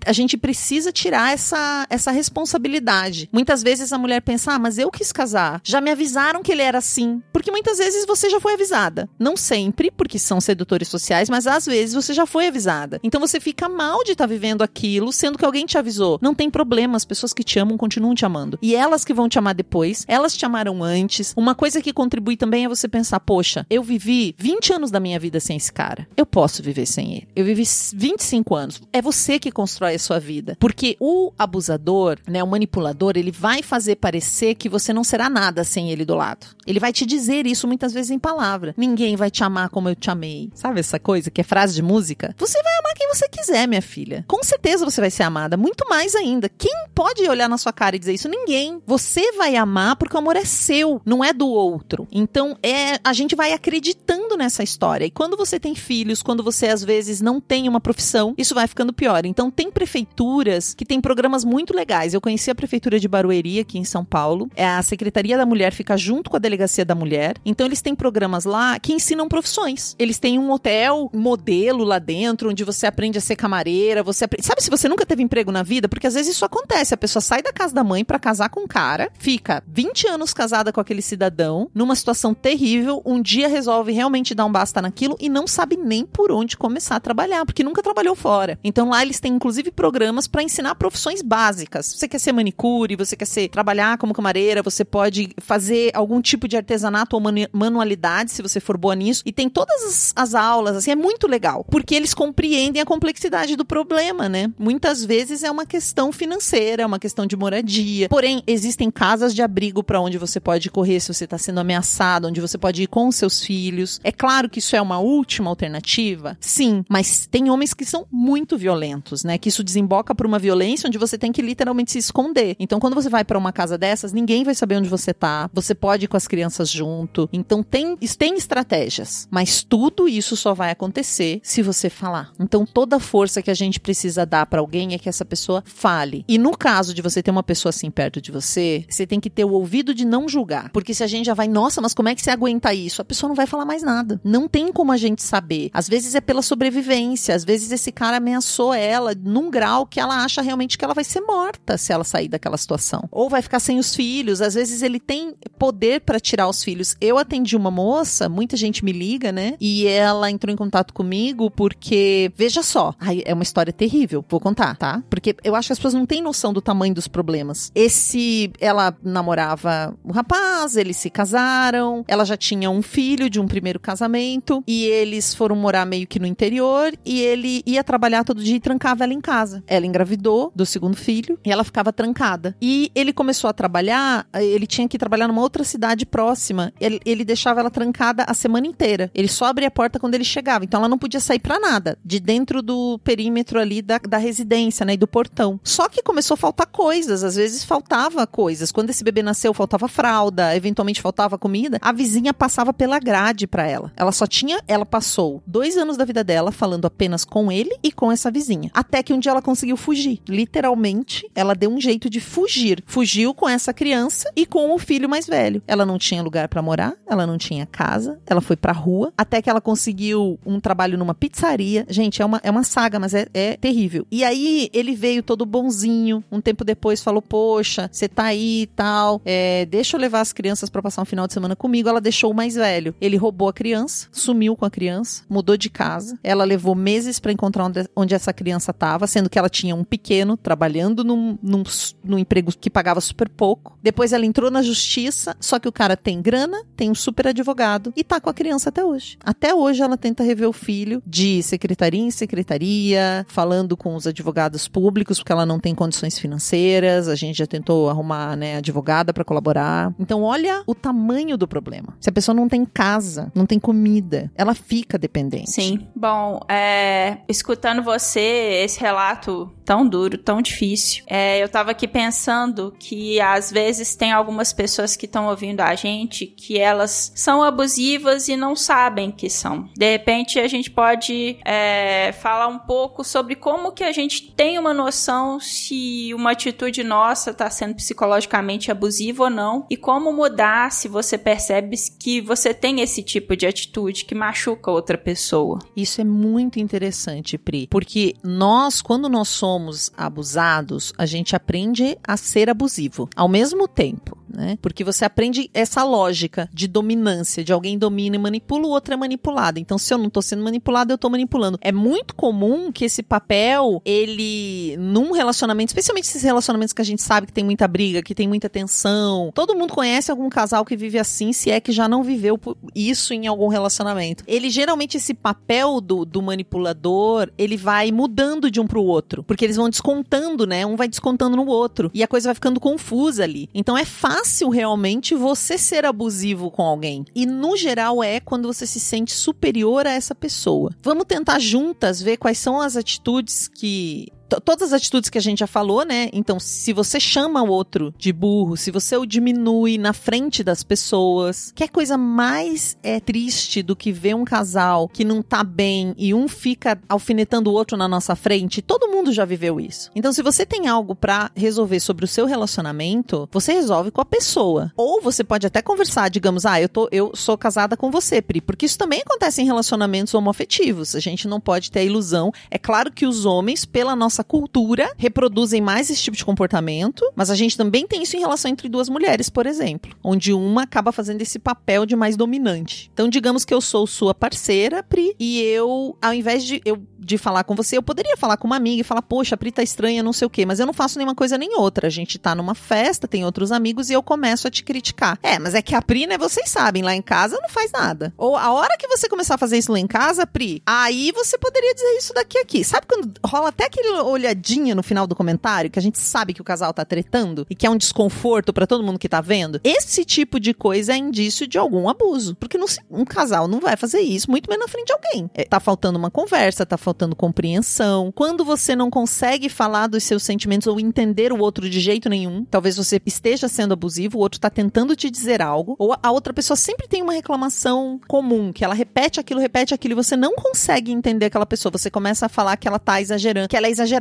A 0.05 0.13
gente 0.13 0.37
precisa 0.37 0.91
tirar 0.91 1.33
essa, 1.33 1.87
essa 1.89 2.11
responsabilidade. 2.11 3.27
Muitas 3.33 3.63
vezes 3.63 3.91
a 3.91 3.97
mulher 3.97 4.21
pensa: 4.21 4.53
"Ah, 4.53 4.59
mas 4.59 4.77
eu 4.77 4.91
quis 4.91 5.11
casar. 5.11 5.59
Já 5.63 5.81
me 5.81 5.89
avisaram 5.89 6.43
que 6.43 6.51
ele 6.51 6.61
era 6.61 6.77
assim". 6.77 7.21
Porque 7.33 7.51
muitas 7.51 7.79
vezes 7.79 8.05
você 8.05 8.29
já 8.29 8.39
foi 8.39 8.53
avisada. 8.53 9.09
Não 9.17 9.35
sempre, 9.35 9.89
porque 9.89 10.19
são 10.19 10.39
sedutores 10.39 10.87
sociais, 10.87 11.29
mas 11.29 11.47
às 11.47 11.65
vezes 11.65 11.95
você 11.95 12.13
já 12.13 12.25
foi 12.25 12.47
avisada. 12.47 12.99
Então 13.03 13.19
você 13.19 13.39
fica 13.39 13.67
mal 13.67 14.03
de 14.03 14.11
estar 14.11 14.25
tá 14.25 14.27
vivendo 14.27 14.61
aquilo, 14.61 15.11
sendo 15.11 15.37
que 15.37 15.45
alguém 15.45 15.65
te 15.65 15.77
avisou. 15.77 16.19
Não 16.21 16.35
tem 16.35 16.49
problema, 16.49 16.95
as 16.95 17.05
pessoas 17.05 17.33
que 17.33 17.43
te 17.43 17.57
amam 17.57 17.77
continuam 17.77 18.13
te 18.13 18.25
amando. 18.25 18.59
E 18.61 18.75
elas 18.75 19.03
que 19.03 19.13
vão 19.13 19.27
te 19.27 19.39
amar 19.39 19.55
depois, 19.55 20.05
elas 20.07 20.34
te 20.37 20.45
amaram 20.45 20.83
antes. 20.83 21.33
Uma 21.35 21.55
coisa 21.55 21.81
que 21.81 21.93
contribui 21.93 22.37
também 22.37 22.65
é 22.65 22.69
você 22.69 22.87
pensar, 22.87 23.19
poxa, 23.19 23.65
eu 23.69 23.83
vivi 23.83 24.35
20 24.37 24.73
anos 24.73 24.91
da 24.91 24.99
minha 24.99 25.19
vida 25.19 25.39
sem 25.39 25.57
esse 25.57 25.71
cara. 25.71 26.07
Eu 26.15 26.25
posso 26.25 26.61
viver 26.61 26.85
sem 26.85 27.13
ele. 27.13 27.27
Eu 27.35 27.45
vivi 27.45 27.63
25 27.93 28.55
anos. 28.55 28.81
É 28.91 29.01
você 29.01 29.39
que 29.39 29.51
constrói 29.51 29.95
a 29.95 29.99
sua 29.99 30.19
vida. 30.19 30.57
Porque 30.59 30.95
o 30.99 31.31
abusador, 31.37 32.17
né, 32.27 32.43
o 32.43 32.47
manipulador, 32.47 33.13
ele 33.15 33.31
vai 33.31 33.61
fazer 33.61 33.95
parecer 33.95 34.55
que 34.55 34.69
você 34.69 34.93
não 34.93 35.03
será 35.03 35.29
nada 35.29 35.63
sem 35.63 35.91
ele 35.91 36.05
do 36.05 36.15
lado. 36.15 36.47
Ele 36.65 36.79
vai 36.79 36.91
te 36.91 37.05
dizer 37.05 37.45
isso 37.45 37.67
muitas 37.67 37.93
vezes 37.93 38.11
em 38.11 38.19
palavra. 38.19 38.73
Ninguém 38.77 39.15
vai 39.15 39.29
te 39.29 39.43
amar 39.43 39.69
como 39.69 39.89
eu 39.89 39.95
te 39.95 40.09
amei. 40.09 40.49
Sabe 40.53 40.79
essa 40.79 40.99
coisa 40.99 41.29
que 41.29 41.41
é 41.41 41.43
frase 41.43 41.75
de 41.75 41.81
música? 41.81 42.35
Você 42.37 42.61
vai 42.61 42.73
amar 42.79 42.93
quem 42.95 43.07
você 43.07 43.27
quiser, 43.29 43.67
minha 43.67 43.81
filha. 43.81 44.25
Com 44.27 44.43
certeza 44.43 44.85
você 44.85 45.01
vai 45.01 45.11
ser 45.11 45.23
amada. 45.23 45.57
Muito 45.57 45.87
mais 45.89 46.15
ainda. 46.15 46.49
Quem 46.49 46.73
pode 46.93 47.27
olhar 47.29 47.49
na 47.49 47.57
sua 47.57 47.73
cara 47.73 47.95
e 47.95 47.99
dizer 47.99 48.13
isso? 48.13 48.29
Ninguém. 48.29 48.81
Você 48.85 49.33
vai 49.33 49.55
amar 49.55 49.95
porque 49.95 50.14
o 50.15 50.19
amor 50.19 50.35
é 50.35 50.45
seu, 50.45 51.01
não 51.05 51.23
é 51.23 51.33
do 51.33 51.47
outro. 51.47 52.07
Então, 52.11 52.57
é 52.63 52.99
a 53.03 53.13
gente 53.13 53.35
vai 53.35 53.53
acreditando 53.53 54.37
nessa 54.37 54.63
história. 54.63 55.05
E 55.05 55.11
quando 55.11 55.37
você 55.37 55.59
tem 55.59 55.75
filhos, 55.75 56.23
quando 56.23 56.43
você 56.43 56.67
às 56.67 56.83
vezes 56.83 57.21
não 57.21 57.39
tem 57.39 57.67
uma 57.67 57.79
profissão, 57.79 58.33
isso 58.37 58.55
vai 58.55 58.67
ficando 58.67 58.93
pior. 58.93 59.25
Então, 59.25 59.51
tem 59.51 59.69
prefeituras 59.69 60.73
que 60.73 60.85
têm 60.85 61.01
programas 61.01 61.43
muito 61.43 61.75
legais. 61.75 62.13
Eu 62.13 62.21
conheci 62.21 62.49
a 62.49 62.55
prefeitura 62.55 62.99
de 62.99 63.07
Barueri 63.07 63.59
aqui 63.59 63.77
em 63.77 63.83
São 63.83 64.03
Paulo. 64.03 64.49
É 64.55 64.65
a 64.65 64.81
Secretaria 64.81 65.37
da 65.37 65.45
Mulher 65.45 65.71
fica 65.71 65.97
junto 65.97 66.29
com 66.29 66.35
a 66.35 66.39
Delegacia 66.39 66.85
da 66.85 66.95
Mulher. 66.95 67.35
Então, 67.45 67.65
eles 67.65 67.81
têm 67.81 67.95
programas 67.95 68.45
lá 68.45 68.79
que 68.79 68.93
ensinam 68.93 69.27
profissões. 69.27 69.95
Eles 69.99 70.19
têm 70.19 70.39
um 70.39 70.51
hotel 70.51 71.09
modelo 71.13 71.83
lá 71.83 71.99
dentro 71.99 72.49
onde 72.49 72.63
você 72.63 72.87
aprende 72.87 73.17
a 73.17 73.21
ser 73.21 73.35
camareira, 73.35 74.03
você 74.03 74.25
aprende... 74.25 74.45
sabe 74.45 74.63
se 74.63 74.69
você 74.69 74.87
nunca 74.87 75.05
teve 75.05 75.23
emprego 75.23 75.51
na 75.51 75.63
vida, 75.63 75.87
porque 75.87 76.07
às 76.07 76.13
vezes 76.13 76.35
isso 76.35 76.45
acontece, 76.45 76.93
a 76.93 76.97
pessoa 76.97 77.21
sai 77.21 77.41
da 77.41 77.51
casa 77.51 77.73
da 77.73 77.83
mãe 77.83 78.03
para 78.03 78.19
casar 78.19 78.49
com 78.49 78.61
um 78.61 78.67
cara, 78.67 79.11
fica 79.17 79.63
20 79.67 80.04
anos 80.07 80.33
casada 80.33 80.71
com 80.71 80.79
aquele 80.79 81.01
cidadão, 81.01 81.69
numa 81.73 81.95
situação 81.95 82.33
terrível, 82.33 83.01
um 83.05 83.21
dia 83.21 83.47
resolve 83.47 83.91
realmente 83.91 84.35
dar 84.35 84.45
um 84.45 84.51
basta 84.51 84.81
naquilo 84.81 85.15
e 85.19 85.29
não 85.29 85.47
sabe 85.47 85.77
nem 85.77 86.05
por 86.05 86.31
onde 86.31 86.57
começar 86.57 86.95
a 86.95 86.99
trabalhar, 86.99 87.45
porque 87.45 87.63
nunca 87.63 87.83
trabalhou 87.83 88.15
fora. 88.15 88.59
Então 88.63 88.89
lá 88.89 89.01
eles 89.01 89.19
têm 89.19 89.33
inclusive 89.33 89.71
programas 89.71 90.27
para 90.27 90.43
ensinar 90.43 90.75
profissões 90.75 91.21
básicas. 91.21 91.93
Você 91.93 92.07
quer 92.07 92.19
ser 92.19 92.31
manicure, 92.31 92.95
você 92.95 93.15
quer 93.15 93.25
ser 93.25 93.49
trabalhar 93.49 93.97
como 93.97 94.13
camareira, 94.13 94.61
você 94.61 94.83
pode 94.83 95.29
fazer 95.37 95.91
algum 95.93 96.21
tipo 96.21 96.47
de 96.47 96.57
artesanato 96.57 97.15
ou 97.15 97.21
manualidade, 97.51 98.31
se 98.31 98.41
você 98.41 98.59
for 98.59 98.77
boa 98.77 98.95
nisso. 98.95 99.23
E 99.25 99.31
tem 99.31 99.49
todas 99.49 99.83
as, 99.83 100.13
as 100.15 100.35
aulas, 100.35 100.75
assim, 100.75 100.91
é 100.91 100.95
muito 100.95 101.27
legal, 101.27 101.65
porque 101.69 101.95
eles 101.95 102.13
compreendem 102.13 102.81
a 102.81 102.85
complexidade 102.85 103.55
do 103.55 103.65
problema, 103.65 104.29
né? 104.29 104.51
Muitas 104.57 105.03
vezes 105.03 105.43
é 105.43 105.51
uma 105.51 105.65
questão 105.65 106.11
financeira, 106.11 106.83
é 106.83 106.85
uma 106.85 106.99
questão 106.99 107.25
de 107.25 107.35
moradia. 107.35 108.09
Porém, 108.09 108.43
existem 108.47 108.89
casas 108.89 109.33
de 109.33 109.41
abrigo 109.41 109.83
para 109.83 109.94
onde 110.01 110.17
você 110.17 110.39
pode 110.39 110.69
correr 110.69 110.99
se 110.99 111.13
você 111.13 111.25
está 111.25 111.37
sendo 111.37 111.59
ameaçado, 111.59 112.27
onde 112.27 112.41
você 112.41 112.57
pode 112.57 112.83
ir 112.83 112.87
com 112.87 113.11
seus 113.11 113.41
filhos. 113.41 113.99
É 114.03 114.11
claro 114.11 114.49
que 114.49 114.59
isso 114.59 114.75
é 114.75 114.81
uma 114.81 114.99
última 114.99 115.49
alternativa, 115.49 116.37
sim, 116.39 116.83
mas 116.89 117.27
tem 117.27 117.49
homens 117.49 117.73
que 117.73 117.85
são 117.85 118.05
muito 118.11 118.57
violentos, 118.57 119.23
né? 119.23 119.37
Que 119.37 119.49
isso 119.49 119.63
desemboca 119.63 120.13
por 120.15 120.25
uma 120.25 120.39
violência 120.39 120.87
onde 120.87 120.97
você 120.97 121.17
tem 121.17 121.31
que 121.31 121.41
literalmente 121.41 121.91
se 121.91 121.99
esconder. 121.99 122.55
Então, 122.59 122.79
quando 122.79 122.93
você 122.93 123.09
vai 123.09 123.23
para 123.23 123.37
uma 123.37 123.51
casa 123.51 123.77
dessas, 123.77 124.13
ninguém 124.13 124.43
vai 124.43 124.55
saber 124.55 124.77
onde 124.77 124.89
você 124.89 125.13
tá. 125.13 125.49
Você 125.53 125.73
pode 125.73 126.05
ir 126.05 126.07
com 126.07 126.17
as 126.17 126.27
crianças 126.27 126.69
junto. 126.69 127.29
Então, 127.31 127.63
tem, 127.63 127.97
tem 127.97 128.35
estratégias, 128.35 129.27
mas 129.31 129.63
tudo 129.63 130.07
isso 130.07 130.35
só 130.35 130.53
vai 130.53 130.71
acontecer 130.71 131.39
se 131.43 131.61
você 131.61 131.89
falar. 131.89 132.31
Então, 132.39 132.65
toda 132.65 132.99
força 132.99 133.41
que 133.41 133.51
a 133.51 133.53
gente 133.53 133.79
precisa 133.79 134.25
dar 134.25 134.45
para 134.45 134.59
alguém 134.59 134.93
é 134.93 134.97
que 134.97 135.09
essa 135.09 135.25
pessoa 135.25 135.63
fale. 135.65 136.23
E 136.27 136.37
no 136.37 136.57
caso 136.57 136.93
de 136.93 137.01
você 137.01 137.21
ter 137.21 137.31
uma 137.31 137.43
pessoa 137.43 137.69
assim 137.69 137.89
perto 137.91 138.21
de 138.21 138.31
você, 138.31 138.85
você 138.89 139.05
tem 139.05 139.19
que 139.19 139.29
ter 139.29 139.45
o 139.45 139.51
ouvido 139.51 139.84
de 139.93 140.05
não 140.05 140.27
julgar. 140.27 140.69
Porque 140.71 140.93
se 140.93 141.03
a 141.03 141.07
gente 141.07 141.25
já 141.25 141.33
vai, 141.33 141.47
nossa, 141.47 141.81
mas 141.81 141.93
como 141.93 142.09
é 142.09 142.15
que 142.15 142.21
você 142.21 142.31
aguenta 142.31 142.73
isso? 142.73 143.01
A 143.01 143.05
pessoa 143.05 143.27
não 143.27 143.35
vai 143.35 143.47
falar 143.47 143.65
mais 143.65 143.83
nada. 143.83 144.19
Não 144.23 144.47
tem 144.47 144.71
como 144.71 144.91
a 144.91 144.97
gente 144.97 145.23
saber. 145.23 145.69
Às 145.73 145.87
vezes 145.87 146.15
é 146.15 146.21
pela 146.21 146.41
sobrevivência, 146.41 147.35
às 147.35 147.43
vezes 147.43 147.71
esse 147.71 147.91
cara 147.91 148.17
ameaçou 148.17 148.73
ela 148.73 149.13
num 149.15 149.49
grau 149.49 149.85
que 149.85 149.99
ela 149.99 150.23
acha 150.23 150.41
realmente 150.41 150.77
que 150.77 150.85
ela 150.85 150.93
vai 150.93 151.03
ser 151.03 151.21
morta 151.21 151.77
se 151.77 151.91
ela 151.91 152.03
sair 152.03 152.27
daquela 152.27 152.57
situação. 152.57 153.07
Ou 153.11 153.29
vai 153.29 153.41
ficar 153.41 153.59
sem 153.59 153.79
os 153.79 153.95
filhos, 153.95 154.41
às 154.41 154.53
vezes 154.53 154.81
ele 154.81 154.99
tem 154.99 155.33
poder 155.57 156.01
para 156.01 156.19
tirar 156.19 156.47
os 156.47 156.63
filhos. 156.63 156.95
Eu 156.99 157.17
atendi 157.17 157.55
uma 157.55 157.71
moça, 157.71 158.29
muita 158.29 158.57
gente 158.57 158.83
me 158.83 158.91
liga, 158.91 159.31
né? 159.31 159.55
E 159.59 159.87
ela 159.87 160.29
entrou 160.29 160.53
em 160.53 160.57
contato 160.57 160.93
comigo 160.93 161.49
porque, 161.51 162.31
veja 162.35 162.63
só, 162.63 162.93
é 163.25 163.33
uma 163.33 163.43
história 163.43 163.73
terrível, 163.73 164.23
vou 164.27 164.39
contar, 164.39 164.75
tá? 164.75 165.03
Porque 165.09 165.35
eu 165.43 165.55
acho 165.55 165.67
que 165.67 165.73
as 165.73 165.79
pessoas 165.79 165.93
não 165.93 166.05
têm 166.05 166.21
noção 166.21 166.53
do 166.53 166.61
tamanho 166.61 166.93
dos 166.93 167.07
problemas. 167.07 167.71
Esse, 167.75 168.51
ela 168.59 168.95
namorava 169.03 169.74
um 170.03 170.11
rapaz, 170.11 170.75
eles 170.75 170.97
se 170.97 171.09
casaram, 171.09 172.03
ela 172.07 172.25
já 172.25 172.37
tinha 172.37 172.69
um 172.69 172.81
filho 172.81 173.29
de 173.29 173.39
um 173.39 173.47
primeiro 173.47 173.79
casamento 173.79 174.63
e 174.67 174.85
eles 174.85 175.33
foram 175.33 175.55
morar 175.55 175.85
meio 175.85 176.07
que 176.07 176.19
no 176.19 176.27
interior 176.27 176.93
e 177.05 177.21
ele 177.21 177.63
ia 177.65 177.83
trabalhar 177.83 178.23
todo 178.23 178.43
dia 178.43 178.55
e 178.55 178.59
trancava 178.59 179.03
ela 179.03 179.13
em 179.13 179.21
casa. 179.21 179.63
Ela 179.67 179.85
engravidou 179.85 180.51
do 180.55 180.65
segundo 180.65 180.95
filho 180.95 181.37
e 181.45 181.51
ela 181.51 181.63
ficava 181.63 181.91
trancada. 181.91 182.55
E 182.61 182.91
ele 182.95 183.13
começou 183.13 183.49
a 183.49 183.53
trabalhar, 183.53 184.27
ele 184.33 184.67
tinha 184.67 184.87
que 184.87 184.97
trabalhar 184.97 185.27
numa 185.27 185.41
outra 185.41 185.63
cidade 185.63 186.05
próxima. 186.05 186.73
Ele, 186.79 186.99
ele 187.05 187.25
deixava 187.25 187.59
ela 187.59 187.69
trancada 187.69 188.25
a 188.27 188.33
semana 188.33 188.67
inteira. 188.67 189.11
Ele 189.13 189.27
só 189.27 189.45
abria 189.45 189.67
a 189.67 189.71
porta 189.71 189.99
quando 189.99 190.15
ele 190.15 190.23
chegava, 190.23 190.65
então 190.65 190.79
ela 190.79 190.89
não 190.89 190.97
podia 190.97 191.19
sair 191.19 191.39
para 191.39 191.59
nada 191.59 191.97
de 192.03 192.19
dentro 192.19 192.61
do 192.61 192.99
perímetro 193.03 193.59
ali 193.59 193.81
da, 193.81 193.97
da 193.97 194.17
residência, 194.17 194.85
né, 194.85 194.93
e 194.93 194.97
do 194.97 195.07
portão. 195.07 195.59
Só 195.63 195.87
que 195.87 196.01
começou 196.01 196.35
a 196.35 196.37
faltar 196.37 196.67
coisas, 196.67 197.23
às 197.23 197.35
vezes 197.35 197.63
faltava 197.63 198.25
coisas. 198.27 198.71
Quando 198.71 198.89
esse 198.89 199.03
bebê 199.03 199.21
nasceu, 199.21 199.53
fralda, 199.87 200.55
eventualmente 200.55 201.01
faltava 201.01 201.37
comida. 201.37 201.77
A 201.81 201.91
vizinha 201.91 202.33
passava 202.33 202.73
pela 202.73 202.99
grade 202.99 203.47
para 203.47 203.67
ela. 203.67 203.91
Ela 203.95 204.11
só 204.11 204.25
tinha, 204.25 204.61
ela 204.67 204.85
passou 204.85 205.41
dois 205.45 205.77
anos 205.77 205.97
da 205.97 206.05
vida 206.05 206.23
dela 206.23 206.51
falando 206.51 206.85
apenas 206.85 207.23
com 207.23 207.51
ele 207.51 207.75
e 207.83 207.91
com 207.91 208.11
essa 208.11 208.31
vizinha. 208.31 208.69
Até 208.73 209.03
que 209.03 209.13
um 209.13 209.19
dia 209.19 209.31
ela 209.31 209.41
conseguiu 209.41 209.77
fugir. 209.77 210.21
Literalmente, 210.27 211.29
ela 211.35 211.53
deu 211.53 211.69
um 211.69 211.79
jeito 211.79 212.09
de 212.09 212.19
fugir. 212.19 212.83
Fugiu 212.85 213.33
com 213.33 213.47
essa 213.47 213.73
criança 213.73 214.29
e 214.35 214.45
com 214.45 214.73
o 214.73 214.79
filho 214.79 215.09
mais 215.09 215.27
velho. 215.27 215.61
Ela 215.67 215.85
não 215.85 215.97
tinha 215.97 216.21
lugar 216.21 216.47
para 216.47 216.61
morar, 216.61 216.93
ela 217.07 217.25
não 217.25 217.37
tinha 217.37 217.65
casa, 217.65 218.19
ela 218.25 218.41
foi 218.41 218.55
pra 218.55 218.73
rua, 218.73 219.13
até 219.17 219.41
que 219.41 219.49
ela 219.49 219.61
conseguiu 219.61 220.39
um 220.45 220.59
trabalho 220.59 220.97
numa 220.97 221.13
pizzaria. 221.13 221.85
Gente, 221.89 222.21
é 222.21 222.25
uma, 222.25 222.41
é 222.43 222.51
uma 222.51 222.63
saga, 222.63 222.99
mas 222.99 223.13
é, 223.13 223.27
é 223.33 223.57
terrível. 223.57 224.05
E 224.11 224.23
aí 224.23 224.69
ele 224.73 224.95
veio 224.95 225.23
todo 225.23 225.45
bonzinho, 225.45 226.23
um 226.31 226.41
tempo 226.41 226.63
depois 226.63 227.01
falou: 227.01 227.21
Poxa, 227.21 227.89
você 227.91 228.07
tá 228.07 228.25
aí 228.25 228.63
e 228.63 228.67
tal, 228.67 229.21
é, 229.25 229.54
deixa 229.63 229.95
eu 229.95 230.01
levar 230.01 230.21
as 230.21 230.33
crianças 230.33 230.69
para 230.69 230.81
passar 230.81 231.03
um 231.03 231.05
final 231.05 231.27
de 231.27 231.33
semana 231.33 231.55
comigo. 231.55 231.87
Ela 231.87 232.01
deixou 232.01 232.31
o 232.31 232.35
mais 232.35 232.55
velho. 232.55 232.95
Ele 232.99 233.15
roubou 233.15 233.47
a 233.47 233.53
criança, 233.53 234.07
sumiu 234.11 234.55
com 234.55 234.65
a 234.65 234.69
criança, 234.71 235.23
mudou 235.29 235.55
de 235.55 235.69
casa. 235.69 236.17
Ela 236.23 236.43
levou 236.43 236.73
meses 236.73 237.19
para 237.19 237.31
encontrar 237.31 237.65
onde, 237.65 237.87
onde, 237.95 238.15
essa 238.15 238.33
criança 238.33 238.73
tava, 238.73 239.05
sendo 239.05 239.29
que 239.29 239.37
ela 239.37 239.49
tinha 239.49 239.75
um 239.75 239.83
pequeno 239.83 240.35
trabalhando 240.35 241.03
num, 241.03 241.37
num, 241.41 241.63
num 242.03 242.17
emprego 242.17 242.51
que 242.59 242.69
pagava 242.69 242.99
super 242.99 243.29
pouco. 243.29 243.77
Depois 243.83 244.11
ela 244.13 244.25
entrou 244.25 244.49
na 244.49 244.63
justiça, 244.63 245.35
só 245.39 245.59
que 245.59 245.67
o 245.67 245.71
cara 245.71 245.95
tem 245.95 246.21
grana, 246.21 246.63
tem 246.75 246.89
um 246.89 246.95
super 246.95 247.27
advogado 247.27 247.93
e 247.95 248.03
tá 248.03 248.19
com 248.19 248.29
a 248.29 248.33
criança 248.33 248.69
até 248.69 248.83
hoje. 248.83 249.17
Até 249.23 249.53
hoje 249.53 249.83
ela 249.83 249.97
tenta 249.97 250.23
rever 250.23 250.49
o 250.49 250.53
filho 250.53 251.03
de 251.05 251.43
secretaria 251.43 252.01
em 252.01 252.11
secretaria, 252.11 253.25
falando 253.29 253.77
com 253.77 253.95
os 253.95 254.07
advogados 254.07 254.67
públicos, 254.67 255.19
porque 255.19 255.31
ela 255.31 255.45
não 255.45 255.59
tem 255.59 255.75
condições 255.75 256.17
financeiras. 256.17 257.07
A 257.07 257.15
gente 257.15 257.37
já 257.37 257.45
tentou 257.45 257.89
arrumar, 257.89 258.35
né, 258.35 258.57
advogada 258.57 259.13
para 259.13 259.23
colaborar 259.23 259.44
colaborar. 259.45 259.93
Então, 259.99 260.23
olha 260.23 260.63
o 260.65 260.73
tamanho 260.73 261.37
do 261.37 261.47
problema. 261.47 261.95
Se 261.99 262.09
a 262.09 262.13
pessoa 262.13 262.33
não 262.33 262.49
tem 262.49 262.65
casa, 262.65 263.31
não 263.35 263.45
tem 263.45 263.59
comida, 263.59 264.31
ela 264.35 264.55
fica 264.55 264.97
dependente. 264.97 265.51
Sim. 265.51 265.87
Bom, 265.95 266.39
é, 266.49 267.19
escutando 267.29 267.83
você, 267.83 268.61
esse 268.63 268.79
relato 268.79 269.51
tão 269.65 269.85
duro, 269.85 270.17
tão 270.17 270.41
difícil, 270.41 271.03
é, 271.07 271.41
eu 271.41 271.49
tava 271.49 271.71
aqui 271.71 271.87
pensando 271.87 272.73
que 272.79 273.19
às 273.19 273.51
vezes 273.51 273.95
tem 273.95 274.11
algumas 274.11 274.53
pessoas 274.53 274.95
que 274.95 275.05
estão 275.05 275.27
ouvindo 275.27 275.61
a 275.61 275.73
gente 275.73 276.27
que 276.27 276.59
elas 276.59 277.11
são 277.15 277.41
abusivas 277.41 278.27
e 278.27 278.37
não 278.37 278.55
sabem 278.55 279.11
que 279.11 279.29
são. 279.29 279.67
De 279.75 279.91
repente, 279.91 280.39
a 280.39 280.47
gente 280.47 280.69
pode 280.69 281.37
é, 281.43 282.11
falar 282.13 282.47
um 282.47 282.59
pouco 282.59 283.03
sobre 283.03 283.35
como 283.35 283.71
que 283.71 283.83
a 283.83 283.91
gente 283.91 284.31
tem 284.33 284.59
uma 284.59 284.73
noção 284.73 285.39
se 285.39 286.13
uma 286.13 286.31
atitude 286.31 286.83
nossa 286.83 287.31
está 287.31 287.49
sendo 287.49 287.75
psicologicamente 287.75 288.69
abusiva 288.69 289.23
ou 289.23 289.29
não 289.29 289.65
e 289.69 289.75
como 289.75 290.13
mudar 290.13 290.71
se 290.71 290.87
você 290.87 291.17
percebe 291.17 291.75
que 291.99 292.21
você 292.21 292.53
tem 292.53 292.81
esse 292.81 293.01
tipo 293.01 293.35
de 293.35 293.47
atitude 293.47 294.05
que 294.05 294.13
machuca 294.13 294.69
outra 294.69 294.97
pessoa. 294.97 295.59
Isso 295.75 295.99
é 296.01 296.03
muito 296.03 296.59
interessante, 296.59 297.37
Pri, 297.37 297.67
porque 297.67 298.13
nós, 298.23 298.81
quando 298.81 299.09
nós 299.09 299.29
somos 299.29 299.54
abusados, 299.95 300.93
a 300.97 301.05
gente 301.05 301.35
aprende 301.35 301.97
a 302.03 302.17
ser 302.17 302.49
abusivo 302.49 303.09
ao 303.15 303.27
mesmo 303.27 303.67
tempo 303.67 304.17
né? 304.27 304.57
Porque 304.61 304.83
você 304.83 305.05
aprende 305.05 305.49
essa 305.53 305.83
lógica 305.83 306.49
de 306.53 306.67
dominância, 306.67 307.43
de 307.43 307.53
alguém 307.53 307.77
domina 307.77 308.15
e 308.15 308.19
manipula, 308.19 308.65
o 308.65 308.69
outro 308.69 308.93
é 308.93 308.97
manipulado. 308.97 309.59
Então, 309.59 309.77
se 309.77 309.93
eu 309.93 309.97
não 309.97 310.09
tô 310.09 310.21
sendo 310.21 310.43
manipulado, 310.43 310.93
eu 310.93 310.97
tô 310.97 311.09
manipulando. 311.09 311.57
É 311.61 311.71
muito 311.71 312.15
comum 312.15 312.71
que 312.71 312.85
esse 312.85 313.03
papel, 313.03 313.81
ele, 313.85 314.75
num 314.77 315.11
relacionamento, 315.11 315.69
especialmente 315.69 316.05
esses 316.05 316.23
relacionamentos 316.23 316.73
que 316.73 316.81
a 316.81 316.85
gente 316.85 317.01
sabe 317.01 317.27
que 317.27 317.33
tem 317.33 317.43
muita 317.43 317.67
briga, 317.67 318.01
que 318.01 318.15
tem 318.15 318.27
muita 318.27 318.49
tensão. 318.49 319.31
Todo 319.33 319.55
mundo 319.55 319.73
conhece 319.73 320.11
algum 320.11 320.29
casal 320.29 320.65
que 320.65 320.75
vive 320.75 320.99
assim, 320.99 321.33
se 321.33 321.51
é 321.51 321.59
que 321.59 321.71
já 321.71 321.87
não 321.87 322.03
viveu 322.03 322.39
isso 322.73 323.13
em 323.13 323.27
algum 323.27 323.47
relacionamento. 323.47 324.23
Ele 324.27 324.49
geralmente, 324.49 324.97
esse 324.97 325.13
papel 325.13 325.79
do, 325.81 326.05
do 326.05 326.21
manipulador, 326.21 327.31
ele 327.37 327.57
vai 327.57 327.91
mudando 327.91 328.51
de 328.51 328.59
um 328.59 328.67
pro 328.67 328.83
outro. 328.83 329.23
Porque 329.23 329.45
eles 329.45 329.55
vão 329.55 329.69
descontando, 329.69 330.45
né? 330.45 330.65
Um 330.65 330.75
vai 330.75 330.87
descontando 330.87 331.35
no 331.37 331.45
outro. 331.45 331.89
E 331.93 332.03
a 332.03 332.07
coisa 332.07 332.29
vai 332.29 332.35
ficando 332.35 332.59
confusa 332.59 333.23
ali. 333.23 333.49
Então 333.53 333.77
é 333.77 333.85
fácil 333.85 334.14
fácil 334.15 334.49
realmente 334.49 335.13
você 335.13 335.57
ser 335.57 335.83
abusivo 335.85 336.49
com 336.49 336.61
alguém. 336.61 337.03
E 337.13 337.25
no 337.25 337.57
geral 337.57 338.01
é 338.01 338.21
quando 338.21 338.47
você 338.47 338.65
se 338.65 338.79
sente 338.79 339.13
superior 339.13 339.85
a 339.85 339.91
essa 339.91 340.15
pessoa. 340.15 340.71
Vamos 340.81 341.05
tentar 341.05 341.37
juntas 341.39 342.01
ver 342.01 342.15
quais 342.15 342.37
são 342.37 342.61
as 342.61 342.77
atitudes 342.77 343.49
que 343.49 344.07
todas 344.43 344.73
as 344.73 344.73
atitudes 344.73 345.09
que 345.09 345.17
a 345.17 345.21
gente 345.21 345.39
já 345.39 345.47
falou, 345.47 345.85
né? 345.85 346.09
Então, 346.11 346.39
se 346.39 346.73
você 346.73 346.99
chama 346.99 347.41
o 347.41 347.49
outro 347.49 347.93
de 347.97 348.11
burro, 348.11 348.57
se 348.57 348.71
você 348.71 348.97
o 348.97 349.05
diminui 349.05 349.77
na 349.77 349.93
frente 349.93 350.43
das 350.43 350.63
pessoas, 350.63 351.51
que 351.55 351.63
é 351.63 351.67
coisa 351.67 351.97
mais 351.97 352.77
é 352.83 352.99
triste 352.99 353.61
do 353.61 353.75
que 353.75 353.91
ver 353.91 354.15
um 354.15 354.25
casal 354.25 354.87
que 354.87 355.03
não 355.03 355.21
tá 355.21 355.43
bem 355.43 355.93
e 355.97 356.13
um 356.13 356.27
fica 356.27 356.79
alfinetando 356.87 357.49
o 357.49 357.53
outro 357.53 357.77
na 357.77 357.87
nossa 357.87 358.15
frente? 358.15 358.61
Todo 358.61 358.89
mundo 358.89 359.11
já 359.11 359.25
viveu 359.25 359.59
isso. 359.59 359.91
Então, 359.95 360.11
se 360.11 360.21
você 360.21 360.45
tem 360.45 360.67
algo 360.67 360.95
para 360.95 361.31
resolver 361.35 361.79
sobre 361.79 362.05
o 362.05 362.07
seu 362.07 362.25
relacionamento, 362.25 363.29
você 363.31 363.53
resolve 363.53 363.91
com 363.91 364.01
a 364.01 364.05
pessoa. 364.05 364.71
Ou 364.75 365.01
você 365.01 365.23
pode 365.23 365.45
até 365.47 365.61
conversar, 365.61 366.09
digamos, 366.09 366.45
ah, 366.45 366.61
eu 366.61 366.69
tô 366.69 366.89
eu 366.91 367.11
sou 367.15 367.37
casada 367.37 367.75
com 367.75 367.91
você, 367.91 368.21
Pri, 368.21 368.41
porque 368.41 368.65
isso 368.65 368.77
também 368.77 369.01
acontece 369.01 369.41
em 369.41 369.45
relacionamentos 369.45 370.13
homoafetivos. 370.13 370.95
A 370.95 370.99
gente 370.99 371.27
não 371.27 371.39
pode 371.39 371.71
ter 371.71 371.79
a 371.79 371.83
ilusão. 371.83 372.31
É 372.49 372.57
claro 372.57 372.91
que 372.91 373.05
os 373.05 373.25
homens, 373.25 373.65
pela 373.65 373.95
nossa 373.95 374.14
nossa 374.15 374.23
cultura 374.23 374.89
reproduzem 374.97 375.59
mais 375.59 375.89
esse 375.89 376.01
tipo 376.01 376.15
de 376.15 376.23
comportamento, 376.23 377.03
mas 377.15 377.29
a 377.29 377.35
gente 377.35 377.57
também 377.57 377.85
tem 377.85 378.03
isso 378.03 378.15
em 378.15 378.19
relação 378.19 378.49
entre 378.49 378.69
duas 378.69 378.87
mulheres, 378.87 379.29
por 379.29 379.45
exemplo, 379.45 379.93
onde 380.01 380.31
uma 380.31 380.63
acaba 380.63 380.93
fazendo 380.93 381.21
esse 381.21 381.37
papel 381.37 381.85
de 381.85 381.95
mais 381.95 382.15
dominante. 382.15 382.89
Então, 382.93 383.09
digamos 383.09 383.43
que 383.43 383.53
eu 383.53 383.59
sou 383.59 383.85
sua 383.85 384.13
parceira, 384.13 384.81
Pri, 384.83 385.15
e 385.19 385.41
eu, 385.41 385.97
ao 386.01 386.13
invés 386.13 386.45
de 386.45 386.61
eu 386.63 386.81
de 387.05 387.17
falar 387.19 387.43
com 387.43 387.55
você, 387.55 387.77
eu 387.77 387.83
poderia 387.83 388.17
falar 388.17 388.35
com 388.35 388.47
uma 388.47 388.55
amiga 388.55 388.81
e 388.81 388.83
falar, 388.83 389.03
poxa, 389.03 389.35
a 389.35 389.37
Pri 389.37 389.51
tá 389.51 389.61
estranha, 389.61 390.01
não 390.01 390.11
sei 390.11 390.25
o 390.25 390.29
quê, 390.29 390.43
mas 390.45 390.59
eu 390.59 390.65
não 390.65 390.73
faço 390.73 390.97
nenhuma 390.97 391.13
coisa 391.13 391.37
nem 391.37 391.55
outra. 391.55 391.85
A 391.85 391.89
gente 391.89 392.17
tá 392.17 392.33
numa 392.33 392.55
festa, 392.55 393.07
tem 393.07 393.23
outros 393.23 393.51
amigos 393.51 393.89
e 393.89 393.93
eu 393.93 394.01
começo 394.01 394.47
a 394.47 394.51
te 394.51 394.63
criticar. 394.63 395.19
É, 395.21 395.37
mas 395.37 395.53
é 395.53 395.61
que 395.61 395.75
a 395.75 395.81
Pri, 395.81 396.07
né, 396.07 396.17
vocês 396.17 396.49
sabem, 396.49 396.81
lá 396.81 396.95
em 396.95 397.01
casa 397.01 397.37
não 397.39 397.47
faz 397.47 397.71
nada. 397.71 398.11
Ou 398.17 398.35
a 398.35 398.51
hora 398.51 398.75
que 398.77 398.87
você 398.87 399.07
começar 399.07 399.35
a 399.35 399.37
fazer 399.37 399.57
isso 399.57 399.71
lá 399.71 399.79
em 399.79 399.85
casa, 399.85 400.25
Pri, 400.25 400.63
aí 400.65 401.11
você 401.11 401.37
poderia 401.37 401.75
dizer 401.75 401.97
isso 401.97 402.13
daqui 402.13 402.39
aqui. 402.39 402.63
Sabe 402.63 402.87
quando 402.87 403.11
rola 403.23 403.49
até 403.49 403.65
aquele 403.65 403.99
olhadinha 404.07 404.75
no 404.75 404.83
final 404.83 405.07
do 405.07 405.15
comentário, 405.15 405.69
que 405.69 405.79
a 405.79 405.81
gente 405.81 405.99
sabe 405.99 406.33
que 406.33 406.41
o 406.41 406.45
casal 406.45 406.73
tá 406.73 406.85
tretando 406.85 407.45
e 407.49 407.55
que 407.55 407.65
é 407.65 407.69
um 407.69 407.77
desconforto 407.77 408.53
para 408.53 408.67
todo 408.67 408.83
mundo 408.83 408.99
que 408.99 409.09
tá 409.09 409.21
vendo? 409.21 409.59
Esse 409.63 410.05
tipo 410.05 410.39
de 410.39 410.53
coisa 410.53 410.93
é 410.93 410.97
indício 410.97 411.47
de 411.47 411.57
algum 411.57 411.89
abuso. 411.89 412.35
Porque 412.35 412.57
não, 412.57 412.67
um 412.89 413.05
casal 413.05 413.47
não 413.47 413.59
vai 413.59 413.75
fazer 413.75 414.01
isso, 414.01 414.29
muito 414.29 414.49
menos 414.49 414.65
na 414.65 414.71
frente 414.71 414.87
de 414.87 414.93
alguém. 414.93 415.29
É, 415.33 415.43
tá 415.43 415.59
faltando 415.59 415.97
uma 415.97 416.11
conversa, 416.11 416.65
tá 416.65 416.77
faltando 416.77 417.15
compreensão, 417.15 418.11
quando 418.13 418.45
você 418.45 418.75
não 418.75 418.89
consegue 418.89 419.49
falar 419.49 419.87
dos 419.87 420.03
seus 420.03 420.23
sentimentos 420.23 420.67
ou 420.67 420.79
entender 420.79 421.31
o 421.31 421.39
outro 421.39 421.69
de 421.69 421.79
jeito 421.79 422.09
nenhum, 422.09 422.45
talvez 422.45 422.77
você 422.77 423.01
esteja 423.05 423.47
sendo 423.47 423.73
abusivo, 423.73 424.17
o 424.17 424.21
outro 424.21 424.37
está 424.37 424.49
tentando 424.49 424.95
te 424.95 425.09
dizer 425.09 425.41
algo, 425.41 425.75
ou 425.79 425.95
a 426.01 426.11
outra 426.11 426.33
pessoa 426.33 426.57
sempre 426.57 426.87
tem 426.87 427.01
uma 427.01 427.13
reclamação 427.13 427.99
comum, 428.07 428.51
que 428.51 428.63
ela 428.63 428.73
repete 428.73 429.19
aquilo, 429.19 429.39
repete 429.39 429.73
aquilo, 429.73 429.93
e 429.93 429.95
você 429.95 430.15
não 430.15 430.35
consegue 430.35 430.91
entender 430.91 431.25
aquela 431.25 431.45
pessoa. 431.45 431.71
Você 431.71 431.89
começa 431.89 432.25
a 432.25 432.29
falar 432.29 432.57
que 432.57 432.67
ela 432.67 432.79
tá 432.79 433.01
exagerando, 433.01 433.47
que 433.47 433.57
ela 433.57 433.67
é 433.67 433.71
exagerada. 433.71 433.94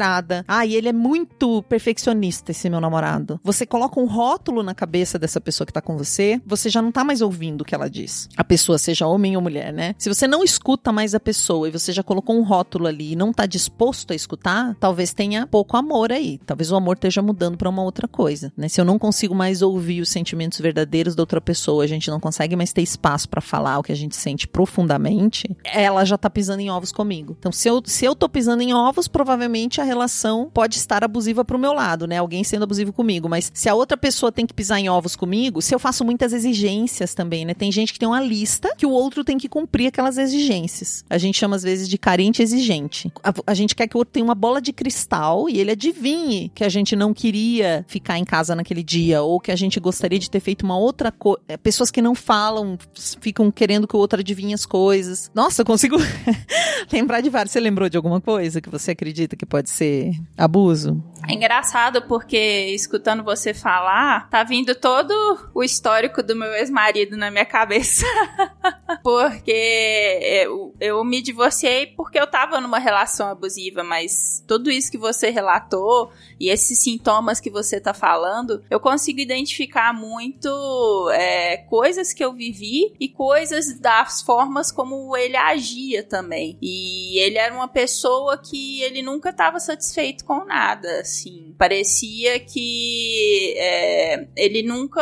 Ah, 0.47 0.67
e 0.67 0.75
ele 0.75 0.89
é 0.89 0.93
muito 0.93 1.63
perfeccionista, 1.65 2.51
esse 2.51 2.69
meu 2.69 2.81
namorado. 2.81 3.41
Você 3.43 3.67
coloca 3.67 4.01
um 4.01 4.07
rótulo 4.07 4.63
na 4.63 4.75
cabeça 4.75 5.19
dessa 5.19 5.41
pessoa 5.41 5.67
que 5.67 5.73
tá 5.73 5.81
com 5.81 5.97
você, 5.97 6.41
você 6.47 6.69
já 6.69 6.83
não 6.83 6.93
tá 6.93 7.05
mais 7.05 7.21
ouvindo 7.21 7.63
o 7.63 7.65
que 7.65 7.75
ela 7.75 7.89
diz. 7.89 8.29
A 8.37 8.45
pessoa, 8.45 8.79
seja 8.79 9.07
homem 9.07 9.37
ou 9.37 9.43
mulher, 9.43 9.73
né? 9.73 9.95
Se 9.99 10.09
você 10.09 10.27
não 10.27 10.43
escuta 10.43 10.93
mais 10.93 11.15
a 11.15 11.21
pessoa 11.21 11.69
e 11.69 11.71
você 11.71 11.93
já 11.93 12.03
colocou 12.03 12.37
um 12.37 12.43
rótulo 12.43 12.87
ali 12.87 13.13
e 13.13 13.17
não 13.17 13.33
tá 13.33 13.47
disposto 13.47 14.13
a 14.13 14.17
escutar, 14.17 14.75
talvez 14.81 15.13
tenha 15.13 15.47
pouco 15.47 15.77
amor 15.77 16.13
aí. 16.13 16.39
Talvez 16.45 16.71
o 16.71 16.77
amor 16.77 16.95
esteja 16.95 17.23
mudando 17.23 17.57
para 17.57 17.69
uma 17.69 17.83
outra 17.83 18.09
coisa, 18.09 18.53
né? 18.57 18.69
Se 18.69 18.81
eu 18.81 18.85
não 18.85 18.99
consigo 18.99 19.35
mais 19.35 19.63
ouvir 19.63 20.01
os 20.01 20.09
sentimentos 20.09 20.59
verdadeiros 20.61 21.15
da 21.15 21.23
outra 21.23 21.41
pessoa, 21.41 21.85
a 21.85 21.87
gente 21.87 22.11
não 22.11 22.21
consegue 22.21 22.57
mais 22.57 22.73
ter 22.73 22.83
espaço 22.83 23.29
para 23.29 23.41
falar 23.41 23.79
o 23.79 23.83
que 23.83 23.93
a 23.93 23.97
gente 23.97 24.17
sente 24.17 24.47
profundamente, 24.49 25.57
ela 25.65 26.05
já 26.05 26.17
tá 26.17 26.31
pisando 26.31 26.61
em 26.61 26.71
ovos 26.71 26.93
comigo. 26.93 27.37
Então, 27.39 27.53
se 27.53 27.69
eu, 27.69 27.83
se 27.85 28.05
eu 28.05 28.15
tô 28.15 28.29
pisando 28.29 28.63
em 28.63 28.75
ovos, 28.75 29.09
provavelmente 29.09 29.81
a 29.85 29.87
relação 29.87 30.51
pode 30.53 30.77
estar 30.77 31.05
abusiva 31.05 31.45
pro 31.45 31.59
meu 31.59 31.73
lado, 31.73 32.07
né? 32.07 32.19
Alguém 32.19 32.45
sendo 32.45 32.65
abusivo 32.65 32.93
comigo. 32.93 33.29
Mas 33.29 33.51
se 33.55 33.69
a 33.69 33.75
outra 33.75 33.97
pessoa 33.97 34.33
tem 34.33 34.47
que 34.47 34.55
pisar 34.55 34.79
em 34.79 34.89
ovos 34.89 35.17
comigo, 35.17 35.63
se 35.63 35.75
eu 35.75 35.79
faço 35.79 36.05
muitas 36.05 36.33
exigências 36.33 37.15
também, 37.15 37.45
né? 37.45 37.55
Tem 37.55 37.71
gente 37.71 37.93
que 37.93 37.99
tem 37.99 38.09
uma 38.09 38.21
lista 38.21 38.75
que 38.77 38.87
o 38.87 38.91
outro 38.91 39.25
tem 39.25 39.39
que 39.39 39.49
cumprir 39.49 39.89
aquelas 39.89 40.19
exigências. 40.19 41.05
A 41.09 41.19
gente 41.19 41.39
chama 41.39 41.57
às 41.57 41.63
vezes 41.63 41.89
de 41.89 41.97
carente 41.97 42.43
exigente 42.43 42.65
gente. 42.65 43.13
A, 43.23 43.33
a, 43.47 43.55
gente 43.55 43.75
quer 43.75 43.87
que 43.87 43.97
o 43.97 43.99
outro 43.99 44.13
tenha 44.13 44.25
uma 44.25 44.35
bola 44.35 44.61
de 44.61 44.73
cristal 44.73 45.49
e 45.49 45.59
ele 45.59 45.71
adivinhe 45.71 46.51
que 46.55 46.65
a 46.65 46.69
gente 46.69 46.97
não 46.97 47.13
queria 47.13 47.85
ficar 47.89 48.19
em 48.19 48.25
casa 48.25 48.55
naquele 48.55 48.83
dia 48.83 49.23
ou 49.23 49.39
que 49.39 49.53
a 49.53 49.57
gente 49.57 49.79
gostaria 49.79 50.19
de 50.19 50.31
ter 50.31 50.41
feito 50.41 50.63
uma 50.63 50.77
outra 50.77 51.13
coisa. 51.13 51.41
É, 51.49 51.57
pessoas 51.57 51.91
que 51.91 52.01
não 52.01 52.15
falam 52.15 52.79
ficam 53.21 53.51
querendo 53.51 53.87
que 53.87 53.97
o 53.97 53.99
outro 53.99 54.21
adivinhe 54.21 54.55
as 54.55 54.67
coisas. 54.67 55.31
Nossa, 55.35 55.63
eu 55.63 55.67
consigo 55.67 55.97
lembrar 56.93 57.21
de 57.21 57.31
vários. 57.31 57.53
Você 57.53 57.61
lembrou 57.61 57.89
de 57.89 57.97
alguma 57.97 58.21
coisa 58.21 58.61
que 58.61 58.71
você 58.71 58.93
acredita 58.93 59.37
que 59.37 59.47
pode 59.47 59.71
ser 59.75 60.13
abuso? 60.37 61.03
É 61.27 61.33
engraçado 61.33 62.03
porque 62.03 62.37
escutando 62.75 63.25
você 63.25 63.55
falar, 63.55 64.29
tá 64.29 64.45
vindo 64.45 64.75
todo 64.75 65.13
o 65.55 65.63
histórico 65.63 66.23
do 66.23 66.37
meu 66.37 66.53
ex-marido 66.53 67.17
na 67.17 67.31
minha 67.31 67.47
cabeça. 67.47 68.05
porque 69.03 70.21
eu, 70.21 70.75
eu 70.79 71.05
me 71.05 71.23
divorciei 71.23 71.87
porque 71.87 72.19
eu 72.19 72.27
tava 72.27 72.61
numa 72.61 72.79
relação 72.79 73.29
abusiva, 73.29 73.83
mas 73.83 74.45
tudo 74.47 74.71
isso 74.71 74.91
que 74.91 74.99
você 74.99 75.31
relatou 75.31 76.13
e 76.39 76.51
esses 76.51 76.83
sintomas 76.83 77.41
que 77.41 77.51
você 77.51 77.81
tá 77.81 77.95
falando, 77.95 78.63
eu 78.69 78.79
consigo 78.79 79.19
identificar 79.19 79.95
muito 79.95 81.11
é, 81.13 81.57
coisas 81.57 82.13
que 82.13 82.25
eu 82.25 82.35
vivi 82.35 82.95
e 83.01 83.09
coisas 83.09 83.79
das 83.81 84.21
formas 84.21 84.71
como 84.71 85.17
ele 85.17 85.37
agia 85.37 86.03
também. 86.03 86.59
E 86.61 87.19
ele 87.19 87.39
era 87.39 87.55
uma 87.55 87.69
pessoa 87.69 88.37
que 88.37 88.83
ele 88.83 89.01
nunca 89.01 89.31
estava 89.31 89.59
satisfeito 89.65 90.25
com 90.25 90.45
nada, 90.45 91.01
assim. 91.01 91.54
Parecia 91.65 92.39
que 92.41 93.55
é, 93.57 94.27
ele 94.37 94.63
nunca 94.63 95.01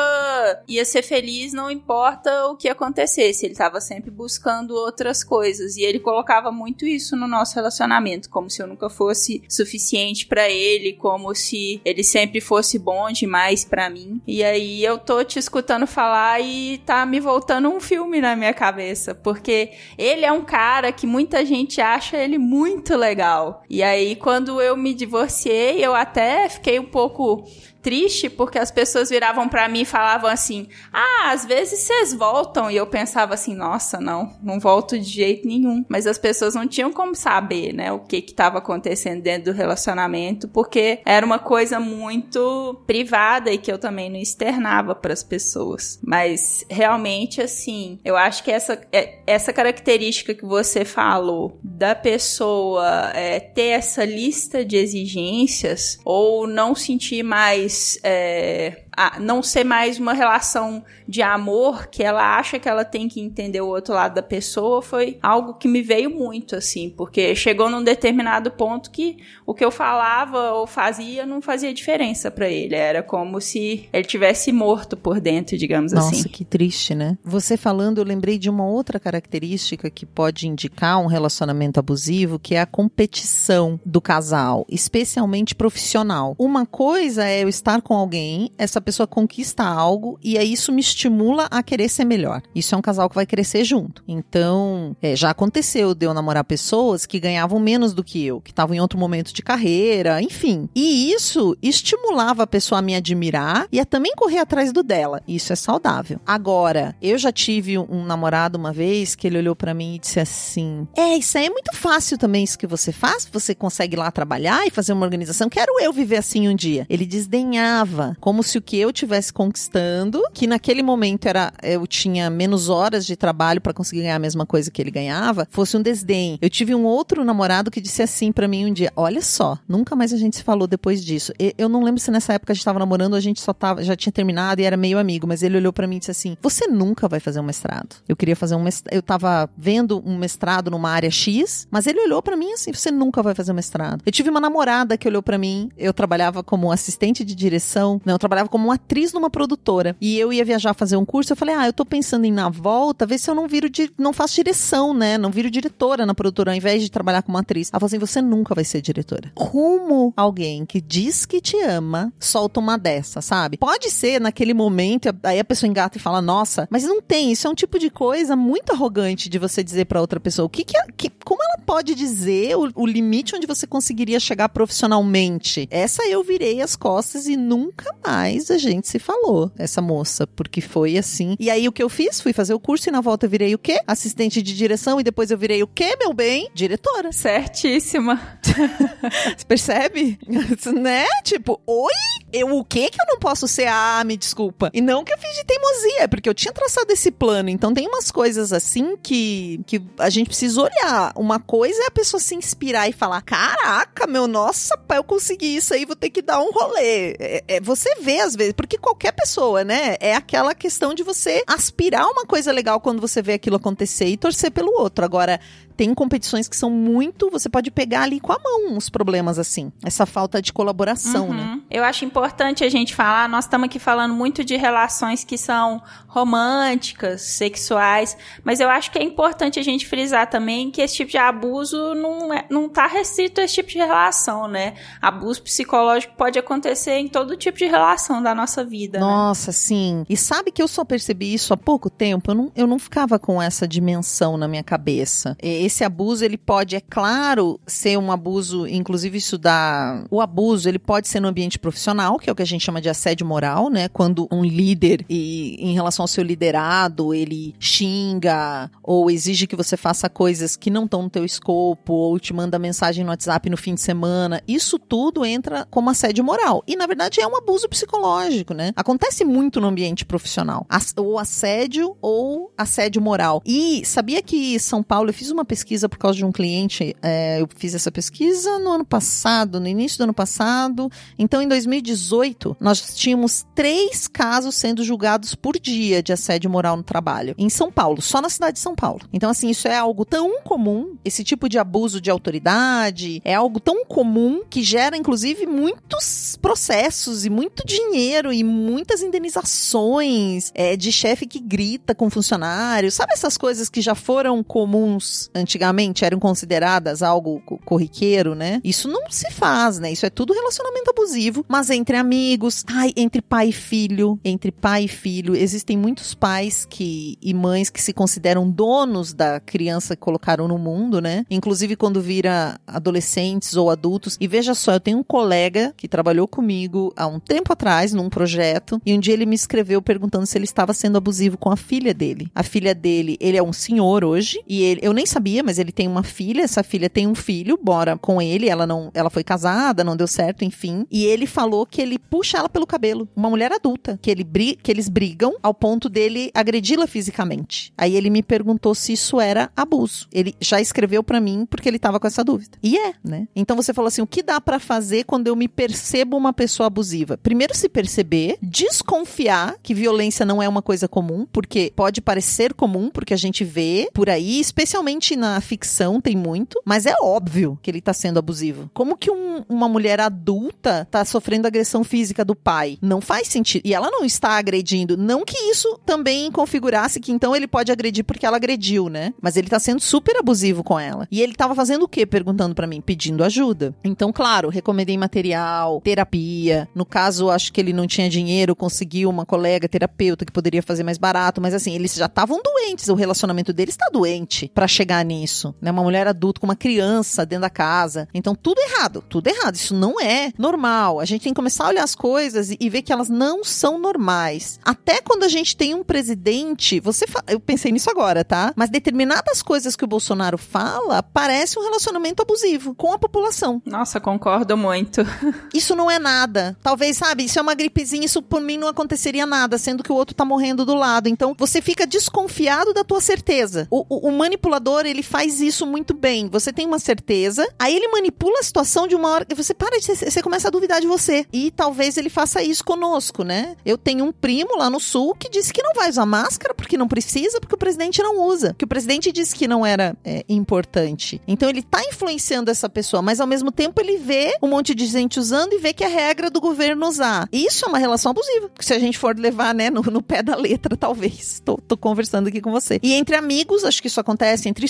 ia 0.69 0.85
ser 0.85 1.03
feliz, 1.03 1.53
não 1.53 1.69
importa 1.69 2.47
o 2.47 2.57
que 2.57 2.69
acontecesse. 2.69 3.45
Ele 3.45 3.55
estava 3.55 3.81
sempre 3.81 4.13
buscando 4.13 4.73
outras 4.77 5.25
coisas 5.25 5.77
e 5.77 5.83
ele 5.83 5.99
colocava 5.99 6.53
muito 6.53 6.87
isso 6.87 7.17
no 7.17 7.27
nosso 7.27 7.57
relacionamento, 7.57 8.31
como 8.31 8.49
se 8.49 8.63
eu 8.63 8.69
nunca 8.69 8.89
fosse 8.89 9.43
suficiente 9.49 10.25
para 10.25 10.49
ele, 10.49 10.93
como 10.93 11.35
se 11.35 11.81
ele 11.85 12.05
sempre 12.05 12.41
fosse 12.41 12.79
bom 12.79 13.11
demais 13.11 13.65
para 13.65 13.91
mim. 13.91 14.23
E 14.25 14.45
aí 14.45 14.85
eu 14.85 14.99
tô 14.99 15.25
te 15.25 15.41
escutando 15.41 15.85
falar 15.85 16.41
e 16.41 16.79
tá 16.87 17.05
me 17.05 17.19
voltando 17.19 17.69
um 17.71 17.81
filme 17.81 18.21
na 18.21 18.37
minha 18.37 18.55
cabeça, 18.55 19.17
porque 19.17 19.73
ele 19.99 20.25
é 20.25 20.31
um 20.31 20.45
cara 20.45 20.93
que 20.93 21.09
muita 21.09 21.45
gente 21.45 21.81
acha 21.81 22.17
ele 22.17 22.39
muito 22.39 22.97
legal. 22.97 23.65
E 23.69 23.83
aí 23.83 24.15
quando 24.15 24.63
eu 24.63 24.77
me 24.77 24.95
divorciei, 24.95 25.85
eu 25.85 25.93
até 25.93 26.52
fiquei 26.53 26.79
um 26.79 26.85
pouco 26.85 27.45
triste 27.83 28.31
porque 28.31 28.59
as 28.59 28.71
pessoas 28.71 29.11
viravam 29.11 29.49
para 29.49 29.69
mim 29.69 29.81
e 29.81 29.85
falavam 29.85 30.31
assim: 30.31 30.69
"Ah, 30.93 31.31
às 31.33 31.45
vezes 31.45 31.81
vocês 31.81 32.15
voltam". 32.15 32.71
E 32.71 32.77
eu 32.77 32.87
pensava 32.87 33.35
assim: 33.35 33.55
"Nossa, 33.55 34.01
não, 34.01 34.33
não 34.43 34.61
volto 34.61 34.99
de 34.99 35.05
jeito 35.05 35.47
nenhum". 35.47 35.85
Mas 35.89 36.07
as 36.07 36.17
pessoas 36.17 36.55
não 36.55 36.67
tinham 36.67 36.93
como 36.93 37.15
saber, 37.15 37.73
né, 37.73 37.91
o 37.93 37.99
que 37.99 38.23
que 38.23 38.31
estava 38.31 38.59
acontecendo 38.59 39.23
dentro 39.23 39.53
do 39.53 39.57
relacionamento, 39.57 40.49
porque 40.49 41.01
era 41.05 41.27
uma 41.27 41.39
coisa 41.39 41.81
muito 41.81 42.83
privada 42.87 43.51
e 43.53 43.59
que 43.59 43.73
eu 43.73 43.79
também 43.79 44.09
não 44.09 44.19
externava 44.19 44.95
para 44.95 45.13
as 45.13 45.23
pessoas. 45.23 45.99
Mas 46.03 46.65
realmente 46.71 47.41
assim, 47.41 47.99
eu 48.05 48.17
acho 48.17 48.45
que 48.45 48.51
essa 48.51 48.81
é, 48.93 49.19
essa 49.27 49.53
característica 49.53 50.35
que 50.35 50.45
você 50.45 50.85
falou 50.85 51.59
da 51.63 51.95
pessoa 51.95 53.11
é, 53.15 53.41
ter 53.41 53.69
essa 53.69 54.05
lista 54.05 54.65
de 54.65 54.77
exigências 54.77 55.99
ou 56.05 56.47
não 56.47 56.75
sentir 56.75 57.23
mais 57.23 57.72
é, 58.03 58.85
a 58.97 59.19
não 59.19 59.43
ser 59.43 59.65
mais 59.65 59.99
uma 59.99 60.13
relação 60.13 60.85
de 61.09 61.23
amor 61.23 61.87
que 61.87 62.03
ela 62.03 62.37
acha 62.37 62.59
que 62.59 62.69
ela 62.69 62.85
tem 62.85 63.09
que 63.09 63.21
entender 63.21 63.61
o 63.61 63.69
outro 63.69 63.95
lado 63.95 64.15
da 64.15 64.23
pessoa 64.23 64.83
foi 64.83 65.19
algo 65.23 65.55
que 65.55 65.67
me 65.67 65.83
veio 65.83 66.11
muito 66.11 66.55
assim, 66.55 66.91
porque 66.91 67.35
chegou 67.35 67.71
num 67.71 67.83
determinado 67.83 68.51
ponto 68.51 68.91
que 68.91 69.17
o 69.47 69.55
que 69.55 69.65
eu 69.65 69.71
falava 69.71 70.53
ou 70.53 70.67
fazia 70.67 71.25
não 71.25 71.41
fazia 71.41 71.73
diferença 71.73 72.31
para 72.31 72.49
ele, 72.49 72.75
era 72.75 73.03
como 73.03 73.41
se 73.41 73.89
ele 73.93 74.05
tivesse 74.05 74.53
morto 74.53 74.97
por 74.97 75.21
dentro, 75.21 75.57
digamos 75.57 75.93
Nossa, 75.93 76.09
assim. 76.09 76.17
Nossa, 76.17 76.29
que 76.29 76.45
triste, 76.45 76.95
né? 76.95 77.17
Você 77.25 77.57
falando, 77.57 77.99
eu 77.99 78.05
lembrei 78.05 78.39
de 78.39 78.51
uma 78.51 78.67
outra 78.67 79.01
característica 79.01 79.91
que 79.91 80.05
pode 80.05 80.47
indicar 80.49 81.01
um 81.01 81.07
relacionamento 81.07 81.81
abusivo, 81.81 82.39
que 82.39 82.55
é 82.55 82.61
a 82.61 82.67
competição 82.67 83.81
do 83.85 84.01
casal, 84.01 84.67
especialmente 84.69 85.55
profissional. 85.55 86.35
Uma 86.39 86.67
coisa 86.67 87.25
é 87.25 87.43
eu 87.43 87.49
estar 87.49 87.81
com 87.81 87.95
alguém, 87.95 88.51
essa 88.59 88.82
pessoa 88.83 89.07
conquista 89.07 89.65
algo 89.65 90.19
e 90.23 90.37
aí 90.37 90.53
isso 90.53 90.73
me 90.73 90.81
estimula 90.81 91.47
a 91.51 91.63
querer 91.63 91.89
ser 91.89 92.05
melhor. 92.05 92.43
Isso 92.55 92.75
é 92.75 92.79
um 92.79 92.83
casal 92.83 93.09
que 93.09 93.15
vai 93.15 93.27
crescer 93.27 93.65
junto. 93.65 94.03
Então, 94.07 94.97
é, 95.01 95.17
já 95.17 95.31
aconteceu 95.31 95.95
de 95.95 96.07
eu 96.07 96.15
namorar 96.15 96.45
pessoas 96.45 97.07
que 97.07 97.21
ganhavam 97.21 97.59
menos 97.59 97.93
do 97.93 98.05
que 98.05 98.25
eu, 98.25 98.41
que 98.41 98.51
estavam 98.51 98.75
em 98.75 98.81
outro 98.81 98.99
momento 98.99 99.33
de 99.33 99.43
carreira, 99.43 100.21
enfim. 100.21 100.69
E 100.75 101.13
isso 101.13 101.57
estimulava 101.63 102.43
a 102.43 102.47
pessoa 102.47 102.79
a 102.79 102.83
me 102.83 102.95
admirar 102.95 103.67
e 103.71 103.81
a 103.81 103.85
também 103.85 104.13
correr 104.17 104.39
atrás 104.39 104.73
do 104.73 104.83
dela. 104.83 105.23
Isso 105.27 105.53
é 105.53 105.57
saudável. 105.57 106.21
Agora, 106.27 106.95
eu 107.01 107.19
já 107.19 107.33
tive 107.33 107.79
um 107.79 108.05
namorado 108.05 108.59
uma 108.59 108.73
vez 108.73 109.15
que 109.15 109.27
ele 109.27 109.39
olhou 109.39 109.57
para 109.57 109.75
mim 109.75 109.95
e 109.95 109.99
disse 109.99 110.21
assim: 110.21 110.87
É, 110.97 111.17
isso 111.17 111.39
aí 111.39 111.47
é 111.47 111.51
muito 111.51 111.75
fácil 111.75 112.19
também, 112.19 112.45
isso 112.45 112.59
que 112.59 112.67
você 112.67 112.93
faz. 112.93 113.29
Você 113.33 113.55
consegue 113.55 113.97
lá 113.97 114.11
trabalhar 114.11 114.67
e 114.67 114.71
fazer 114.71 114.93
uma 114.93 115.05
organização. 115.05 115.49
Quero 115.49 115.81
eu 115.81 115.93
viver 115.93 116.17
assim 116.17 116.49
um 116.49 116.55
dia. 116.55 116.87
Ele 116.89 117.07
desdenhava, 117.07 118.17
como 118.21 118.43
se 118.43 118.59
o 118.59 118.63
que 118.73 118.79
eu 118.79 118.91
tivesse 118.91 119.31
conquistando, 119.31 120.23
que 120.33 120.47
naquele 120.47 120.83
momento 120.83 121.27
era 121.27 121.53
eu 121.63 121.87
tinha 121.87 122.31
menos 122.31 122.71
horas 122.71 123.05
de 123.05 123.15
trabalho 123.15 123.61
para 123.61 123.75
conseguir 123.75 124.01
ganhar 124.01 124.17
a 124.17 124.19
mesma 124.19 124.47
coisa 124.47 124.71
que 124.71 124.81
ele 124.81 124.91
ganhava, 124.91 125.47
fosse 125.51 125.77
um 125.77 125.83
desdém. 125.83 126.39
Eu 126.41 126.49
tive 126.49 126.75
um 126.75 126.87
outro 126.87 127.23
namorado 127.23 127.71
que 127.71 127.83
disse 127.83 128.03
assim 128.03 128.33
para 128.33 128.49
mim 128.49 128.65
um 128.65 128.73
dia: 128.73 128.91
"Olha 128.97 129.21
só, 129.21 129.59
nunca 129.69 129.95
mais 129.95 130.11
a 130.11 130.17
gente 130.17 130.37
se 130.37 130.43
falou 130.43 130.67
depois 130.67 131.05
disso". 131.05 131.35
Eu 131.59 131.69
não 131.69 131.85
lembro 131.85 132.01
se 132.01 132.11
nessa 132.11 132.33
época 132.33 132.51
a 132.51 132.55
gente 132.55 132.65
tava 132.65 132.79
namorando, 132.79 133.15
a 133.15 133.21
gente 133.21 133.43
só 133.43 133.53
tava, 133.53 133.85
já 133.85 133.95
tinha 133.95 134.11
terminado 134.11 134.63
e 134.63 134.65
era 134.65 134.75
meio 134.75 134.99
amigo, 134.99 135.27
mas 135.27 135.43
ele 135.43 135.59
olhou 135.59 135.71
para 135.71 135.87
mim 135.87 135.97
e 135.97 135.99
disse 135.99 136.11
assim: 136.11 136.35
"Você 136.41 136.67
nunca 136.67 137.07
vai 137.07 137.21
fazer 137.21 137.41
um 137.41 137.45
mestrado". 137.45 137.97
Eu 138.09 138.17
queria 138.17 138.35
fazer 138.35 138.55
um 138.55 138.63
mestrado, 138.63 138.95
eu 138.95 139.03
tava 139.03 139.51
vendo 139.55 140.03
um 140.03 140.17
mestrado 140.17 140.71
numa 140.71 140.89
área 140.89 141.11
X, 141.11 141.69
mas 141.71 141.87
ele 141.87 142.01
olhou 142.01 142.23
para 142.23 142.39
mim 142.39 142.51
assim: 142.55 142.73
"Você 142.73 142.91
nunca 142.91 143.23
vai 143.23 143.35
fazer 143.35 143.53
um 143.53 143.57
mestrado". 143.57 144.01
Eu 144.07 144.13
tive 144.13 144.31
uma 144.31 144.41
namorada 144.41 144.97
que 144.97 145.07
olhou 145.07 145.23
para 145.23 145.37
mim, 145.37 145.71
eu 145.77 145.93
trabalhava 145.93 146.43
como 146.43 146.73
assistente 146.73 147.23
de 147.23 147.35
direção, 147.35 148.01
não, 148.03 148.15
eu 148.15 148.19
trabalhava 148.19 148.49
como 148.49 148.62
uma 148.67 148.75
atriz 148.75 149.13
numa 149.13 149.31
produtora. 149.31 149.97
E 150.01 150.19
eu 150.19 150.33
ia 150.33 150.45
viajar 150.45 150.75
fazer 150.75 150.97
um 150.97 151.05
curso, 151.05 151.33
eu 151.33 151.37
falei: 151.37 151.55
"Ah, 151.55 151.67
eu 151.67 151.73
tô 151.73 151.85
pensando 151.85 152.25
em 152.25 152.33
na 152.33 152.49
volta, 152.49 153.07
ver 153.07 153.19
se 153.19 153.31
eu 153.31 153.35
não 153.35 153.47
viro 153.49 153.69
de, 153.69 153.91
não 153.99 154.13
faço 154.13 154.35
direção, 154.35 154.95
né? 154.95 155.19
Não 155.19 155.31
viro 155.31 155.51
diretora 155.51 156.07
na 156.07 156.15
produtora 156.15 156.51
ao 156.51 156.57
invés 156.57 156.83
de 156.83 156.91
trabalhar 156.91 157.23
como 157.23 157.39
atriz". 157.39 157.71
Ela 157.73 157.81
falou 157.81 157.87
assim: 157.89 157.99
"Você 157.99 158.23
nunca 158.23 158.55
vai 158.55 158.65
ser 158.65 158.81
diretora". 158.81 159.33
Como 159.35 160.13
alguém 160.17 160.65
que 160.65 160.81
diz 160.81 161.27
que 161.27 161.41
te 161.41 161.59
ama 161.61 162.13
solta 162.19 162.61
uma 162.61 162.77
dessa, 162.77 163.21
sabe? 163.21 163.57
Pode 163.57 163.91
ser 163.91 164.21
naquele 164.21 164.55
momento, 164.55 165.09
aí 165.23 165.39
a 165.39 165.45
pessoa 165.45 165.69
engata 165.69 165.99
e 165.99 166.01
fala: 166.01 166.23
"Nossa", 166.23 166.69
mas 166.71 166.85
não 166.85 167.01
tem, 167.01 167.33
isso 167.33 167.47
é 167.47 167.51
um 167.51 167.55
tipo 167.55 167.79
de 167.79 167.91
coisa 167.91 168.37
muito 168.37 168.73
arrogante 168.73 169.29
de 169.29 169.39
você 169.39 169.63
dizer 169.63 169.87
para 169.87 170.01
outra 170.01 170.21
pessoa. 170.21 170.47
O 170.47 170.49
que 170.49 170.65
que, 170.65 170.75
que 170.97 171.11
como 171.25 171.43
ela 171.43 171.59
pode 171.65 171.95
dizer 171.95 172.57
o, 172.57 172.71
o 172.75 172.87
limite 172.87 173.35
onde 173.35 173.47
você 173.47 173.67
conseguiria 173.67 174.21
chegar 174.21 174.49
profissionalmente? 174.49 175.69
Essa 175.71 176.03
eu 176.05 176.23
virei 176.23 176.61
as 176.61 176.77
costas 176.77 177.27
e 177.27 177.37
nunca 177.37 177.95
mais 178.05 178.51
a 178.53 178.59
gente 178.59 178.89
se 178.89 178.99
falou, 178.99 179.51
essa 179.59 179.81
moça, 179.81 180.27
porque 180.27 180.61
foi 180.61 180.97
assim. 180.97 181.37
E 181.39 181.51
aí 181.51 181.69
o 181.69 181.73
que 181.73 181.83
eu 181.83 181.89
fiz? 181.89 182.21
Fui 182.21 182.33
fazer 182.33 182.55
o 182.55 182.61
curso 182.61 182.89
e 182.89 182.93
na 182.93 183.01
volta 183.01 183.27
eu 183.27 183.31
virei 183.31 183.55
o 183.55 183.59
quê? 183.59 183.81
Assistente 183.87 184.43
de 184.43 184.55
direção 184.55 185.01
e 185.01 185.05
depois 185.05 185.31
eu 185.31 185.39
virei 185.39 185.63
o 185.63 185.67
quê, 185.67 185.97
meu 185.99 186.13
bem? 186.13 186.51
Diretora. 186.55 187.13
Certíssima. 187.13 188.21
Você 189.37 189.45
percebe? 189.47 190.19
né? 190.81 191.07
Tipo, 191.23 191.61
oi? 191.67 191.93
Eu 192.33 192.57
o 192.57 192.65
quê 192.65 192.89
que 192.89 193.01
eu 193.01 193.05
não 193.07 193.19
posso 193.19 193.47
ser? 193.47 193.67
Ah, 193.69 194.03
me 194.07 194.17
desculpa. 194.17 194.71
E 194.73 194.81
não 194.81 195.05
que 195.05 195.13
eu 195.13 195.19
fiz 195.19 195.37
de 195.37 195.45
teimosia, 195.45 196.05
é 196.05 196.07
porque 196.07 196.29
eu 196.29 196.35
tinha 196.35 196.53
traçado 196.53 196.91
esse 196.91 197.11
plano. 197.11 197.51
Então 197.51 197.75
tem 197.75 197.87
umas 197.87 198.11
coisas 198.11 198.53
assim 198.55 198.97
que, 198.97 199.61
que 199.67 199.83
a 199.99 200.09
gente 200.09 200.29
precisa 200.29 200.63
olhar. 200.63 201.13
Uma 201.15 201.39
coisa 201.39 201.83
é 201.83 201.87
a 201.87 201.91
pessoa 201.91 202.21
se 202.21 202.35
inspirar 202.35 202.89
e 202.89 202.93
falar: 202.93 203.21
caraca, 203.21 204.07
meu, 204.07 204.27
nossa, 204.27 204.79
pai, 204.79 204.97
eu 204.97 205.05
consegui 205.05 205.57
isso 205.57 205.75
aí, 205.75 205.85
vou 205.85 205.95
ter 205.95 206.09
que 206.09 206.23
dar 206.23 206.41
um 206.41 206.51
rolê. 206.51 207.15
É, 207.19 207.45
é, 207.49 207.61
você 207.61 207.95
vê 207.97 208.21
às 208.21 208.35
vezes, 208.35 208.42
porque 208.57 208.79
qualquer 208.79 209.13
pessoa, 209.13 209.63
né? 209.63 209.97
É 210.01 210.15
aquela 210.15 210.55
questão 210.55 210.95
de 210.95 211.03
você 211.03 211.43
aspirar 211.47 212.07
uma 212.07 212.25
coisa 212.25 212.51
legal 212.51 212.81
quando 212.81 213.01
você 213.01 213.21
vê 213.21 213.35
aquilo 213.35 213.57
acontecer 213.57 214.07
e 214.07 214.17
torcer 214.17 214.51
pelo 214.51 214.73
outro. 214.73 215.05
Agora, 215.05 215.39
tem 215.85 215.93
competições 215.95 216.47
que 216.47 216.57
são 216.57 216.71
muito. 216.71 217.29
Você 217.31 217.49
pode 217.49 217.69
pegar 217.73 218.03
ali 218.03 218.21
com 218.21 218.33
a 218.33 218.39
mão 218.39 218.77
uns 218.77 218.89
problemas 218.89 219.37
assim. 219.37 219.73
Essa 219.85 220.07
falta 220.07 220.41
de 220.41 220.53
colaboração, 220.53 221.29
Uhum. 221.29 221.35
né? 221.35 221.61
Eu 221.69 221.83
acho 221.83 222.05
importante 222.05 222.63
a 222.63 222.69
gente 222.69 222.95
falar, 222.95 223.29
nós 223.29 223.47
estamos 223.47 223.65
aqui 223.67 223.81
falando 223.81 224.15
muito 224.15 224.45
de 224.45 224.57
relações 224.57 225.25
que 225.25 225.37
são 225.37 225.83
românticas, 226.07 227.23
sexuais, 227.23 228.17
mas 228.45 228.61
eu 228.61 228.69
acho 228.69 228.91
que 228.93 228.99
é 228.99 229.03
importante 229.03 229.59
a 229.59 229.63
gente 229.63 229.87
frisar 229.87 230.29
também 230.31 230.71
que 230.71 230.81
esse 230.81 230.95
tipo 230.97 231.11
de 231.11 231.19
abuso 231.19 231.95
não, 231.95 232.33
é, 232.33 232.45
não 232.51 232.69
tá 232.69 232.87
restrito 232.87 233.41
a 233.41 233.45
esse 233.45 233.55
tipo 233.55 233.71
de 233.71 233.79
relação, 233.79 234.47
né? 234.47 234.75
Abuso 235.01 235.43
psicológico 235.43 236.15
pode 236.17 236.39
acontecer 236.39 236.93
em 236.99 237.09
todo 237.09 237.37
tipo 237.37 237.59
de 237.59 237.67
relação 237.67 238.23
da 238.23 238.35
nossa 238.35 238.65
vida. 238.65 238.99
né? 239.01 239.05
Nossa, 239.05 239.51
sim. 239.51 240.05
E 240.09 240.17
sabe 240.17 240.53
que 240.53 240.63
eu 240.63 240.69
só 240.69 240.85
percebi 240.85 241.35
isso 241.35 241.53
há 241.53 241.57
pouco 241.57 241.91
tempo? 241.91 242.31
Eu 242.31 242.35
não, 242.35 242.53
eu 242.55 242.67
não 242.67 242.79
ficava 242.79 243.19
com 243.19 243.41
essa 243.43 243.67
dimensão 243.67 244.37
na 244.37 244.47
minha 244.47 244.63
cabeça. 244.63 245.37
E 245.43 245.65
Esse 245.73 245.85
abuso, 245.85 246.23
ele 246.23 246.37
pode, 246.37 246.77
é 246.77 246.83
claro, 246.83 247.59
ser 247.67 247.99
um 247.99 248.13
abuso, 248.13 248.67
inclusive 248.67 249.17
isso 249.17 249.39
dá... 249.39 250.05
O 250.11 250.21
abuso, 250.21 250.69
ele 250.69 250.79
pode 250.79 251.09
ser 251.09 251.19
no 251.19 251.29
ambiente 251.29 251.59
profissional, 251.59 252.19
que 252.19 252.29
é 252.29 252.33
o 252.33 252.37
que 252.37 252.43
a 252.43 252.47
gente 252.47 252.63
chama 252.63 252.79
de 252.79 252.91
assédio 252.91 253.25
moral, 253.27 253.71
né? 253.71 253.89
Quando 253.89 254.29
um 254.31 254.45
líder, 254.45 255.03
e 255.09 255.57
em 255.59 255.73
relação 255.73 256.03
ao 256.03 256.09
seu 256.09 256.23
liderado, 256.23 257.15
ele 257.15 257.55
xinga 257.59 258.71
ou 258.83 259.11
exige 259.11 259.47
que 259.47 259.57
você 259.57 259.75
faça 259.75 260.11
coisas 260.11 260.57
que 260.57 260.69
não 260.69 260.85
estão 260.85 261.05
no 261.05 261.09
teu 261.09 261.25
escopo, 261.25 261.95
ou 261.95 262.21
te 262.21 262.35
manda 262.35 262.59
mensagem 262.59 263.03
no 263.03 263.09
WhatsApp 263.11 263.49
no 263.49 263.57
fim 263.57 263.75
de 263.75 263.81
semana. 263.81 264.43
Isso 264.47 264.79
tudo 264.79 265.25
entra 265.25 265.67
como 265.71 265.89
assédio 265.89 266.23
moral. 266.23 266.63
E, 266.67 266.77
na 266.77 266.87
verdade, 266.87 267.19
é 267.19 267.27
um 267.27 267.35
abuso 267.35 267.67
psicológico, 267.67 268.53
né? 268.53 268.73
Acontece 268.77 269.25
muito 269.25 269.59
no 269.59 269.69
ambiente 269.69 270.05
profissional. 270.05 270.67
Ou 270.99 271.19
assédio 271.19 271.97
ou 272.03 272.53
assédio 272.59 273.01
moral. 273.01 273.41
E 273.47 273.83
sabia 273.87 274.21
que 274.21 274.61
São 274.61 274.83
Paulo, 274.83 275.09
eu 275.09 275.15
fiz 275.15 275.31
uma 275.31 275.47
pesquisa 275.53 275.87
por 275.87 275.99
causa 275.99 276.17
de 276.17 276.25
um 276.25 276.33
cliente, 276.33 276.97
é, 277.03 277.43
eu 277.43 277.47
fiz 277.55 277.75
essa 277.75 277.93
pesquisa 277.93 278.59
no 278.59 278.71
ano 278.71 278.87
passado, 278.87 279.61
no 279.61 279.69
início 279.69 279.99
do 279.99 280.05
ano 280.05 280.15
passado. 280.15 280.91
Então, 281.19 281.43
em 281.43 281.47
2018, 281.47 282.57
nós 282.59 282.95
tínhamos 282.97 283.45
três 283.55 284.09
casos 284.09 284.55
sendo 284.55 284.83
julgados 284.83 285.35
por 285.35 285.59
dia 285.59 286.03
de 286.03 286.11
assédio 286.11 286.49
moral 286.49 286.75
no 286.75 286.83
trabalho. 286.83 287.35
Em 287.37 287.51
São 287.51 287.71
Paulo, 287.71 288.01
só 288.01 288.23
na 288.23 288.31
cidade 288.31 288.55
de 288.55 288.61
São 288.61 288.75
Paulo. 288.75 289.03
Então, 289.13 289.29
assim, 289.29 289.51
isso 289.51 289.69
é 289.69 289.77
algo 289.77 290.07
tão 290.07 290.41
comum, 290.41 290.97
esse 291.05 291.23
tipo 291.23 291.51
de 291.51 291.59
abuso 291.59 292.01
de 292.01 292.11
autoridade, 292.11 293.21
é 293.23 293.35
algo 293.35 293.61
tão 293.61 293.85
comum 293.85 294.45
que 294.49 294.63
gera, 294.63 294.97
inclusive, 294.97 295.45
muitos 295.45 296.39
processos 296.41 297.27
e 297.27 297.31
muito 297.31 297.63
dinheiro 297.67 298.33
e 298.33 298.43
muitas 298.43 299.03
indenizações 299.03 300.51
é, 300.55 300.79
de 300.79 300.91
chefe 300.91 301.27
que 301.27 301.39
grita 301.39 301.95
com 301.95 302.09
funcionário. 302.09 302.91
Sabe 302.91 303.13
essas 303.13 303.37
coisas 303.37 303.69
que 303.69 303.83
já 303.83 303.95
foram 303.95 304.43
comuns 304.43 305.31
antigamente 305.43 306.05
eram 306.05 306.19
consideradas 306.19 307.03
algo 307.03 307.43
corriqueiro, 307.65 308.35
né? 308.35 308.61
Isso 308.65 308.89
não 308.89 309.11
se 309.11 309.31
faz, 309.31 309.79
né? 309.79 309.93
Isso 309.93 310.07
é 310.07 310.11
tudo 310.11 310.33
relacionamento 310.33 310.91
abusivo, 310.91 311.45
mas 311.49 311.71
entre 311.71 311.97
amigos, 311.97 312.65
ai, 312.69 312.93
entre 312.97 313.21
pai 313.21 313.49
e 313.49 313.53
filho, 313.53 314.19
entre 314.25 314.51
pai 314.51 314.85
e 314.85 314.89
filho, 314.89 315.35
existem 315.35 315.77
muitos 315.77 316.15
pais 316.15 316.67
que 316.69 317.17
e 317.21 317.35
mães 317.35 317.69
que 317.69 317.81
se 317.81 317.93
consideram 317.93 318.51
donos 318.51 319.13
da 319.13 319.41
criança 319.41 319.95
que 319.97 320.03
colocaram 320.03 320.49
no 320.49 320.59
mundo, 320.59 321.01
né? 321.01 321.25
Inclusive 321.31 321.77
quando 321.77 322.01
vira 322.01 322.59
adolescentes 322.67 323.57
ou 323.57 323.71
adultos. 323.71 324.17
E 324.21 324.27
veja 324.27 324.55
só, 324.55 324.73
eu 324.73 324.81
tenho 324.81 324.99
um 324.99 325.03
colega 325.03 325.75
que 325.77 325.89
trabalhou 325.89 326.29
comigo 326.29 326.93
há 326.97 327.07
um 327.07 327.19
tempo 327.19 327.53
atrás 327.53 327.93
num 327.93 328.09
projeto 328.09 328.81
e 328.85 328.95
um 328.95 329.01
dia 329.01 329.15
ele 329.15 329.27
me 329.27 329.35
escreveu 329.35 329.83
perguntando 329.83 330.27
se 330.27 330.39
ele 330.39 330.45
estava 330.45 330.73
sendo 330.73 330.99
abusivo 330.99 331.37
com 331.37 331.51
a 331.51 331.57
filha 331.57 331.93
dele. 331.93 332.31
A 332.35 332.43
filha 332.43 332.75
dele, 332.75 333.17
ele 333.21 333.37
é 333.37 333.43
um 333.43 333.53
senhor 333.53 334.05
hoje 334.05 334.43
e 334.47 334.63
ele, 334.63 334.81
eu 334.83 334.93
nem 334.93 335.07
sabia, 335.07 335.32
mas 335.41 335.61
ele 335.61 335.71
tem 335.71 335.87
uma 335.87 336.03
filha, 336.03 336.43
essa 336.43 336.65
filha 336.65 336.91
tem 336.91 337.07
um 337.07 337.15
filho, 337.15 337.57
bora 337.63 337.97
com 337.97 338.21
ele, 338.21 338.49
ela 338.49 338.67
não, 338.67 338.91
ela 338.93 339.09
foi 339.09 339.23
casada, 339.23 339.85
não 339.85 339.97
deu 339.97 340.09
certo, 340.09 340.45
enfim. 340.45 340.85
E 340.91 341.05
ele 341.05 341.27
falou 341.27 341.65
que 341.65 341.81
ele 341.81 341.97
puxa 341.97 342.39
ela 342.39 342.49
pelo 342.49 342.67
cabelo, 342.67 343.09
uma 343.15 343.31
mulher 343.31 343.53
adulta, 343.53 343.99
que 344.03 344.11
ele 344.11 344.25
que 344.63 344.71
eles 344.71 344.89
brigam 344.89 345.35
ao 345.43 345.55
ponto 345.55 345.89
dele 345.89 346.31
agredi-la 346.35 346.87
fisicamente. 346.87 347.73
Aí 347.77 347.95
ele 347.95 348.11
me 348.11 348.23
perguntou 348.23 348.75
se 348.75 348.95
isso 348.95 349.21
era 349.21 349.51
abuso. 349.57 350.09
Ele 350.13 350.35
já 350.41 350.61
escreveu 350.61 351.03
para 351.03 351.21
mim 351.21 351.47
porque 351.49 351.69
ele 351.69 351.79
tava 351.79 352.01
com 352.01 352.07
essa 352.07 352.25
dúvida. 352.25 352.59
E 352.63 352.77
é, 352.77 352.95
né? 353.05 353.29
Então 353.37 353.57
você 353.57 353.73
falou 353.73 353.89
assim, 353.89 354.03
o 354.03 354.07
que 354.07 354.23
dá 354.23 354.41
para 354.41 354.59
fazer 354.59 355.05
quando 355.05 355.29
eu 355.29 355.37
me 355.37 355.47
percebo 355.47 356.17
uma 356.17 356.33
pessoa 356.33 356.67
abusiva? 356.67 357.19
Primeiro 357.19 357.55
se 357.55 357.69
perceber, 357.69 358.39
desconfiar 358.43 359.57
que 359.63 359.75
violência 359.75 360.25
não 360.25 360.43
é 360.43 360.49
uma 360.49 360.63
coisa 360.63 360.89
comum, 360.89 361.27
porque 361.31 361.73
pode 361.77 362.01
parecer 362.01 362.55
comum, 362.55 362.91
porque 362.91 363.15
a 363.15 363.19
gente 363.19 363.45
vê 363.45 363.89
por 363.93 364.09
aí, 364.09 364.41
especialmente 364.41 365.15
na 365.23 365.41
ficção 365.41 366.01
tem 366.01 366.17
muito, 366.17 366.61
mas 366.65 366.85
é 366.85 366.95
óbvio 367.01 367.57
que 367.63 367.71
ele 367.71 367.81
tá 367.81 367.93
sendo 367.93 368.19
abusivo. 368.19 368.69
Como 368.75 368.97
que 368.97 369.09
um, 369.09 369.45
uma 369.49 369.69
mulher 369.69 370.01
adulta 370.01 370.85
tá 370.91 371.05
sofrendo 371.05 371.47
agressão 371.47 371.85
física 371.85 372.25
do 372.25 372.35
pai? 372.35 372.77
Não 372.83 373.01
faz 373.01 373.29
sentido. 373.29 373.63
E 373.65 373.73
ela 373.73 373.89
não 373.89 374.05
está 374.05 374.31
agredindo. 374.31 374.97
Não 374.97 375.25
que 375.25 375.39
isso 375.39 375.79
também 375.87 376.29
configurasse 376.33 376.99
que 376.99 377.13
então 377.13 377.37
ele 377.37 377.47
pode 377.47 377.71
agredir 377.71 378.03
porque 378.05 378.27
ela 378.27 378.37
agrediu, 378.37 378.89
né? 378.89 379.15
Mas 379.23 379.37
ele 379.37 379.49
tá 379.49 379.61
sendo 379.61 379.81
super 379.81 380.17
abusivo 380.17 380.65
com 380.65 380.79
ela. 380.79 381.07
E 381.09 381.23
ele 381.23 381.35
tava 381.35 381.55
fazendo 381.55 381.85
o 381.85 381.89
quê? 381.89 382.05
Perguntando 382.05 382.53
para 382.53 382.67
mim, 382.67 382.81
pedindo 382.81 383.23
ajuda. 383.23 383.73
Então, 383.85 384.13
claro, 384.13 384.49
recomendei 384.49 384.99
material, 384.99 385.81
terapia. 385.83 386.69
No 386.75 386.85
caso, 386.85 387.31
acho 387.31 387.53
que 387.53 387.61
ele 387.61 387.73
não 387.73 387.87
tinha 387.87 388.11
dinheiro, 388.11 388.57
conseguiu 388.57 389.09
uma 389.09 389.25
colega 389.25 389.69
terapeuta 389.69 390.25
que 390.25 390.33
poderia 390.33 390.63
fazer 390.65 390.83
mais 390.83 390.99
barato, 390.99 391.41
mas 391.41 391.55
assim, 391.55 391.75
eles 391.77 391.95
já 391.95 392.07
estavam 392.07 392.43
doentes, 392.43 392.89
o 392.89 392.95
relacionamento 392.95 393.53
deles 393.53 393.75
está 393.75 393.89
doente 393.89 394.51
para 394.53 394.67
chegar 394.67 395.05
nisso, 395.13 395.55
né? 395.61 395.71
Uma 395.71 395.83
mulher 395.83 396.07
adulta 396.07 396.41
com 396.41 396.47
uma 396.47 396.57
criança 396.57 397.27
dentro 397.27 397.43
da 397.43 397.51
casa. 397.51 398.09
Então, 398.15 398.35
tudo 398.35 398.61
errado, 398.61 399.05
tudo 399.09 399.29
errado. 399.29 399.55
Isso 399.55 399.75
não 399.75 400.01
é 400.01 400.33
normal. 400.39 401.01
A 401.01 401.05
gente 401.05 401.23
tem 401.23 401.33
que 401.33 401.37
começar 401.37 401.65
a 401.65 401.69
olhar 401.69 401.85
as 401.85 401.95
coisas 401.95 402.51
e, 402.51 402.57
e 402.59 402.71
ver 402.71 402.83
que 402.83 402.93
elas 402.93 403.09
não 403.09 403.45
são 403.45 403.79
normais. 403.79 404.59
Até 404.65 405.01
quando 405.01 405.25
a 405.25 405.29
gente 405.29 405.57
tem 405.57 405.75
um 405.75 405.85
presidente, 405.85 406.81
você 406.81 407.07
fa... 407.07 407.23
eu 407.29 407.39
pensei 407.39 407.71
nisso 407.71 407.91
agora, 407.91 408.25
tá? 408.25 408.53
Mas 408.57 408.71
determinadas 408.71 409.43
coisas 409.43 409.77
que 409.77 409.85
o 409.85 409.89
Bolsonaro 409.89 410.39
fala 410.39 411.03
parece 411.03 411.59
um 411.59 411.63
relacionamento 411.63 412.23
abusivo 412.23 412.75
com 412.75 412.93
a 412.93 412.99
população. 412.99 413.61
Nossa, 413.67 414.01
concordo 414.01 414.57
muito. 414.57 415.03
isso 415.53 415.77
não 415.77 415.91
é 415.91 415.99
nada. 415.99 416.57
Talvez, 416.63 416.97
sabe, 416.97 417.25
isso 417.25 417.39
é 417.39 417.43
uma 417.43 417.55
gripezinha, 417.55 418.07
isso 418.07 418.23
por 418.23 418.41
mim 418.41 418.59
não 418.59 418.69
aconteceria 418.69 419.27
nada, 419.27 419.59
sendo 419.59 419.83
que 419.83 419.93
o 419.93 419.95
outro 419.95 420.15
tá 420.15 420.25
morrendo 420.25 420.65
do 420.65 420.75
lado. 420.75 421.09
Então, 421.09 421.35
você 421.39 421.61
fica 421.61 421.87
desconfiado 421.87 422.73
da 422.73 422.85
tua 422.85 423.01
certeza. 423.01 423.67
O, 423.71 423.85
o, 423.89 424.09
o 424.09 424.13
manipulador, 424.13 424.87
ele 424.87 425.02
faz 425.03 425.41
isso 425.41 425.67
muito 425.67 425.95
bem. 425.95 426.29
Você 426.29 426.53
tem 426.53 426.67
uma 426.67 426.79
certeza, 426.79 427.47
aí 427.59 427.75
ele 427.75 427.89
manipula 427.89 428.39
a 428.41 428.43
situação 428.43 428.87
de 428.87 428.95
uma 428.95 429.09
hora 429.09 429.25
que 429.25 429.35
você 429.35 429.55
para 429.55 429.79
de 429.79 429.87
você 429.87 430.23
começa 430.23 430.49
a 430.49 430.51
duvidar 430.51 430.81
de 430.81 430.87
você. 430.87 431.27
E 431.33 431.51
talvez 431.51 431.97
ele 431.97 432.09
faça 432.09 432.43
isso 432.43 432.65
conosco, 432.65 433.23
né? 433.23 433.57
Eu 433.65 433.77
tenho 433.77 434.05
um 434.05 434.13
primo 434.13 434.57
lá 434.57 434.71
no 434.71 434.81
sul 434.81 435.15
que 435.15 435.29
disse 435.29 435.53
que 435.53 435.63
não 435.63 435.73
vai 435.75 435.89
usar 435.89 436.07
máscara 436.07 436.55
porque 436.55 436.77
não 436.77 436.89
precisa, 436.89 437.41
porque 437.41 437.55
o 437.55 437.59
presidente 437.59 438.03
não 438.03 438.21
usa. 438.21 438.55
Que 438.57 438.65
o 438.65 438.69
presidente 438.69 439.13
disse 439.13 439.35
que 439.35 439.49
não 439.49 439.65
era 439.65 439.97
é, 440.05 440.25
importante. 440.29 441.21
Então 441.27 441.49
ele 441.49 441.63
tá 441.63 441.83
influenciando 441.85 442.51
essa 442.51 442.69
pessoa, 442.69 443.03
mas 443.03 443.21
ao 443.21 443.27
mesmo 443.27 443.51
tempo 443.51 443.81
ele 443.81 443.99
vê 443.99 444.35
um 444.43 444.49
monte 444.49 444.75
de 444.75 444.87
gente 444.87 445.19
usando 445.19 445.53
e 445.53 445.59
vê 445.59 445.73
que 445.73 445.85
é 445.85 445.89
regra 445.89 446.31
do 446.31 446.41
governo 446.41 446.87
usar. 446.87 447.29
Isso 447.33 447.65
é 447.65 447.69
uma 447.69 447.79
relação 447.79 448.11
abusiva. 448.11 448.51
Se 448.61 448.73
a 448.73 448.79
gente 448.79 448.99
for 448.99 449.19
levar, 449.19 449.55
né, 449.55 449.71
no, 449.71 449.83
no 449.83 450.03
pé 450.03 450.23
da 450.23 450.37
letra, 450.37 450.77
talvez. 450.79 451.41
Tô, 451.45 451.57
tô 451.57 451.77
conversando 451.77 452.29
aqui 452.29 452.41
com 452.41 452.51
você. 452.51 452.79
E 452.83 452.93
entre 452.95 453.17
amigos, 453.17 453.65
acho 453.65 453.81
que 453.81 453.89
isso 453.89 454.01
acontece, 454.01 454.49
entre 454.49 454.69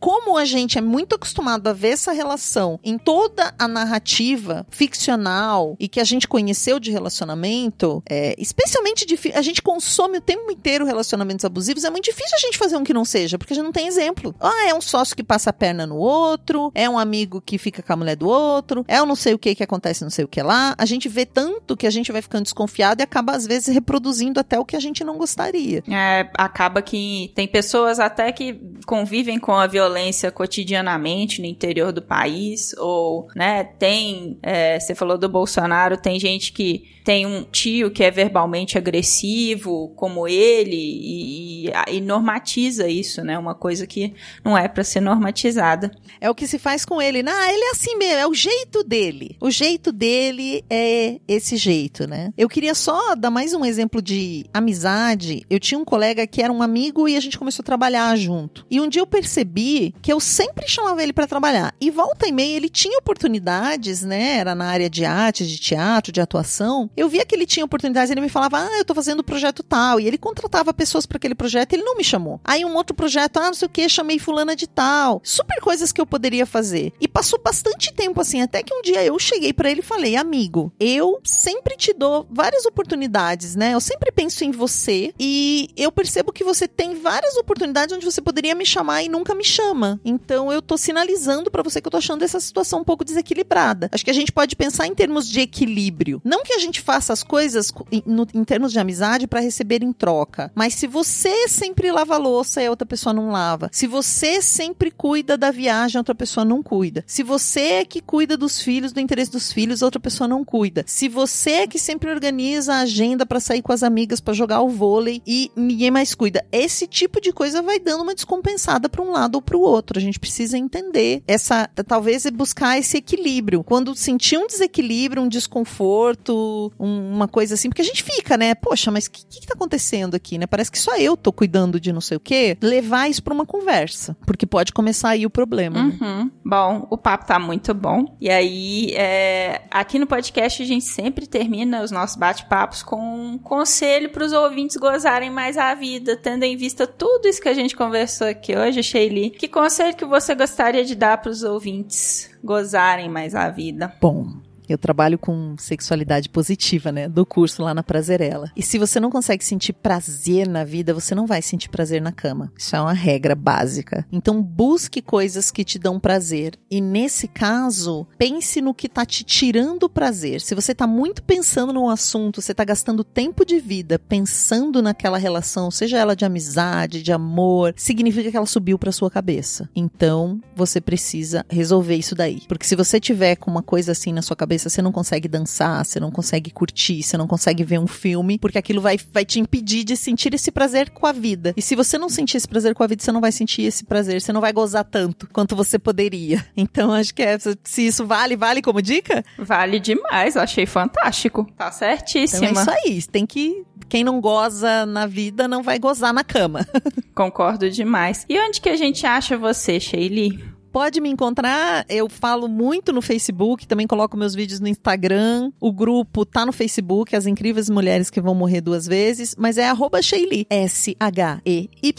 Como 0.00 0.36
a 0.36 0.44
gente 0.44 0.78
é 0.78 0.80
muito 0.80 1.14
acostumado 1.14 1.66
a 1.68 1.72
ver 1.72 1.90
essa 1.90 2.12
relação 2.12 2.78
em 2.82 2.98
toda 2.98 3.54
a 3.58 3.66
narrativa 3.66 4.66
ficcional 4.70 5.76
e 5.78 5.88
que 5.88 6.00
a 6.00 6.04
gente 6.04 6.28
conheceu 6.28 6.78
de 6.78 6.90
relacionamento, 6.90 8.02
é, 8.08 8.34
especialmente 8.38 9.06
a 9.34 9.42
gente 9.42 9.62
consome 9.62 10.18
o 10.18 10.20
tempo 10.20 10.50
inteiro 10.50 10.84
relacionamentos 10.84 11.44
abusivos, 11.44 11.84
é 11.84 11.90
muito 11.90 12.04
difícil 12.04 12.36
a 12.36 12.40
gente 12.40 12.58
fazer 12.58 12.76
um 12.76 12.84
que 12.84 12.94
não 12.94 13.04
seja, 13.04 13.38
porque 13.38 13.52
a 13.52 13.56
gente 13.56 13.64
não 13.64 13.72
tem 13.72 13.86
exemplo. 13.86 14.34
Ah, 14.40 14.68
é 14.68 14.74
um 14.74 14.80
sócio 14.80 15.16
que 15.16 15.22
passa 15.22 15.50
a 15.50 15.52
perna 15.52 15.86
no 15.86 15.96
outro, 15.96 16.70
é 16.74 16.88
um 16.88 16.98
amigo 16.98 17.40
que 17.40 17.58
fica 17.58 17.82
com 17.82 17.92
a 17.92 17.96
mulher 17.96 18.16
do 18.16 18.28
outro, 18.28 18.84
é 18.86 19.02
um 19.02 19.06
não 19.06 19.16
sei 19.16 19.34
o 19.34 19.38
que 19.38 19.54
que 19.54 19.62
acontece 19.62 20.02
não 20.02 20.10
sei 20.10 20.24
o 20.24 20.28
que 20.28 20.42
lá. 20.42 20.74
A 20.76 20.84
gente 20.84 21.08
vê 21.08 21.24
tanto 21.24 21.76
que 21.76 21.86
a 21.86 21.90
gente 21.90 22.12
vai 22.12 22.22
ficando 22.22 22.44
desconfiado 22.44 23.00
e 23.00 23.02
acaba 23.02 23.32
às 23.32 23.46
vezes 23.46 23.74
reproduzindo 23.74 24.38
até 24.38 24.58
o 24.58 24.64
que 24.64 24.76
a 24.76 24.80
gente 24.80 25.02
não 25.02 25.16
gostaria. 25.16 25.82
É, 25.88 26.28
acaba 26.34 26.82
que 26.82 27.32
tem 27.34 27.48
pessoas 27.48 27.98
até 27.98 28.30
que 28.32 28.60
convivem 28.86 29.13
com 29.40 29.52
a 29.52 29.66
violência 29.66 30.30
cotidianamente 30.30 31.40
no 31.40 31.46
interior 31.46 31.92
do 31.92 32.02
país, 32.02 32.74
ou, 32.78 33.28
né, 33.36 33.64
tem, 33.64 34.38
é, 34.42 34.80
você 34.80 34.94
falou 34.94 35.18
do 35.18 35.28
Bolsonaro, 35.28 35.96
tem 35.96 36.18
gente 36.18 36.52
que 36.52 36.94
tem 37.04 37.26
um 37.26 37.42
tio 37.42 37.90
que 37.90 38.02
é 38.02 38.10
verbalmente 38.10 38.78
agressivo, 38.78 39.92
como 39.94 40.26
ele, 40.26 40.74
e, 40.74 41.70
e, 41.88 42.00
normatiza 42.00 42.88
isso, 42.88 43.22
né? 43.22 43.38
Uma 43.38 43.54
coisa 43.54 43.86
que 43.86 44.14
não 44.42 44.56
é 44.56 44.66
para 44.66 44.82
ser 44.82 45.00
normatizada. 45.00 45.90
É 46.18 46.30
o 46.30 46.34
que 46.34 46.46
se 46.46 46.58
faz 46.58 46.86
com 46.86 47.02
ele. 47.02 47.22
Ah, 47.28 47.52
ele 47.52 47.62
é 47.62 47.70
assim 47.72 47.96
mesmo, 47.96 48.20
é 48.20 48.26
o 48.26 48.32
jeito 48.32 48.82
dele. 48.82 49.36
O 49.38 49.50
jeito 49.50 49.92
dele 49.92 50.64
é 50.70 51.20
esse 51.28 51.58
jeito, 51.58 52.08
né? 52.08 52.32
Eu 52.38 52.48
queria 52.48 52.74
só 52.74 53.14
dar 53.14 53.30
mais 53.30 53.52
um 53.52 53.66
exemplo 53.66 54.00
de 54.00 54.46
amizade. 54.54 55.44
Eu 55.50 55.60
tinha 55.60 55.78
um 55.78 55.84
colega 55.84 56.26
que 56.26 56.40
era 56.40 56.52
um 56.52 56.62
amigo 56.62 57.06
e 57.06 57.16
a 57.16 57.20
gente 57.20 57.38
começou 57.38 57.62
a 57.62 57.66
trabalhar 57.66 58.16
junto. 58.16 58.66
E 58.70 58.80
um 58.80 58.88
dia 58.94 59.02
eu 59.02 59.06
percebi 59.06 59.94
que 60.00 60.12
eu 60.12 60.20
sempre 60.20 60.68
chamava 60.68 61.02
ele 61.02 61.12
para 61.12 61.26
trabalhar. 61.26 61.74
E 61.80 61.90
volta 61.90 62.26
e 62.26 62.32
meia 62.32 62.56
ele 62.56 62.68
tinha 62.68 62.98
oportunidades, 62.98 64.02
né? 64.02 64.38
Era 64.38 64.54
na 64.54 64.66
área 64.66 64.88
de 64.88 65.04
arte, 65.04 65.46
de 65.46 65.58
teatro, 65.58 66.12
de 66.12 66.20
atuação 66.20 66.90
eu 66.96 67.08
via 67.08 67.24
que 67.24 67.34
ele 67.34 67.46
tinha 67.46 67.64
oportunidades, 67.64 68.10
ele 68.10 68.20
me 68.20 68.28
falava, 68.28 68.58
ah, 68.58 68.78
eu 68.78 68.84
tô 68.84 68.94
fazendo 68.94 69.24
projeto 69.24 69.62
tal, 69.62 69.98
e 69.98 70.06
ele 70.06 70.18
contratava 70.18 70.72
pessoas 70.72 71.06
para 71.06 71.16
aquele 71.16 71.34
projeto, 71.34 71.72
ele 71.72 71.82
não 71.82 71.96
me 71.96 72.04
chamou. 72.04 72.40
Aí 72.44 72.64
um 72.64 72.74
outro 72.74 72.94
projeto, 72.94 73.38
ah, 73.38 73.46
não 73.46 73.54
sei 73.54 73.66
o 73.66 73.70
que, 73.70 73.88
chamei 73.88 74.18
fulana 74.18 74.54
de 74.54 74.66
tal. 74.66 75.20
Super 75.24 75.60
coisas 75.60 75.92
que 75.92 76.00
eu 76.00 76.06
poderia 76.06 76.46
fazer. 76.46 76.92
E 77.00 77.08
passou 77.08 77.40
bastante 77.42 77.92
tempo 77.92 78.20
assim, 78.20 78.42
até 78.42 78.62
que 78.62 78.74
um 78.74 78.82
dia 78.82 79.04
eu 79.04 79.18
cheguei 79.18 79.52
para 79.52 79.70
ele 79.70 79.80
e 79.80 79.84
falei, 79.84 80.16
amigo, 80.16 80.72
eu 80.78 81.20
sempre 81.24 81.76
te 81.76 81.92
dou 81.92 82.26
várias 82.30 82.64
oportunidades, 82.66 83.54
né? 83.54 83.74
Eu 83.74 83.80
sempre 83.80 84.12
penso 84.12 84.44
em 84.44 84.50
você 84.50 85.12
e 85.18 85.68
eu 85.76 85.90
percebo 85.90 86.32
que 86.32 86.44
você 86.44 86.68
tem 86.68 87.00
várias 87.00 87.36
oportunidades 87.36 87.94
onde 87.94 88.04
você 88.04 88.20
poderia 88.20 88.54
me 88.54 88.66
chamar 88.66 88.83
e 89.02 89.08
nunca 89.08 89.34
me 89.34 89.44
chama. 89.44 90.00
Então 90.04 90.52
eu 90.52 90.60
tô 90.60 90.76
sinalizando 90.76 91.50
para 91.50 91.62
você 91.62 91.80
que 91.80 91.86
eu 91.86 91.90
tô 91.90 91.96
achando 91.96 92.22
essa 92.22 92.40
situação 92.40 92.80
um 92.80 92.84
pouco 92.84 93.04
desequilibrada. 93.04 93.88
Acho 93.92 94.04
que 94.04 94.10
a 94.10 94.14
gente 94.14 94.32
pode 94.32 94.56
pensar 94.56 94.86
em 94.86 94.94
termos 94.94 95.28
de 95.28 95.40
equilíbrio. 95.40 96.20
Não 96.24 96.42
que 96.42 96.52
a 96.52 96.58
gente 96.58 96.80
faça 96.80 97.12
as 97.12 97.22
coisas 97.22 97.72
em, 97.90 98.02
no, 98.06 98.26
em 98.34 98.44
termos 98.44 98.72
de 98.72 98.78
amizade 98.78 99.26
para 99.26 99.40
receber 99.40 99.82
em 99.82 99.92
troca. 99.92 100.50
Mas 100.54 100.74
se 100.74 100.86
você 100.86 101.48
sempre 101.48 101.90
lava 101.90 102.14
a 102.14 102.18
louça 102.18 102.62
e 102.62 102.66
a 102.66 102.70
outra 102.70 102.86
pessoa 102.86 103.12
não 103.12 103.30
lava, 103.30 103.68
se 103.72 103.86
você 103.86 104.42
sempre 104.42 104.90
cuida 104.90 105.36
da 105.36 105.50
viagem, 105.50 105.98
a 105.98 106.00
outra 106.00 106.14
pessoa 106.14 106.44
não 106.44 106.62
cuida, 106.62 107.04
se 107.06 107.22
você 107.22 107.60
é 107.60 107.84
que 107.84 108.00
cuida 108.00 108.36
dos 108.36 108.60
filhos, 108.60 108.92
do 108.92 109.00
interesse 109.00 109.30
dos 109.30 109.52
filhos, 109.52 109.82
a 109.82 109.86
outra 109.86 110.00
pessoa 110.00 110.28
não 110.28 110.44
cuida, 110.44 110.84
se 110.86 111.08
você 111.08 111.50
é 111.50 111.66
que 111.66 111.78
sempre 111.78 112.10
organiza 112.10 112.74
a 112.74 112.80
agenda 112.80 113.24
para 113.24 113.40
sair 113.40 113.62
com 113.62 113.72
as 113.72 113.82
amigas 113.82 114.20
para 114.20 114.34
jogar 114.34 114.60
o 114.60 114.68
vôlei 114.68 115.22
e 115.26 115.50
ninguém 115.56 115.90
mais 115.90 116.14
cuida, 116.14 116.44
esse 116.52 116.86
tipo 116.86 117.20
de 117.20 117.32
coisa 117.32 117.62
vai 117.62 117.78
dando 117.78 118.02
uma 118.02 118.14
descompensada 118.14 118.73
para 118.88 119.02
um 119.02 119.10
lado 119.10 119.36
ou 119.36 119.42
para 119.42 119.56
o 119.56 119.60
outro. 119.60 119.98
A 119.98 120.02
gente 120.02 120.18
precisa 120.18 120.58
entender 120.58 121.22
essa, 121.26 121.68
talvez 121.86 122.24
buscar 122.30 122.78
esse 122.78 122.96
equilíbrio. 122.96 123.62
Quando 123.62 123.94
sentir 123.94 124.38
um 124.38 124.46
desequilíbrio, 124.46 125.22
um 125.22 125.28
desconforto, 125.28 126.72
um, 126.78 127.12
uma 127.12 127.28
coisa 127.28 127.54
assim, 127.54 127.68
porque 127.68 127.82
a 127.82 127.84
gente 127.84 128.02
fica, 128.02 128.36
né? 128.36 128.54
Poxa, 128.54 128.90
mas 128.90 129.06
o 129.06 129.10
que, 129.10 129.24
que, 129.26 129.46
tá 129.46 129.54
acontecendo 129.54 130.14
aqui, 130.14 130.38
né? 130.38 130.46
Parece 130.46 130.70
que 130.70 130.78
só 130.78 130.96
eu 130.96 131.16
tô 131.16 131.32
cuidando 131.32 131.78
de 131.80 131.92
não 131.92 132.00
sei 132.00 132.16
o 132.16 132.20
quê. 132.20 132.56
Levar 132.60 133.08
isso 133.08 133.22
pra 133.22 133.34
uma 133.34 133.46
conversa, 133.46 134.16
porque 134.26 134.46
pode 134.46 134.72
começar 134.72 135.10
aí 135.10 135.26
o 135.26 135.30
problema. 135.30 135.84
Né? 135.84 135.98
Uhum. 136.00 136.24
Né? 136.24 136.30
Bom, 136.44 136.86
o 136.90 136.96
papo 136.96 137.26
tá 137.26 137.38
muito 137.38 137.74
bom. 137.74 138.16
E 138.20 138.30
aí, 138.30 138.92
é, 138.94 139.62
aqui 139.70 139.98
no 139.98 140.06
podcast 140.06 140.62
a 140.62 140.66
gente 140.66 140.84
sempre 140.84 141.26
termina 141.26 141.82
os 141.82 141.90
nossos 141.90 142.16
bate-papos 142.16 142.82
com 142.82 142.96
um 142.96 143.38
conselho 143.38 144.10
pros 144.10 144.32
ouvintes 144.32 144.76
gozarem 144.76 145.30
mais 145.30 145.56
a 145.56 145.74
vida, 145.74 146.16
tendo 146.16 146.44
em 146.44 146.56
vista 146.56 146.86
tudo 146.86 147.28
isso 147.28 147.40
que 147.40 147.48
a 147.48 147.54
gente 147.54 147.76
conversou 147.76 148.26
aqui 148.26 148.56
hoje, 148.56 148.63
Sheili. 148.82 149.30
Que 149.30 149.48
conselho 149.48 149.96
que 149.96 150.04
você 150.04 150.34
gostaria 150.34 150.84
de 150.84 150.94
dar 150.94 151.18
para 151.18 151.30
os 151.30 151.42
ouvintes 151.42 152.30
gozarem 152.42 153.08
mais 153.08 153.34
a 153.34 153.48
vida? 153.50 153.92
Bom, 154.00 154.43
eu 154.68 154.78
trabalho 154.78 155.18
com 155.18 155.54
sexualidade 155.58 156.28
positiva, 156.28 156.90
né? 156.90 157.08
Do 157.08 157.24
curso 157.26 157.62
lá 157.62 157.74
na 157.74 157.82
Prazerela. 157.82 158.50
E 158.56 158.62
se 158.62 158.78
você 158.78 158.98
não 158.98 159.10
consegue 159.10 159.44
sentir 159.44 159.72
prazer 159.72 160.48
na 160.48 160.64
vida, 160.64 160.94
você 160.94 161.14
não 161.14 161.26
vai 161.26 161.42
sentir 161.42 161.68
prazer 161.68 162.00
na 162.00 162.12
cama. 162.12 162.52
Isso 162.56 162.74
é 162.74 162.80
uma 162.80 162.92
regra 162.92 163.34
básica. 163.34 164.06
Então 164.12 164.42
busque 164.42 165.02
coisas 165.02 165.50
que 165.50 165.64
te 165.64 165.78
dão 165.78 166.00
prazer. 166.00 166.58
E 166.70 166.80
nesse 166.80 167.28
caso, 167.28 168.06
pense 168.18 168.60
no 168.60 168.74
que 168.74 168.88
tá 168.88 169.04
te 169.04 169.24
tirando 169.24 169.88
prazer. 169.88 170.40
Se 170.40 170.54
você 170.54 170.74
tá 170.74 170.86
muito 170.86 171.22
pensando 171.22 171.72
num 171.72 171.88
assunto, 171.88 172.40
você 172.40 172.54
tá 172.54 172.64
gastando 172.64 173.04
tempo 173.04 173.44
de 173.44 173.58
vida 173.58 173.98
pensando 173.98 174.82
naquela 174.82 175.18
relação, 175.18 175.70
seja 175.70 175.98
ela 175.98 176.16
de 176.16 176.24
amizade, 176.24 177.02
de 177.02 177.12
amor, 177.12 177.74
significa 177.76 178.30
que 178.30 178.36
ela 178.36 178.46
subiu 178.46 178.78
para 178.78 178.92
sua 178.92 179.10
cabeça. 179.10 179.68
Então, 179.74 180.40
você 180.54 180.80
precisa 180.80 181.44
resolver 181.48 181.96
isso 181.96 182.14
daí. 182.14 182.42
Porque 182.48 182.66
se 182.66 182.76
você 182.76 183.00
tiver 183.00 183.36
com 183.36 183.50
uma 183.50 183.62
coisa 183.62 183.92
assim 183.92 184.12
na 184.12 184.22
sua 184.22 184.36
cabeça, 184.36 184.53
cabeça, 184.54 184.68
você 184.68 184.80
não 184.80 184.92
consegue 184.92 185.28
dançar, 185.28 185.84
você 185.84 186.00
não 186.00 186.10
consegue 186.10 186.50
curtir, 186.50 187.02
você 187.02 187.16
não 187.16 187.26
consegue 187.26 187.64
ver 187.64 187.78
um 187.78 187.86
filme, 187.86 188.38
porque 188.38 188.58
aquilo 188.58 188.80
vai, 188.80 188.98
vai 189.12 189.24
te 189.24 189.40
impedir 189.40 189.84
de 189.84 189.96
sentir 189.96 190.32
esse 190.34 190.50
prazer 190.50 190.90
com 190.90 191.06
a 191.06 191.12
vida. 191.12 191.52
E 191.56 191.62
se 191.62 191.74
você 191.74 191.98
não 191.98 192.08
sentir 192.08 192.36
esse 192.36 192.48
prazer 192.48 192.74
com 192.74 192.82
a 192.82 192.86
vida, 192.86 193.02
você 193.02 193.12
não 193.12 193.20
vai 193.20 193.32
sentir 193.32 193.62
esse 193.62 193.84
prazer, 193.84 194.20
você 194.20 194.32
não 194.32 194.40
vai 194.40 194.52
gozar 194.52 194.84
tanto 194.84 195.28
quanto 195.32 195.56
você 195.56 195.78
poderia. 195.78 196.44
Então, 196.56 196.92
acho 196.92 197.14
que 197.14 197.22
é, 197.22 197.36
se 197.38 197.86
isso 197.86 198.06
vale, 198.06 198.36
vale 198.36 198.62
como 198.62 198.80
dica? 198.80 199.24
Vale 199.38 199.78
demais, 199.78 200.34
eu 200.34 200.42
achei 200.42 200.64
fantástico. 200.64 201.46
Tá 201.56 201.70
certíssima. 201.70 202.46
Então 202.50 202.58
é 202.58 202.62
isso 202.62 202.70
aí, 202.70 203.02
tem 203.02 203.26
que 203.26 203.64
quem 203.88 204.02
não 204.02 204.20
goza 204.20 204.86
na 204.86 205.06
vida 205.06 205.46
não 205.46 205.62
vai 205.62 205.78
gozar 205.78 206.12
na 206.12 206.24
cama. 206.24 206.66
Concordo 207.14 207.70
demais. 207.70 208.24
E 208.28 208.38
onde 208.38 208.60
que 208.60 208.68
a 208.68 208.76
gente 208.76 209.06
acha 209.06 209.36
você, 209.36 209.78
Sheili? 209.78 210.42
Pode 210.74 211.00
me 211.00 211.08
encontrar. 211.08 211.86
Eu 211.88 212.08
falo 212.08 212.48
muito 212.48 212.92
no 212.92 213.00
Facebook, 213.00 213.64
também 213.64 213.86
coloco 213.86 214.16
meus 214.16 214.34
vídeos 214.34 214.58
no 214.58 214.66
Instagram. 214.66 215.52
O 215.60 215.72
grupo 215.72 216.26
tá 216.26 216.44
no 216.44 216.50
Facebook, 216.52 217.14
As 217.14 217.26
Incríveis 217.26 217.70
Mulheres 217.70 218.10
que 218.10 218.20
Vão 218.20 218.34
Morrer 218.34 218.60
Duas 218.60 218.84
Vezes, 218.84 219.36
mas 219.38 219.56
é 219.56 219.68
arroba 219.68 220.02
Sheili, 220.02 220.44
S-H-E-Y 220.50 221.94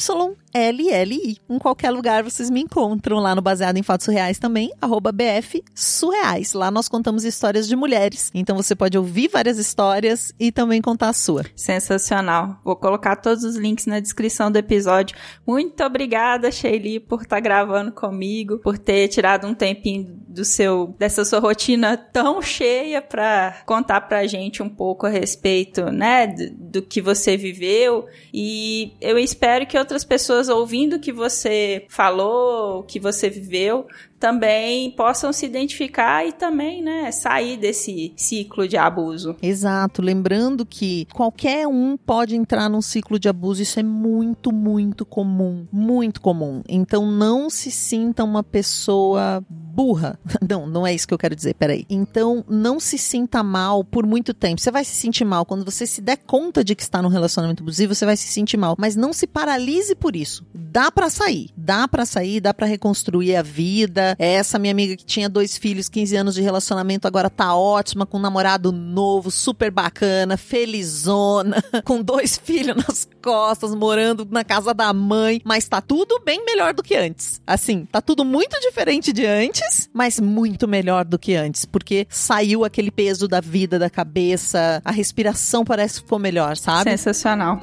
LLI. 0.55 1.37
Em 1.49 1.59
qualquer 1.59 1.91
lugar 1.91 2.23
vocês 2.23 2.49
me 2.49 2.61
encontram 2.61 3.19
lá 3.19 3.35
no 3.35 3.41
Baseado 3.41 3.75
em 3.75 3.83
Fatos 3.83 4.07
Reais 4.07 4.39
também, 4.39 4.71
arroba 4.81 5.11
BF 5.11 5.61
Surreais. 5.75 6.53
Lá 6.53 6.71
nós 6.71 6.87
contamos 6.87 7.25
histórias 7.25 7.67
de 7.67 7.75
mulheres. 7.75 8.31
Então 8.33 8.55
você 8.55 8.73
pode 8.73 8.97
ouvir 8.97 9.27
várias 9.27 9.57
histórias 9.57 10.31
e 10.39 10.53
também 10.53 10.81
contar 10.81 11.09
a 11.09 11.13
sua. 11.13 11.43
Sensacional. 11.57 12.57
Vou 12.63 12.77
colocar 12.77 13.17
todos 13.17 13.43
os 13.43 13.57
links 13.57 13.85
na 13.85 13.99
descrição 13.99 14.49
do 14.49 14.57
episódio. 14.57 15.17
Muito 15.45 15.83
obrigada, 15.83 16.49
Sheili, 16.49 17.01
por 17.01 17.23
estar 17.23 17.35
tá 17.35 17.39
gravando 17.41 17.91
comigo, 17.91 18.59
por 18.65 18.79
ter 18.79 19.07
tirado 19.09 19.45
um 19.45 19.53
tempinho 19.53 20.19
do 20.27 20.43
seu 20.43 20.95
dessa 20.97 21.23
sua 21.23 21.39
rotina 21.39 21.95
tão 21.95 22.41
cheia 22.41 22.99
para 22.99 23.61
contar 23.63 24.01
pra 24.01 24.25
gente 24.25 24.63
um 24.63 24.67
pouco 24.67 25.05
a 25.05 25.09
respeito, 25.09 25.91
né, 25.91 26.25
do, 26.25 26.49
do 26.49 26.81
que 26.81 26.99
você 26.99 27.37
viveu. 27.37 28.07
E 28.33 28.93
eu 28.99 29.19
espero 29.19 29.67
que 29.67 29.77
outras 29.77 30.03
pessoas 30.03 30.49
ouvindo 30.49 30.95
o 30.95 30.99
que 30.99 31.13
você 31.13 31.85
falou, 31.89 32.79
o 32.79 32.83
que 32.83 32.99
você 32.99 33.29
viveu, 33.29 33.85
também 34.25 34.89
possam 34.89 35.31
se 35.31 35.45
identificar 35.45 36.25
e 36.25 36.31
também, 36.31 36.81
né, 36.81 37.11
sair 37.11 37.57
desse 37.57 38.11
ciclo 38.15 38.67
de 38.67 38.75
abuso. 38.75 39.35
Exato. 39.39 40.01
Lembrando 40.01 40.65
que 40.65 41.05
qualquer 41.13 41.67
um 41.67 41.95
pode 41.95 42.35
entrar 42.35 42.67
num 42.67 42.81
ciclo 42.81 43.19
de 43.19 43.29
abuso, 43.29 43.61
isso 43.61 43.79
é 43.79 43.83
muito, 43.83 44.51
muito 44.51 45.05
comum. 45.05 45.67
Muito 45.71 46.19
comum. 46.19 46.63
Então 46.67 47.05
não 47.05 47.51
se 47.51 47.69
sinta 47.69 48.23
uma 48.23 48.41
pessoa 48.41 49.45
burra. 49.75 50.17
Não, 50.47 50.67
não 50.67 50.85
é 50.85 50.93
isso 50.93 51.07
que 51.07 51.13
eu 51.13 51.17
quero 51.17 51.35
dizer, 51.35 51.55
peraí. 51.55 51.85
Então, 51.89 52.45
não 52.47 52.79
se 52.79 52.99
sinta 52.99 53.41
mal 53.41 53.83
por 53.83 54.05
muito 54.05 54.31
tempo. 54.31 54.61
Você 54.61 54.69
vai 54.69 54.85
se 54.85 54.95
sentir 54.95 55.25
mal 55.25 55.43
quando 55.43 55.65
você 55.65 55.87
se 55.87 56.01
der 56.01 56.17
conta 56.17 56.63
de 56.63 56.75
que 56.75 56.83
está 56.83 57.01
num 57.01 57.09
relacionamento 57.09 57.63
abusivo, 57.63 57.95
você 57.95 58.05
vai 58.05 58.15
se 58.15 58.27
sentir 58.27 58.57
mal, 58.57 58.75
mas 58.77 58.95
não 58.95 59.11
se 59.11 59.25
paralise 59.25 59.95
por 59.95 60.15
isso. 60.15 60.45
Dá 60.53 60.91
para 60.91 61.09
sair, 61.09 61.49
dá 61.57 61.87
para 61.87 62.05
sair, 62.05 62.39
dá 62.39 62.53
para 62.53 62.67
reconstruir 62.67 63.35
a 63.35 63.41
vida. 63.41 64.15
Essa 64.19 64.59
minha 64.59 64.71
amiga 64.71 64.95
que 64.95 65.03
tinha 65.03 65.27
dois 65.27 65.57
filhos, 65.57 65.89
15 65.89 66.15
anos 66.15 66.35
de 66.35 66.41
relacionamento, 66.41 67.07
agora 67.07 67.29
tá 67.29 67.55
ótima 67.55 68.05
com 68.05 68.17
um 68.17 68.21
namorado 68.21 68.71
novo, 68.71 69.31
super 69.31 69.71
bacana, 69.71 70.37
felizona, 70.37 71.63
com 71.83 72.03
dois 72.03 72.37
filhos 72.37 72.75
nas 72.75 73.07
costas, 73.21 73.73
morando 73.73 74.27
na 74.29 74.43
casa 74.43 74.73
da 74.73 74.93
mãe, 74.93 75.41
mas 75.43 75.67
tá 75.67 75.81
tudo 75.81 76.21
bem 76.23 76.45
melhor 76.45 76.73
do 76.73 76.83
que 76.83 76.95
antes. 76.95 77.41
Assim, 77.47 77.85
tá 77.91 77.99
tudo 77.99 78.23
muito 78.23 78.59
diferente 78.59 79.11
de 79.11 79.25
antes 79.25 79.64
antes, 79.65 79.89
mas 79.93 80.19
muito 80.19 80.67
melhor 80.67 81.05
do 81.05 81.17
que 81.17 81.35
antes, 81.35 81.65
porque 81.65 82.07
saiu 82.09 82.63
aquele 82.63 82.91
peso 82.91 83.27
da 83.27 83.41
vida 83.41 83.77
da 83.79 83.89
cabeça, 83.89 84.81
a 84.83 84.91
respiração 84.91 85.63
parece 85.63 85.95
que 85.95 86.01
ficou 86.01 86.19
melhor, 86.19 86.55
sabe? 86.57 86.89
Sensacional. 86.91 87.59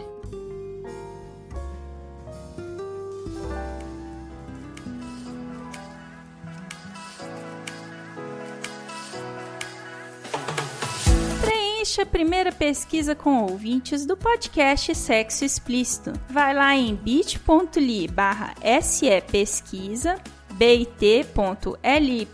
Preencha 11.45 12.03
a 12.03 12.07
primeira 12.07 12.53
pesquisa 12.53 13.15
com 13.15 13.43
ouvintes 13.43 14.07
do 14.07 14.17
podcast 14.17 14.95
Sexo 14.95 15.45
Explícito. 15.45 16.13
Vai 16.31 16.55
lá 16.55 16.75
em 16.77 16.95
bit.ly 16.95 18.09
barra 18.09 18.55
se 18.81 19.21
pesquisa 19.23 20.17
bit.ly 20.53 22.29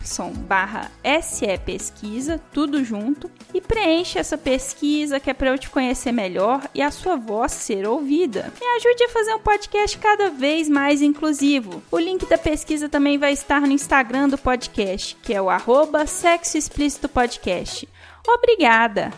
barra 0.47 0.91
SE 1.21 1.57
Pesquisa, 1.65 2.39
tudo 2.53 2.83
junto, 2.83 3.29
e 3.53 3.61
preencha 3.61 4.19
essa 4.19 4.37
pesquisa 4.37 5.19
que 5.19 5.29
é 5.29 5.33
para 5.33 5.49
eu 5.49 5.57
te 5.57 5.69
conhecer 5.69 6.11
melhor 6.11 6.67
e 6.73 6.81
a 6.81 6.91
sua 6.91 7.15
voz 7.15 7.51
ser 7.51 7.87
ouvida. 7.87 8.53
Me 8.59 8.67
ajude 8.77 9.03
a 9.03 9.09
fazer 9.09 9.33
um 9.33 9.39
podcast 9.39 9.97
cada 9.97 10.29
vez 10.29 10.69
mais 10.69 11.01
inclusivo. 11.01 11.81
O 11.91 11.97
link 11.97 12.25
da 12.25 12.37
pesquisa 12.37 12.89
também 12.89 13.17
vai 13.17 13.33
estar 13.33 13.61
no 13.61 13.71
Instagram 13.71 14.29
do 14.29 14.37
podcast, 14.37 15.15
que 15.23 15.33
é 15.33 15.41
o 15.41 15.49
arroba 15.49 16.05
Sexo 16.05 16.57
Explícito 16.57 17.09
Podcast. 17.09 17.87
Obrigada! 18.27 19.11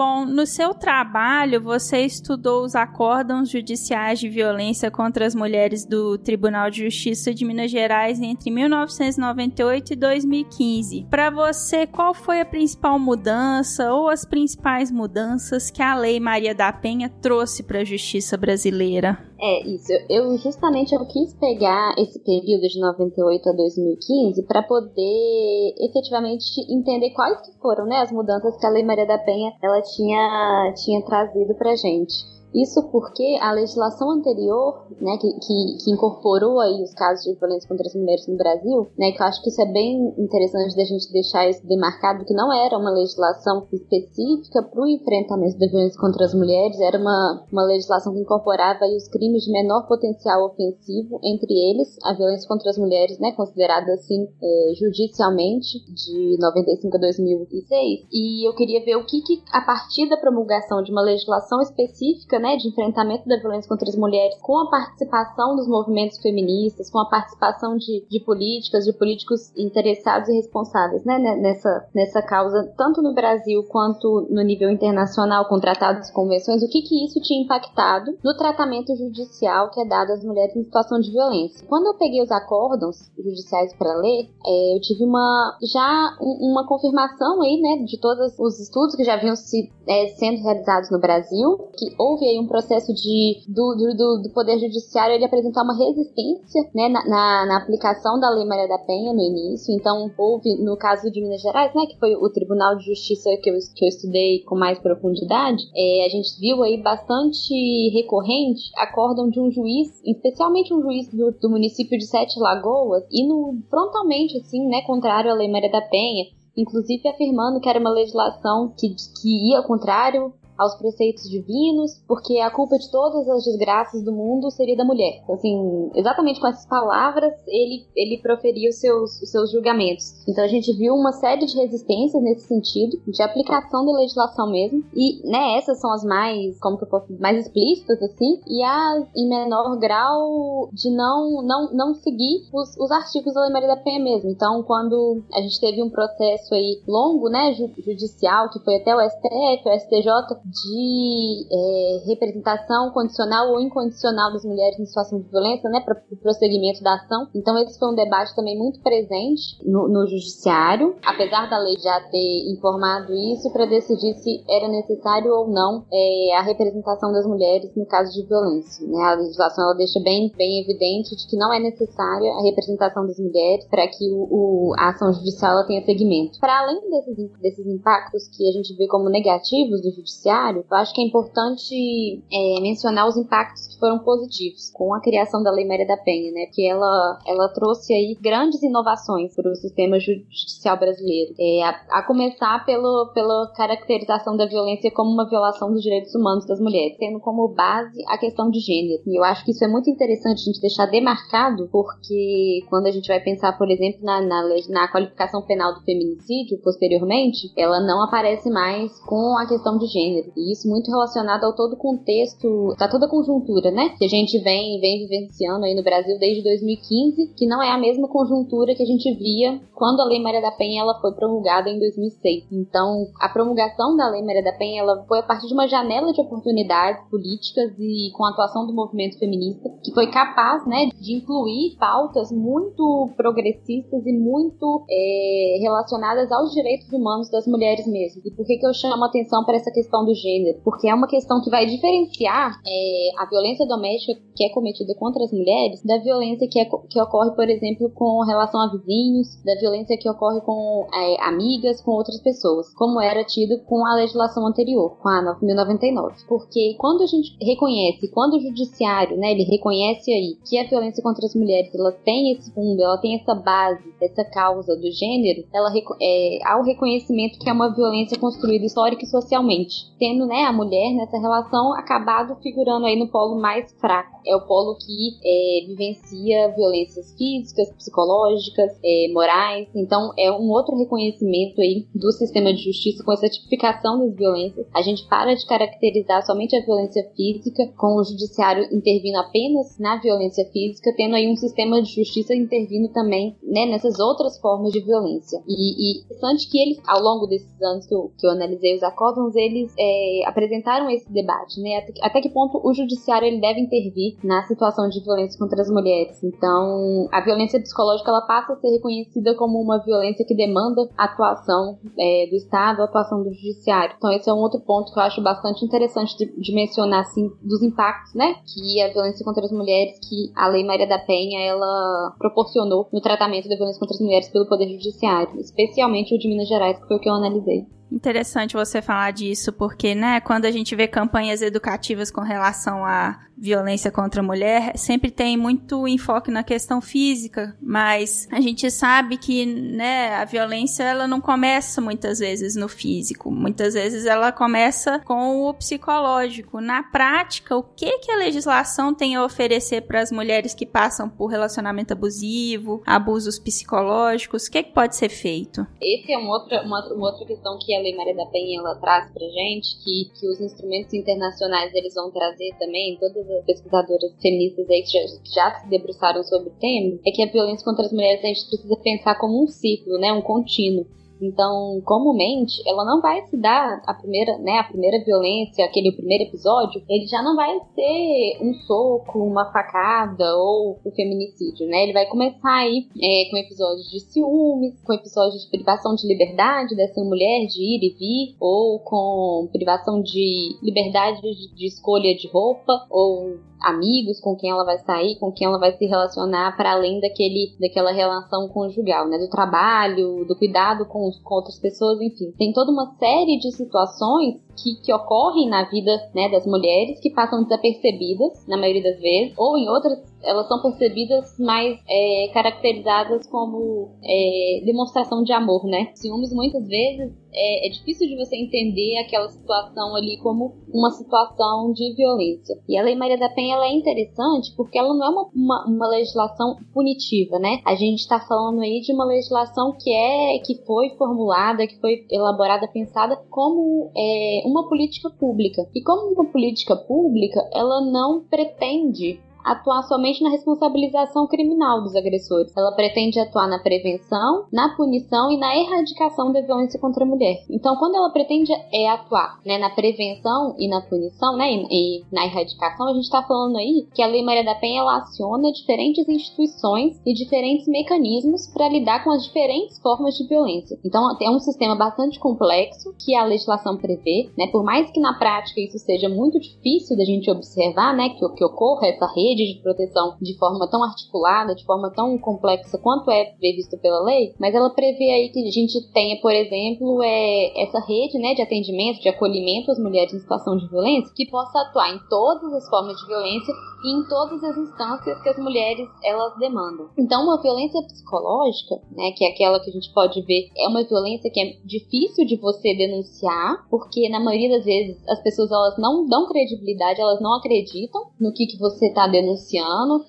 Bom, 0.00 0.24
no 0.24 0.46
seu 0.46 0.72
trabalho, 0.72 1.60
você 1.60 1.98
estudou 2.06 2.64
os 2.64 2.74
acórdãos 2.74 3.50
judiciais 3.50 4.18
de 4.18 4.30
violência 4.30 4.90
contra 4.90 5.26
as 5.26 5.34
mulheres 5.34 5.84
do 5.84 6.16
Tribunal 6.16 6.70
de 6.70 6.84
Justiça 6.84 7.34
de 7.34 7.44
Minas 7.44 7.70
Gerais 7.70 8.18
entre 8.18 8.50
1998 8.50 9.92
e 9.92 9.96
2015. 9.96 11.06
Para 11.10 11.28
você, 11.28 11.86
qual 11.86 12.14
foi 12.14 12.40
a 12.40 12.46
principal 12.46 12.98
mudança 12.98 13.92
ou 13.92 14.08
as 14.08 14.24
principais 14.24 14.90
mudanças 14.90 15.70
que 15.70 15.82
a 15.82 15.94
Lei 15.94 16.18
Maria 16.18 16.54
da 16.54 16.72
Penha 16.72 17.10
trouxe 17.20 17.62
para 17.62 17.80
a 17.80 17.84
justiça 17.84 18.38
brasileira? 18.38 19.29
É, 19.42 19.66
isso. 19.66 19.90
Eu 20.10 20.36
justamente 20.36 20.94
eu 20.94 21.06
quis 21.06 21.32
pegar 21.34 21.94
esse 21.96 22.22
período 22.22 22.68
de 22.68 22.78
98 22.78 23.48
a 23.48 23.52
2015 23.52 24.42
para 24.46 24.62
poder 24.62 25.74
efetivamente 25.78 26.60
entender 26.70 27.10
quais 27.10 27.38
foram, 27.60 27.86
né, 27.86 27.96
as 28.00 28.12
mudanças 28.12 28.54
que 28.58 28.66
a 28.66 28.70
Lei 28.70 28.84
Maria 28.84 29.06
da 29.06 29.16
Penha 29.18 29.50
ela 29.62 29.80
tinha 29.80 30.74
tinha 30.76 31.02
trazido 31.02 31.54
pra 31.54 31.74
gente. 31.74 32.39
Isso 32.54 32.82
porque 32.90 33.38
a 33.40 33.52
legislação 33.52 34.10
anterior, 34.10 34.86
né, 35.00 35.16
que, 35.20 35.32
que, 35.34 35.84
que, 35.84 35.90
incorporou 35.90 36.58
aí 36.60 36.82
os 36.82 36.92
casos 36.94 37.24
de 37.24 37.34
violência 37.34 37.68
contra 37.68 37.86
as 37.86 37.94
mulheres 37.94 38.26
no 38.26 38.36
Brasil, 38.36 38.88
né, 38.98 39.12
que 39.12 39.22
eu 39.22 39.26
acho 39.26 39.42
que 39.42 39.50
isso 39.50 39.62
é 39.62 39.66
bem 39.66 40.14
interessante 40.18 40.76
da 40.76 40.84
gente 40.84 41.12
deixar 41.12 41.48
isso 41.48 41.64
demarcado, 41.66 42.24
que 42.24 42.34
não 42.34 42.52
era 42.52 42.76
uma 42.76 42.90
legislação 42.90 43.66
específica 43.72 44.62
para 44.62 44.82
o 44.82 44.86
enfrentamento 44.86 45.58
da 45.58 45.66
violência 45.68 46.00
contra 46.00 46.24
as 46.24 46.34
mulheres, 46.34 46.80
era 46.80 46.98
uma, 46.98 47.46
uma 47.52 47.64
legislação 47.64 48.12
que 48.12 48.20
incorporava 48.20 48.84
aí 48.84 48.96
os 48.96 49.06
crimes 49.08 49.44
de 49.44 49.52
menor 49.52 49.86
potencial 49.86 50.44
ofensivo, 50.46 51.20
entre 51.22 51.54
eles 51.70 51.96
a 52.02 52.14
violência 52.14 52.48
contra 52.48 52.70
as 52.70 52.78
mulheres, 52.78 53.18
né, 53.20 53.32
considerada 53.32 53.92
assim 53.92 54.26
é, 54.42 54.72
judicialmente, 54.74 55.78
de 55.94 56.36
95 56.40 56.96
a 56.96 57.00
2006. 57.00 58.06
E 58.12 58.48
eu 58.48 58.54
queria 58.54 58.84
ver 58.84 58.96
o 58.96 59.06
que, 59.06 59.20
que 59.22 59.42
a 59.52 59.60
partir 59.60 60.08
da 60.08 60.16
promulgação 60.16 60.82
de 60.82 60.90
uma 60.90 61.02
legislação 61.02 61.60
específica 61.60 62.39
né, 62.40 62.56
de 62.56 62.68
enfrentamento 62.68 63.28
da 63.28 63.38
violência 63.38 63.68
contra 63.68 63.88
as 63.88 63.96
mulheres, 63.96 64.36
com 64.40 64.58
a 64.58 64.70
participação 64.70 65.56
dos 65.56 65.68
movimentos 65.68 66.18
feministas, 66.18 66.90
com 66.90 66.98
a 66.98 67.08
participação 67.08 67.76
de, 67.76 68.06
de 68.08 68.20
políticas, 68.20 68.84
de 68.84 68.92
políticos 68.92 69.52
interessados 69.56 70.28
e 70.28 70.34
responsáveis, 70.34 71.04
né, 71.04 71.18
nessa, 71.18 71.88
nessa 71.94 72.22
causa, 72.22 72.72
tanto 72.76 73.02
no 73.02 73.14
Brasil 73.14 73.62
quanto 73.68 74.26
no 74.30 74.42
nível 74.42 74.70
internacional, 74.70 75.46
com 75.46 75.60
tratados 75.60 76.08
e 76.08 76.12
convenções, 76.12 76.62
o 76.62 76.68
que 76.68 76.82
que 76.82 77.04
isso 77.04 77.20
tinha 77.20 77.42
impactado 77.42 78.16
no 78.24 78.36
tratamento 78.36 78.94
judicial 78.96 79.70
que 79.70 79.80
é 79.80 79.84
dado 79.84 80.12
às 80.12 80.24
mulheres 80.24 80.56
em 80.56 80.64
situação 80.64 80.98
de 81.00 81.10
violência. 81.10 81.66
Quando 81.68 81.86
eu 81.86 81.94
peguei 81.94 82.22
os 82.22 82.30
acórdãos 82.30 83.10
judiciais 83.16 83.74
para 83.74 83.94
ler, 83.94 84.28
é, 84.46 84.76
eu 84.76 84.80
tive 84.80 85.04
uma 85.04 85.58
já 85.62 86.16
uma 86.20 86.66
confirmação 86.66 87.42
aí, 87.42 87.60
né, 87.60 87.84
de 87.84 87.98
todos 87.98 88.38
os 88.38 88.60
estudos 88.60 88.94
que 88.94 89.04
já 89.04 89.16
vinham 89.16 89.36
se, 89.36 89.70
é, 89.88 90.08
sendo 90.08 90.42
realizados 90.42 90.90
no 90.90 91.00
Brasil, 91.00 91.68
que 91.76 91.94
houve 91.98 92.24
aí 92.30 92.38
um 92.38 92.46
processo 92.46 92.92
de 92.94 93.42
do, 93.48 93.74
do, 93.74 94.22
do 94.22 94.30
Poder 94.32 94.58
Judiciário 94.58 95.14
ele 95.14 95.24
apresentar 95.24 95.62
uma 95.62 95.76
resistência, 95.76 96.62
né, 96.74 96.88
na, 96.88 97.04
na, 97.04 97.46
na, 97.46 97.56
aplicação 97.58 98.18
da 98.18 98.30
Lei 98.30 98.44
Maria 98.44 98.68
da 98.68 98.78
Penha 98.78 99.12
no 99.12 99.20
início. 99.20 99.74
Então 99.74 100.10
houve 100.16 100.56
no 100.62 100.76
caso 100.76 101.10
de 101.10 101.20
Minas 101.20 101.42
Gerais, 101.42 101.74
né, 101.74 101.86
que 101.86 101.98
foi 101.98 102.14
o 102.14 102.30
Tribunal 102.30 102.76
de 102.76 102.86
Justiça 102.86 103.30
que 103.42 103.50
eu, 103.50 103.54
que 103.74 103.84
eu 103.84 103.88
estudei 103.88 104.42
com 104.44 104.56
mais 104.56 104.78
profundidade, 104.78 105.62
é, 105.76 106.06
a 106.06 106.08
gente 106.08 106.38
viu 106.40 106.62
aí 106.62 106.80
bastante 106.82 107.54
recorrente 107.92 108.70
acórdão 108.76 109.28
de 109.28 109.40
um 109.40 109.50
juiz, 109.50 109.88
especialmente 110.04 110.72
um 110.72 110.80
juiz 110.80 111.08
do, 111.08 111.32
do 111.32 111.50
município 111.50 111.98
de 111.98 112.06
Sete 112.06 112.38
Lagoas, 112.38 113.04
indo 113.12 113.58
frontalmente 113.68 114.38
assim, 114.38 114.66
né, 114.68 114.82
contrário 114.82 115.30
à 115.30 115.34
Lei 115.34 115.50
Maria 115.50 115.70
da 115.70 115.80
Penha, 115.80 116.24
inclusive 116.56 117.08
afirmando 117.08 117.60
que 117.60 117.68
era 117.68 117.78
uma 117.78 117.90
legislação 117.90 118.72
que, 118.78 118.88
que 119.20 119.50
ia 119.50 119.58
ao 119.58 119.64
contrário 119.64 120.32
aos 120.60 120.74
preceitos 120.74 121.24
divinos, 121.28 122.02
porque 122.06 122.38
a 122.38 122.50
culpa 122.50 122.76
de 122.76 122.90
todas 122.90 123.26
as 123.26 123.44
desgraças 123.44 124.04
do 124.04 124.12
mundo 124.12 124.50
seria 124.50 124.76
da 124.76 124.84
mulher. 124.84 125.22
Assim, 125.30 125.90
exatamente 125.94 126.38
com 126.38 126.46
essas 126.46 126.66
palavras, 126.66 127.32
ele, 127.48 127.86
ele 127.96 128.18
proferia 128.18 128.68
os 128.68 128.76
seus, 128.76 129.22
os 129.22 129.30
seus 129.30 129.50
julgamentos. 129.50 130.22
Então 130.28 130.44
a 130.44 130.48
gente 130.48 130.70
viu 130.76 130.94
uma 130.94 131.12
série 131.12 131.46
de 131.46 131.56
resistências 131.56 132.22
nesse 132.22 132.46
sentido, 132.46 133.00
de 133.06 133.22
aplicação 133.22 133.86
da 133.86 133.92
legislação 133.92 134.50
mesmo, 134.50 134.84
e 134.94 135.26
né, 135.26 135.56
essas 135.56 135.80
são 135.80 135.90
as 135.94 136.04
mais, 136.04 136.58
como 136.60 136.76
que 136.76 136.84
eu 136.84 136.88
posso 136.88 137.10
mais 137.18 137.46
explícitas, 137.46 138.02
assim, 138.02 138.40
e 138.46 138.62
as 138.62 139.08
em 139.16 139.28
menor 139.28 139.78
grau 139.78 140.68
de 140.72 140.90
não, 140.90 141.42
não, 141.42 141.72
não 141.72 141.94
seguir 141.94 142.48
os, 142.52 142.76
os 142.76 142.90
artigos 142.90 143.32
da 143.32 143.40
Lei 143.42 143.50
Maria 143.50 143.68
da 143.68 143.76
Penha 143.76 143.98
mesmo. 143.98 144.30
Então, 144.30 144.62
quando 144.62 145.22
a 145.32 145.40
gente 145.40 145.58
teve 145.58 145.82
um 145.82 145.88
processo 145.88 146.54
aí 146.54 146.82
longo, 146.86 147.30
né, 147.30 147.54
judicial, 147.54 148.50
que 148.50 148.60
foi 148.60 148.76
até 148.76 148.94
o 148.94 149.00
STF, 149.00 149.68
o 149.68 149.78
STJ, 149.78 150.49
de 150.50 151.46
é, 151.50 152.08
representação 152.08 152.90
condicional 152.90 153.52
ou 153.52 153.60
incondicional 153.60 154.32
das 154.32 154.44
mulheres 154.44 154.78
em 154.78 154.86
situação 154.86 155.20
de 155.20 155.28
violência, 155.28 155.70
né, 155.70 155.80
para 155.80 156.02
o 156.10 156.16
prosseguimento 156.16 156.82
da 156.82 156.94
ação. 156.94 157.28
Então, 157.34 157.56
esse 157.58 157.78
foi 157.78 157.92
um 157.92 157.94
debate 157.94 158.34
também 158.34 158.58
muito 158.58 158.80
presente 158.80 159.58
no, 159.64 159.88
no 159.88 160.06
judiciário, 160.06 160.96
apesar 161.04 161.48
da 161.48 161.58
lei 161.58 161.78
já 161.78 162.00
ter 162.10 162.52
informado 162.52 163.12
isso 163.12 163.50
para 163.52 163.66
decidir 163.66 164.14
se 164.14 164.44
era 164.48 164.68
necessário 164.68 165.32
ou 165.32 165.48
não 165.48 165.84
é, 165.92 166.36
a 166.36 166.42
representação 166.42 167.12
das 167.12 167.26
mulheres 167.26 167.70
no 167.76 167.86
caso 167.86 168.12
de 168.12 168.26
violência. 168.26 168.86
Né? 168.86 169.02
A 169.02 169.14
legislação 169.14 169.64
ela 169.64 169.74
deixa 169.74 170.00
bem, 170.00 170.32
bem 170.36 170.60
evidente 170.62 171.16
de 171.16 171.26
que 171.28 171.36
não 171.36 171.52
é 171.52 171.60
necessária 171.60 172.32
a 172.32 172.42
representação 172.42 173.06
das 173.06 173.18
mulheres 173.18 173.64
para 173.66 173.86
que 173.86 174.10
o, 174.10 174.26
o, 174.30 174.74
a 174.78 174.90
ação 174.90 175.12
judicial 175.12 175.66
tenha 175.66 175.84
seguimento. 175.84 176.38
Para 176.40 176.60
além 176.60 176.80
desses, 176.90 177.30
desses 177.40 177.66
impactos 177.66 178.28
que 178.28 178.48
a 178.48 178.52
gente 178.52 178.74
vê 178.76 178.86
como 178.88 179.08
negativos 179.08 179.82
do 179.82 179.90
judiciário, 179.90 180.39
eu 180.48 180.76
acho 180.76 180.94
que 180.94 181.00
é 181.00 181.04
importante 181.04 182.22
é, 182.32 182.60
mencionar 182.60 183.06
os 183.06 183.16
impactos 183.16 183.66
que 183.68 183.78
foram 183.78 183.98
positivos 183.98 184.70
com 184.72 184.94
a 184.94 185.00
criação 185.00 185.42
da 185.42 185.50
Lei 185.50 185.66
Maria 185.66 185.86
da 185.86 185.96
Penha, 185.96 186.32
né? 186.32 186.46
Que 186.52 186.66
ela, 186.66 187.18
ela 187.26 187.48
trouxe 187.48 187.92
aí 187.92 188.16
grandes 188.20 188.62
inovações 188.62 189.34
para 189.34 189.50
o 189.50 189.54
sistema 189.54 189.98
judicial 189.98 190.78
brasileiro. 190.78 191.34
É, 191.38 191.62
a, 191.62 191.98
a, 191.98 192.02
começar 192.06 192.64
pelo, 192.64 193.10
pela 193.14 193.52
caracterização 193.54 194.36
da 194.36 194.46
violência 194.46 194.90
como 194.90 195.10
uma 195.10 195.28
violação 195.28 195.72
dos 195.72 195.82
direitos 195.82 196.14
humanos 196.14 196.46
das 196.46 196.60
mulheres, 196.60 196.96
tendo 196.98 197.20
como 197.20 197.48
base 197.48 198.02
a 198.08 198.18
questão 198.18 198.50
de 198.50 198.60
gênero. 198.60 199.02
E 199.06 199.18
eu 199.18 199.24
acho 199.24 199.44
que 199.44 199.50
isso 199.50 199.64
é 199.64 199.68
muito 199.68 199.90
interessante 199.90 200.40
a 200.40 200.44
gente 200.44 200.60
deixar 200.60 200.86
demarcado, 200.86 201.68
porque 201.70 202.60
quando 202.68 202.86
a 202.86 202.90
gente 202.90 203.08
vai 203.08 203.20
pensar, 203.20 203.56
por 203.56 203.70
exemplo, 203.70 204.00
na, 204.02 204.20
na, 204.20 204.42
na 204.68 204.88
qualificação 204.88 205.42
penal 205.42 205.74
do 205.74 205.82
feminicídio, 205.82 206.58
posteriormente, 206.62 207.52
ela 207.56 207.80
não 207.80 208.02
aparece 208.02 208.50
mais 208.50 208.98
com 209.00 209.36
a 209.38 209.46
questão 209.46 209.78
de 209.78 209.86
gênero. 209.86 210.29
E 210.36 210.52
isso 210.52 210.68
muito 210.68 210.90
relacionado 210.90 211.44
ao 211.44 211.54
todo 211.54 211.74
o 211.74 211.76
contexto, 211.76 212.74
da 212.78 212.88
toda 212.88 213.06
a 213.06 213.10
conjuntura, 213.10 213.70
né? 213.70 213.94
Que 213.98 214.04
a 214.04 214.08
gente 214.08 214.38
vem, 214.40 214.80
vem 214.80 215.06
vivenciando 215.06 215.64
aí 215.64 215.74
no 215.74 215.82
Brasil 215.82 216.18
desde 216.18 216.42
2015, 216.42 217.34
que 217.36 217.46
não 217.46 217.62
é 217.62 217.70
a 217.70 217.78
mesma 217.78 218.08
conjuntura 218.08 218.74
que 218.74 218.82
a 218.82 218.86
gente 218.86 219.12
via 219.14 219.60
quando 219.74 220.00
a 220.00 220.04
Lei 220.04 220.20
Maria 220.20 220.42
da 220.42 220.50
Penha 220.50 220.82
ela 220.82 221.00
foi 221.00 221.12
promulgada 221.12 221.70
em 221.70 221.78
2006. 221.78 222.44
Então, 222.52 223.06
a 223.18 223.28
promulgação 223.28 223.96
da 223.96 224.10
Lei 224.10 224.22
Maria 224.22 224.44
da 224.44 224.52
Penha 224.52 224.82
ela 224.82 225.04
foi 225.08 225.20
a 225.20 225.22
partir 225.22 225.46
de 225.46 225.54
uma 225.54 225.66
janela 225.66 226.12
de 226.12 226.20
oportunidades 226.20 227.08
políticas 227.08 227.72
e 227.78 228.10
com 228.12 228.24
a 228.24 228.30
atuação 228.30 228.66
do 228.66 228.74
movimento 228.74 229.18
feminista, 229.18 229.70
que 229.82 229.92
foi 229.92 230.10
capaz, 230.10 230.66
né, 230.66 230.90
de 231.00 231.14
incluir 231.14 231.76
pautas 231.78 232.30
muito 232.30 233.10
progressistas 233.16 234.06
e 234.06 234.12
muito 234.12 234.84
é, 234.90 235.58
relacionadas 235.60 236.30
aos 236.30 236.52
direitos 236.52 236.92
humanos 236.92 237.30
das 237.30 237.46
mulheres 237.46 237.86
mesmo. 237.86 238.20
E 238.24 238.30
por 238.30 238.44
que, 238.44 238.58
que 238.58 238.66
eu 238.66 238.74
chamo 238.74 239.04
a 239.04 239.06
atenção 239.06 239.44
para 239.44 239.56
essa 239.56 239.70
questão 239.70 240.04
do 240.04 240.09
gênero, 240.14 240.60
porque 240.64 240.88
é 240.88 240.94
uma 240.94 241.08
questão 241.08 241.40
que 241.42 241.50
vai 241.50 241.66
diferenciar 241.66 242.52
é, 242.66 243.10
a 243.18 243.26
violência 243.26 243.66
doméstica 243.66 244.20
que 244.34 244.44
é 244.44 244.48
cometida 244.48 244.94
contra 244.94 245.22
as 245.22 245.32
mulheres 245.32 245.82
da 245.84 245.98
violência 245.98 246.48
que, 246.50 246.58
é, 246.58 246.64
que 246.64 247.00
ocorre, 247.00 247.32
por 247.32 247.48
exemplo, 247.48 247.90
com 247.94 248.24
relação 248.24 248.60
a 248.60 248.70
vizinhos, 248.70 249.42
da 249.44 249.54
violência 249.60 249.98
que 249.98 250.08
ocorre 250.08 250.40
com 250.40 250.86
é, 250.94 251.22
amigas, 251.28 251.82
com 251.82 251.92
outras 251.92 252.20
pessoas, 252.20 252.72
como 252.74 253.00
era 253.00 253.24
tido 253.24 253.58
com 253.64 253.86
a 253.86 253.94
legislação 253.94 254.46
anterior, 254.46 254.96
com 255.02 255.08
a 255.08 255.36
9.099. 255.40 256.26
Porque 256.28 256.74
quando 256.78 257.02
a 257.02 257.06
gente 257.06 257.36
reconhece, 257.40 258.10
quando 258.10 258.34
o 258.34 258.40
judiciário, 258.40 259.16
né, 259.16 259.32
ele 259.32 259.44
reconhece 259.44 260.10
aí 260.10 260.36
que 260.48 260.58
a 260.58 260.68
violência 260.68 261.02
contra 261.02 261.26
as 261.26 261.34
mulheres, 261.34 261.74
ela 261.74 261.92
tem 261.92 262.32
esse 262.32 262.52
fundo, 262.52 262.82
ela 262.82 262.98
tem 262.98 263.16
essa 263.16 263.34
base, 263.34 263.84
essa 264.00 264.24
causa 264.24 264.74
do 264.76 264.90
gênero, 264.90 265.44
ela 265.52 265.70
é, 266.00 266.38
há 266.44 266.58
o 266.58 266.64
reconhecimento 266.64 267.38
que 267.38 267.48
é 267.48 267.52
uma 267.52 267.74
violência 267.74 268.18
construída 268.18 268.64
histórica 268.64 269.04
e 269.04 269.08
socialmente, 269.08 269.86
tendo 270.00 270.26
né, 270.26 270.44
a 270.44 270.52
mulher 270.52 270.94
nessa 270.94 271.18
relação 271.18 271.74
acabado 271.74 272.34
figurando 272.42 272.86
aí 272.86 272.98
no 272.98 273.08
polo 273.08 273.38
mais 273.38 273.70
fraco. 273.78 274.18
É 274.26 274.34
o 274.34 274.46
polo 274.46 274.76
que 274.76 275.18
é, 275.22 275.66
vivencia 275.66 276.54
violências 276.56 277.14
físicas, 277.16 277.70
psicológicas, 277.74 278.72
é, 278.82 279.12
morais. 279.12 279.68
Então 279.74 280.12
é 280.18 280.32
um 280.32 280.48
outro 280.50 280.76
reconhecimento 280.76 281.60
aí 281.60 281.86
do 281.94 282.10
sistema 282.12 282.52
de 282.52 282.62
justiça 282.62 283.04
com 283.04 283.12
essa 283.12 283.28
tipificação 283.28 283.98
das 283.98 284.16
violências. 284.16 284.66
A 284.74 284.80
gente 284.80 285.06
para 285.06 285.34
de 285.34 285.46
caracterizar 285.46 286.24
somente 286.24 286.56
a 286.56 286.64
violência 286.64 287.04
física, 287.14 287.72
com 287.76 287.96
o 287.96 288.04
judiciário 288.04 288.64
intervindo 288.72 289.16
apenas 289.16 289.78
na 289.78 290.00
violência 290.00 290.44
física, 290.50 290.94
tendo 290.96 291.14
aí 291.14 291.28
um 291.28 291.36
sistema 291.36 291.82
de 291.82 291.92
justiça 291.92 292.34
intervindo 292.34 292.90
também 292.92 293.36
né, 293.42 293.66
nessas 293.66 293.98
outras 293.98 294.40
formas 294.40 294.72
de 294.72 294.80
violência. 294.80 295.42
E, 295.46 296.00
e 296.00 296.00
interessante 296.30 296.48
que 296.48 296.58
eles, 296.58 296.78
ao 296.86 297.00
longo 297.00 297.26
desses 297.26 297.60
anos 297.62 297.86
que 297.86 297.94
eu, 297.94 298.12
que 298.18 298.26
eu 298.26 298.30
analisei 298.30 298.76
os 298.76 298.82
acórdons, 298.82 299.34
eles 299.34 299.72
é, 299.78 299.89
é, 299.90 300.28
apresentaram 300.28 300.88
esse 300.90 301.10
debate, 301.12 301.60
né? 301.60 301.84
Até, 302.02 302.20
que 302.20 302.28
ponto 302.30 302.60
o 302.62 302.72
judiciário 302.72 303.26
ele 303.26 303.40
deve 303.40 303.60
intervir 303.60 304.16
na 304.22 304.42
situação 304.44 304.88
de 304.88 305.02
violência 305.02 305.38
contra 305.38 305.60
as 305.60 305.70
mulheres. 305.70 306.22
Então, 306.22 307.08
a 307.12 307.20
violência 307.20 307.60
psicológica 307.60 308.10
ela 308.10 308.26
passa 308.26 308.52
a 308.52 308.56
ser 308.56 308.68
reconhecida 308.68 309.34
como 309.34 309.60
uma 309.60 309.82
violência 309.82 310.24
que 310.24 310.34
demanda 310.34 310.88
atuação 310.96 311.78
é, 311.98 312.26
do 312.28 312.36
Estado, 312.36 312.82
atuação 312.82 313.22
do 313.22 313.32
judiciário. 313.32 313.94
Então, 313.96 314.12
esse 314.12 314.28
é 314.28 314.32
um 314.32 314.38
outro 314.38 314.60
ponto 314.60 314.92
que 314.92 314.98
eu 314.98 315.02
acho 315.02 315.22
bastante 315.22 315.64
interessante 315.64 316.16
de, 316.16 316.40
de 316.40 316.54
mencionar, 316.54 317.00
assim, 317.00 317.28
dos 317.42 317.62
impactos, 317.62 318.14
né? 318.14 318.36
Que 318.46 318.80
a 318.82 318.92
violência 318.92 319.24
contra 319.24 319.44
as 319.44 319.52
mulheres, 319.52 319.98
que 319.98 320.32
a 320.36 320.48
Lei 320.48 320.64
Maria 320.64 320.86
da 320.86 320.98
Penha, 320.98 321.40
ela 321.40 322.14
proporcionou 322.18 322.88
no 322.92 323.00
tratamento 323.00 323.48
da 323.48 323.56
violência 323.56 323.80
contra 323.80 323.94
as 323.94 324.00
mulheres 324.00 324.28
pelo 324.28 324.46
Poder 324.46 324.68
Judiciário, 324.68 325.40
especialmente 325.40 326.14
o 326.14 326.18
de 326.18 326.28
Minas 326.28 326.48
Gerais, 326.48 326.78
que 326.78 326.86
foi 326.86 326.96
o 326.96 327.00
que 327.00 327.08
eu 327.08 327.14
analisei. 327.14 327.66
Interessante 327.90 328.54
você 328.54 328.80
falar 328.80 329.10
disso, 329.10 329.52
porque, 329.52 329.94
né, 329.94 330.20
quando 330.20 330.44
a 330.44 330.50
gente 330.50 330.76
vê 330.76 330.86
campanhas 330.86 331.42
educativas 331.42 332.10
com 332.10 332.20
relação 332.20 332.84
à 332.84 333.18
violência 333.40 333.90
contra 333.90 334.20
a 334.20 334.24
mulher, 334.24 334.76
sempre 334.76 335.10
tem 335.10 335.36
muito 335.36 335.88
enfoque 335.88 336.30
na 336.30 336.42
questão 336.42 336.80
física, 336.80 337.56
mas 337.60 338.28
a 338.30 338.40
gente 338.40 338.70
sabe 338.70 339.16
que, 339.16 339.46
né, 339.46 340.14
a 340.16 340.24
violência 340.26 340.82
ela 340.82 341.08
não 341.08 341.20
começa 341.20 341.80
muitas 341.80 342.18
vezes 342.18 342.54
no 342.54 342.68
físico, 342.68 343.30
muitas 343.30 343.72
vezes 343.72 344.04
ela 344.04 344.30
começa 344.30 344.98
com 345.00 345.48
o 345.48 345.54
psicológico. 345.54 346.60
Na 346.60 346.82
prática, 346.82 347.56
o 347.56 347.62
que 347.62 347.98
que 347.98 348.12
a 348.12 348.16
legislação 348.16 348.94
tem 348.94 349.16
a 349.16 349.24
oferecer 349.24 349.82
para 349.82 350.00
as 350.00 350.12
mulheres 350.12 350.54
que 350.54 350.66
passam 350.66 351.08
por 351.08 351.26
relacionamento 351.26 351.94
abusivo, 351.94 352.82
abusos 352.84 353.38
psicológicos? 353.38 354.46
O 354.46 354.50
que, 354.50 354.62
que 354.64 354.74
pode 354.74 354.96
ser 354.96 355.08
feito? 355.08 355.66
Esse 355.80 356.12
é 356.12 356.18
uma 356.18 356.36
outra, 356.36 356.62
uma, 356.62 356.86
uma 356.92 357.10
outra 357.10 357.26
questão 357.26 357.58
que 357.58 357.74
a 357.74 357.80
Lei 357.80 357.96
Maria 357.96 358.14
da 358.14 358.26
Penha 358.26 358.60
ela 358.60 358.74
traz 358.76 359.10
pra 359.10 359.26
gente, 359.26 359.78
que, 359.82 360.10
que 360.18 360.28
os 360.28 360.40
instrumentos 360.40 360.92
internacionais 360.92 361.72
eles 361.74 361.94
vão 361.94 362.10
trazer 362.10 362.54
também, 362.58 362.98
todas 363.00 363.29
as 363.29 363.29
pesquisadoras 363.46 364.12
feministas 364.20 364.68
aí 364.68 364.82
que 364.82 364.92
já, 364.92 365.00
já 365.34 365.60
se 365.60 365.68
debruçaram 365.68 366.22
sobre 366.22 366.48
o 366.48 366.52
tema, 366.52 366.98
é 367.06 367.10
que 367.10 367.22
a 367.22 367.30
violência 367.30 367.64
contra 367.64 367.84
as 367.84 367.92
mulheres 367.92 368.24
a 368.24 368.28
gente 368.28 368.48
precisa 368.48 368.76
pensar 368.76 369.18
como 369.18 369.42
um 369.42 369.46
ciclo, 369.46 369.98
né, 369.98 370.12
um 370.12 370.22
contínuo. 370.22 370.86
Então, 371.20 371.80
comumente, 371.84 372.62
ela 372.66 372.84
não 372.84 373.00
vai 373.00 373.22
se 373.26 373.36
dar 373.36 373.82
a 373.86 373.94
primeira, 373.94 374.38
né, 374.38 374.58
a 374.58 374.64
primeira 374.64 375.04
violência, 375.04 375.64
aquele 375.64 375.92
primeiro 375.92 376.24
episódio, 376.24 376.82
ele 376.88 377.06
já 377.06 377.22
não 377.22 377.36
vai 377.36 377.58
ser 377.74 378.38
um 378.40 378.54
soco, 378.66 379.18
uma 379.18 379.52
facada 379.52 380.36
ou 380.36 380.78
o 380.84 380.90
feminicídio, 380.92 381.66
né? 381.66 381.82
Ele 381.84 381.92
vai 381.92 382.06
começar 382.06 382.54
aí 382.54 382.86
é, 383.02 383.30
com 383.30 383.36
episódios 383.36 383.90
de 383.90 384.00
ciúmes, 384.00 384.80
com 384.82 384.92
episódios 384.92 385.44
de 385.44 385.50
privação 385.50 385.94
de 385.94 386.06
liberdade 386.06 386.74
dessa 386.74 387.02
mulher 387.04 387.46
de 387.46 387.62
ir 387.62 387.80
e 387.82 387.96
vir, 387.98 388.36
ou 388.40 388.78
com 388.80 389.48
privação 389.52 390.00
de 390.02 390.56
liberdade 390.62 391.20
de, 391.20 391.54
de 391.54 391.66
escolha 391.66 392.14
de 392.14 392.28
roupa, 392.28 392.86
ou 392.90 393.38
amigos 393.60 394.20
com 394.20 394.36
quem 394.36 394.50
ela 394.50 394.64
vai 394.64 394.78
sair, 394.78 395.18
com 395.18 395.32
quem 395.32 395.46
ela 395.46 395.58
vai 395.58 395.72
se 395.72 395.86
relacionar 395.86 396.56
para 396.56 396.72
além 396.72 397.00
daquele, 397.00 397.56
daquela 397.60 397.92
relação 397.92 398.48
conjugal, 398.48 399.08
né? 399.08 399.18
Do 399.18 399.28
trabalho, 399.28 400.24
do 400.26 400.36
cuidado 400.36 400.86
com, 400.86 401.10
com 401.22 401.34
outras 401.34 401.58
pessoas, 401.58 402.00
enfim. 402.00 402.32
Tem 402.38 402.52
toda 402.52 402.72
uma 402.72 402.94
série 402.98 403.38
de 403.38 403.52
situações 403.52 404.40
que, 404.56 404.76
que 404.82 404.92
ocorrem 404.92 405.48
na 405.48 405.68
vida 405.68 405.90
né, 406.14 406.28
das 406.28 406.46
mulheres 406.46 407.00
que 407.00 407.10
passam 407.10 407.42
desapercebidas, 407.42 408.46
na 408.46 408.56
maioria 408.56 408.82
das 408.82 409.00
vezes, 409.00 409.34
ou 409.36 409.56
em 409.56 409.68
outras 409.68 410.10
elas 410.22 410.46
são 410.48 410.60
percebidas 410.60 411.38
mais 411.38 411.78
é, 411.88 412.30
caracterizadas 412.32 413.26
como 413.26 413.90
é, 414.04 414.62
demonstração 414.64 415.22
de 415.22 415.32
amor, 415.32 415.64
né? 415.64 415.92
Ciúmes 415.94 416.32
muitas 416.32 416.66
vezes 416.66 417.12
é, 417.32 417.68
é, 417.68 417.70
difícil 417.70 418.08
de 418.08 418.16
você 418.16 418.36
entender 418.36 418.98
aquela 418.98 419.28
situação 419.28 419.94
ali 419.94 420.18
como 420.18 420.56
uma 420.72 420.90
situação 420.90 421.72
de 421.72 421.94
violência. 421.94 422.56
E 422.68 422.76
a 422.76 422.82
Lei 422.82 422.96
Maria 422.96 423.18
da 423.18 423.28
Penha 423.28 423.56
ela 423.56 423.66
é 423.66 423.72
interessante 423.72 424.52
porque 424.56 424.78
ela 424.78 424.92
não 424.94 425.06
é 425.06 425.10
uma, 425.10 425.30
uma, 425.34 425.66
uma 425.66 425.88
legislação 425.88 426.56
punitiva, 426.72 427.38
né? 427.38 427.60
A 427.64 427.74
gente 427.74 428.00
está 428.00 428.20
falando 428.20 428.60
aí 428.60 428.80
de 428.80 428.92
uma 428.92 429.04
legislação 429.04 429.76
que 429.80 429.92
é 429.92 430.38
que 430.44 430.64
foi 430.66 430.90
formulada, 430.96 431.66
que 431.66 431.80
foi 431.80 432.04
elaborada, 432.10 432.68
pensada 432.68 433.16
como 433.30 433.90
é, 433.96 434.42
uma 434.50 434.68
política 434.68 435.08
pública. 435.10 435.68
E 435.74 435.82
como 435.82 436.12
uma 436.12 436.30
política 436.30 436.76
pública, 436.76 437.40
ela 437.52 437.80
não 437.80 438.24
pretende 438.24 439.20
atuar 439.44 439.82
somente 439.82 440.22
na 440.22 440.30
responsabilização 440.30 441.26
criminal 441.26 441.82
dos 441.82 441.94
agressores. 441.94 442.52
Ela 442.56 442.72
pretende 442.72 443.18
atuar 443.18 443.48
na 443.48 443.58
prevenção, 443.58 444.46
na 444.52 444.74
punição 444.76 445.30
e 445.30 445.38
na 445.38 445.56
erradicação 445.56 446.32
da 446.32 446.40
violência 446.40 446.80
contra 446.80 447.04
a 447.04 447.06
mulher. 447.06 447.44
Então, 447.50 447.76
quando 447.76 447.96
ela 447.96 448.10
pretende 448.10 448.52
é 448.72 448.88
atuar 448.88 449.40
né, 449.44 449.58
na 449.58 449.70
prevenção 449.70 450.54
e 450.58 450.68
na 450.68 450.80
punição, 450.80 451.36
né, 451.36 451.50
e, 451.52 452.00
e 452.00 452.04
na 452.12 452.24
erradicação, 452.24 452.88
a 452.88 452.94
gente 452.94 453.04
está 453.04 453.22
falando 453.22 453.56
aí 453.56 453.86
que 453.94 454.02
a 454.02 454.06
Lei 454.06 454.22
Maria 454.22 454.44
da 454.44 454.54
Penha 454.54 454.80
ela 454.80 454.98
aciona 454.98 455.52
diferentes 455.52 456.08
instituições 456.08 457.00
e 457.04 457.12
diferentes 457.12 457.66
mecanismos 457.66 458.46
para 458.52 458.68
lidar 458.68 459.04
com 459.04 459.10
as 459.10 459.24
diferentes 459.24 459.78
formas 459.80 460.14
de 460.14 460.26
violência. 460.26 460.78
Então, 460.84 461.16
é 461.20 461.30
um 461.30 461.40
sistema 461.40 461.74
bastante 461.74 462.18
complexo 462.18 462.94
que 463.04 463.14
a 463.14 463.24
legislação 463.24 463.76
prevê, 463.76 464.30
né, 464.36 464.46
por 464.48 464.62
mais 464.62 464.90
que 464.90 465.00
na 465.00 465.18
prática 465.18 465.60
isso 465.60 465.78
seja 465.78 466.08
muito 466.08 466.38
difícil 466.38 466.96
da 466.96 467.04
gente 467.04 467.30
observar, 467.30 467.94
né, 467.94 468.10
que, 468.10 468.28
que 468.34 468.44
ocorra 468.44 468.86
essa 468.86 469.06
rede 469.06 469.29
rede 469.30 469.54
de 469.54 469.62
proteção 469.62 470.16
de 470.20 470.36
forma 470.38 470.68
tão 470.68 470.82
articulada, 470.82 471.54
de 471.54 471.64
forma 471.64 471.90
tão 471.90 472.18
complexa 472.18 472.78
quanto 472.78 473.10
é 473.10 473.24
previsto 473.38 473.78
pela 473.78 474.02
lei, 474.02 474.34
mas 474.38 474.54
ela 474.54 474.70
prevê 474.70 475.10
aí 475.10 475.28
que 475.30 475.46
a 475.46 475.50
gente 475.50 475.92
tenha, 475.92 476.20
por 476.20 476.32
exemplo, 476.32 477.02
é, 477.02 477.62
essa 477.62 477.80
rede 477.86 478.18
né, 478.18 478.34
de 478.34 478.42
atendimento, 478.42 479.00
de 479.00 479.08
acolhimento 479.08 479.70
às 479.70 479.78
mulheres 479.78 480.12
em 480.12 480.20
situação 480.20 480.56
de 480.56 480.68
violência, 480.68 481.12
que 481.14 481.30
possa 481.30 481.60
atuar 481.60 481.94
em 481.94 482.00
todas 482.08 482.52
as 482.52 482.68
formas 482.68 482.96
de 482.96 483.06
violência 483.06 483.54
e 483.84 483.98
em 483.98 484.08
todas 484.08 484.42
as 484.44 484.56
instâncias 484.58 485.22
que 485.22 485.28
as 485.28 485.38
mulheres 485.38 485.88
elas 486.04 486.36
demandam. 486.38 486.90
Então, 486.98 487.22
uma 487.22 487.40
violência 487.40 487.80
psicológica, 487.82 488.76
né, 488.92 489.12
que 489.16 489.24
é 489.24 489.30
aquela 489.30 489.60
que 489.60 489.70
a 489.70 489.72
gente 489.72 489.92
pode 489.92 490.20
ver, 490.22 490.48
é 490.56 490.68
uma 490.68 490.84
violência 490.84 491.30
que 491.30 491.40
é 491.40 491.56
difícil 491.64 492.26
de 492.26 492.36
você 492.36 492.74
denunciar, 492.74 493.66
porque 493.70 494.08
na 494.08 494.20
maioria 494.20 494.50
das 494.50 494.64
vezes 494.64 494.96
as 495.08 495.22
pessoas 495.22 495.50
elas 495.50 495.78
não 495.78 496.06
dão 496.06 496.28
credibilidade, 496.28 497.00
elas 497.00 497.20
não 497.20 497.34
acreditam 497.34 498.10
no 498.20 498.32
que, 498.32 498.46
que 498.46 498.58
você 498.58 498.88
está 498.88 499.06
denunciando 499.06 499.19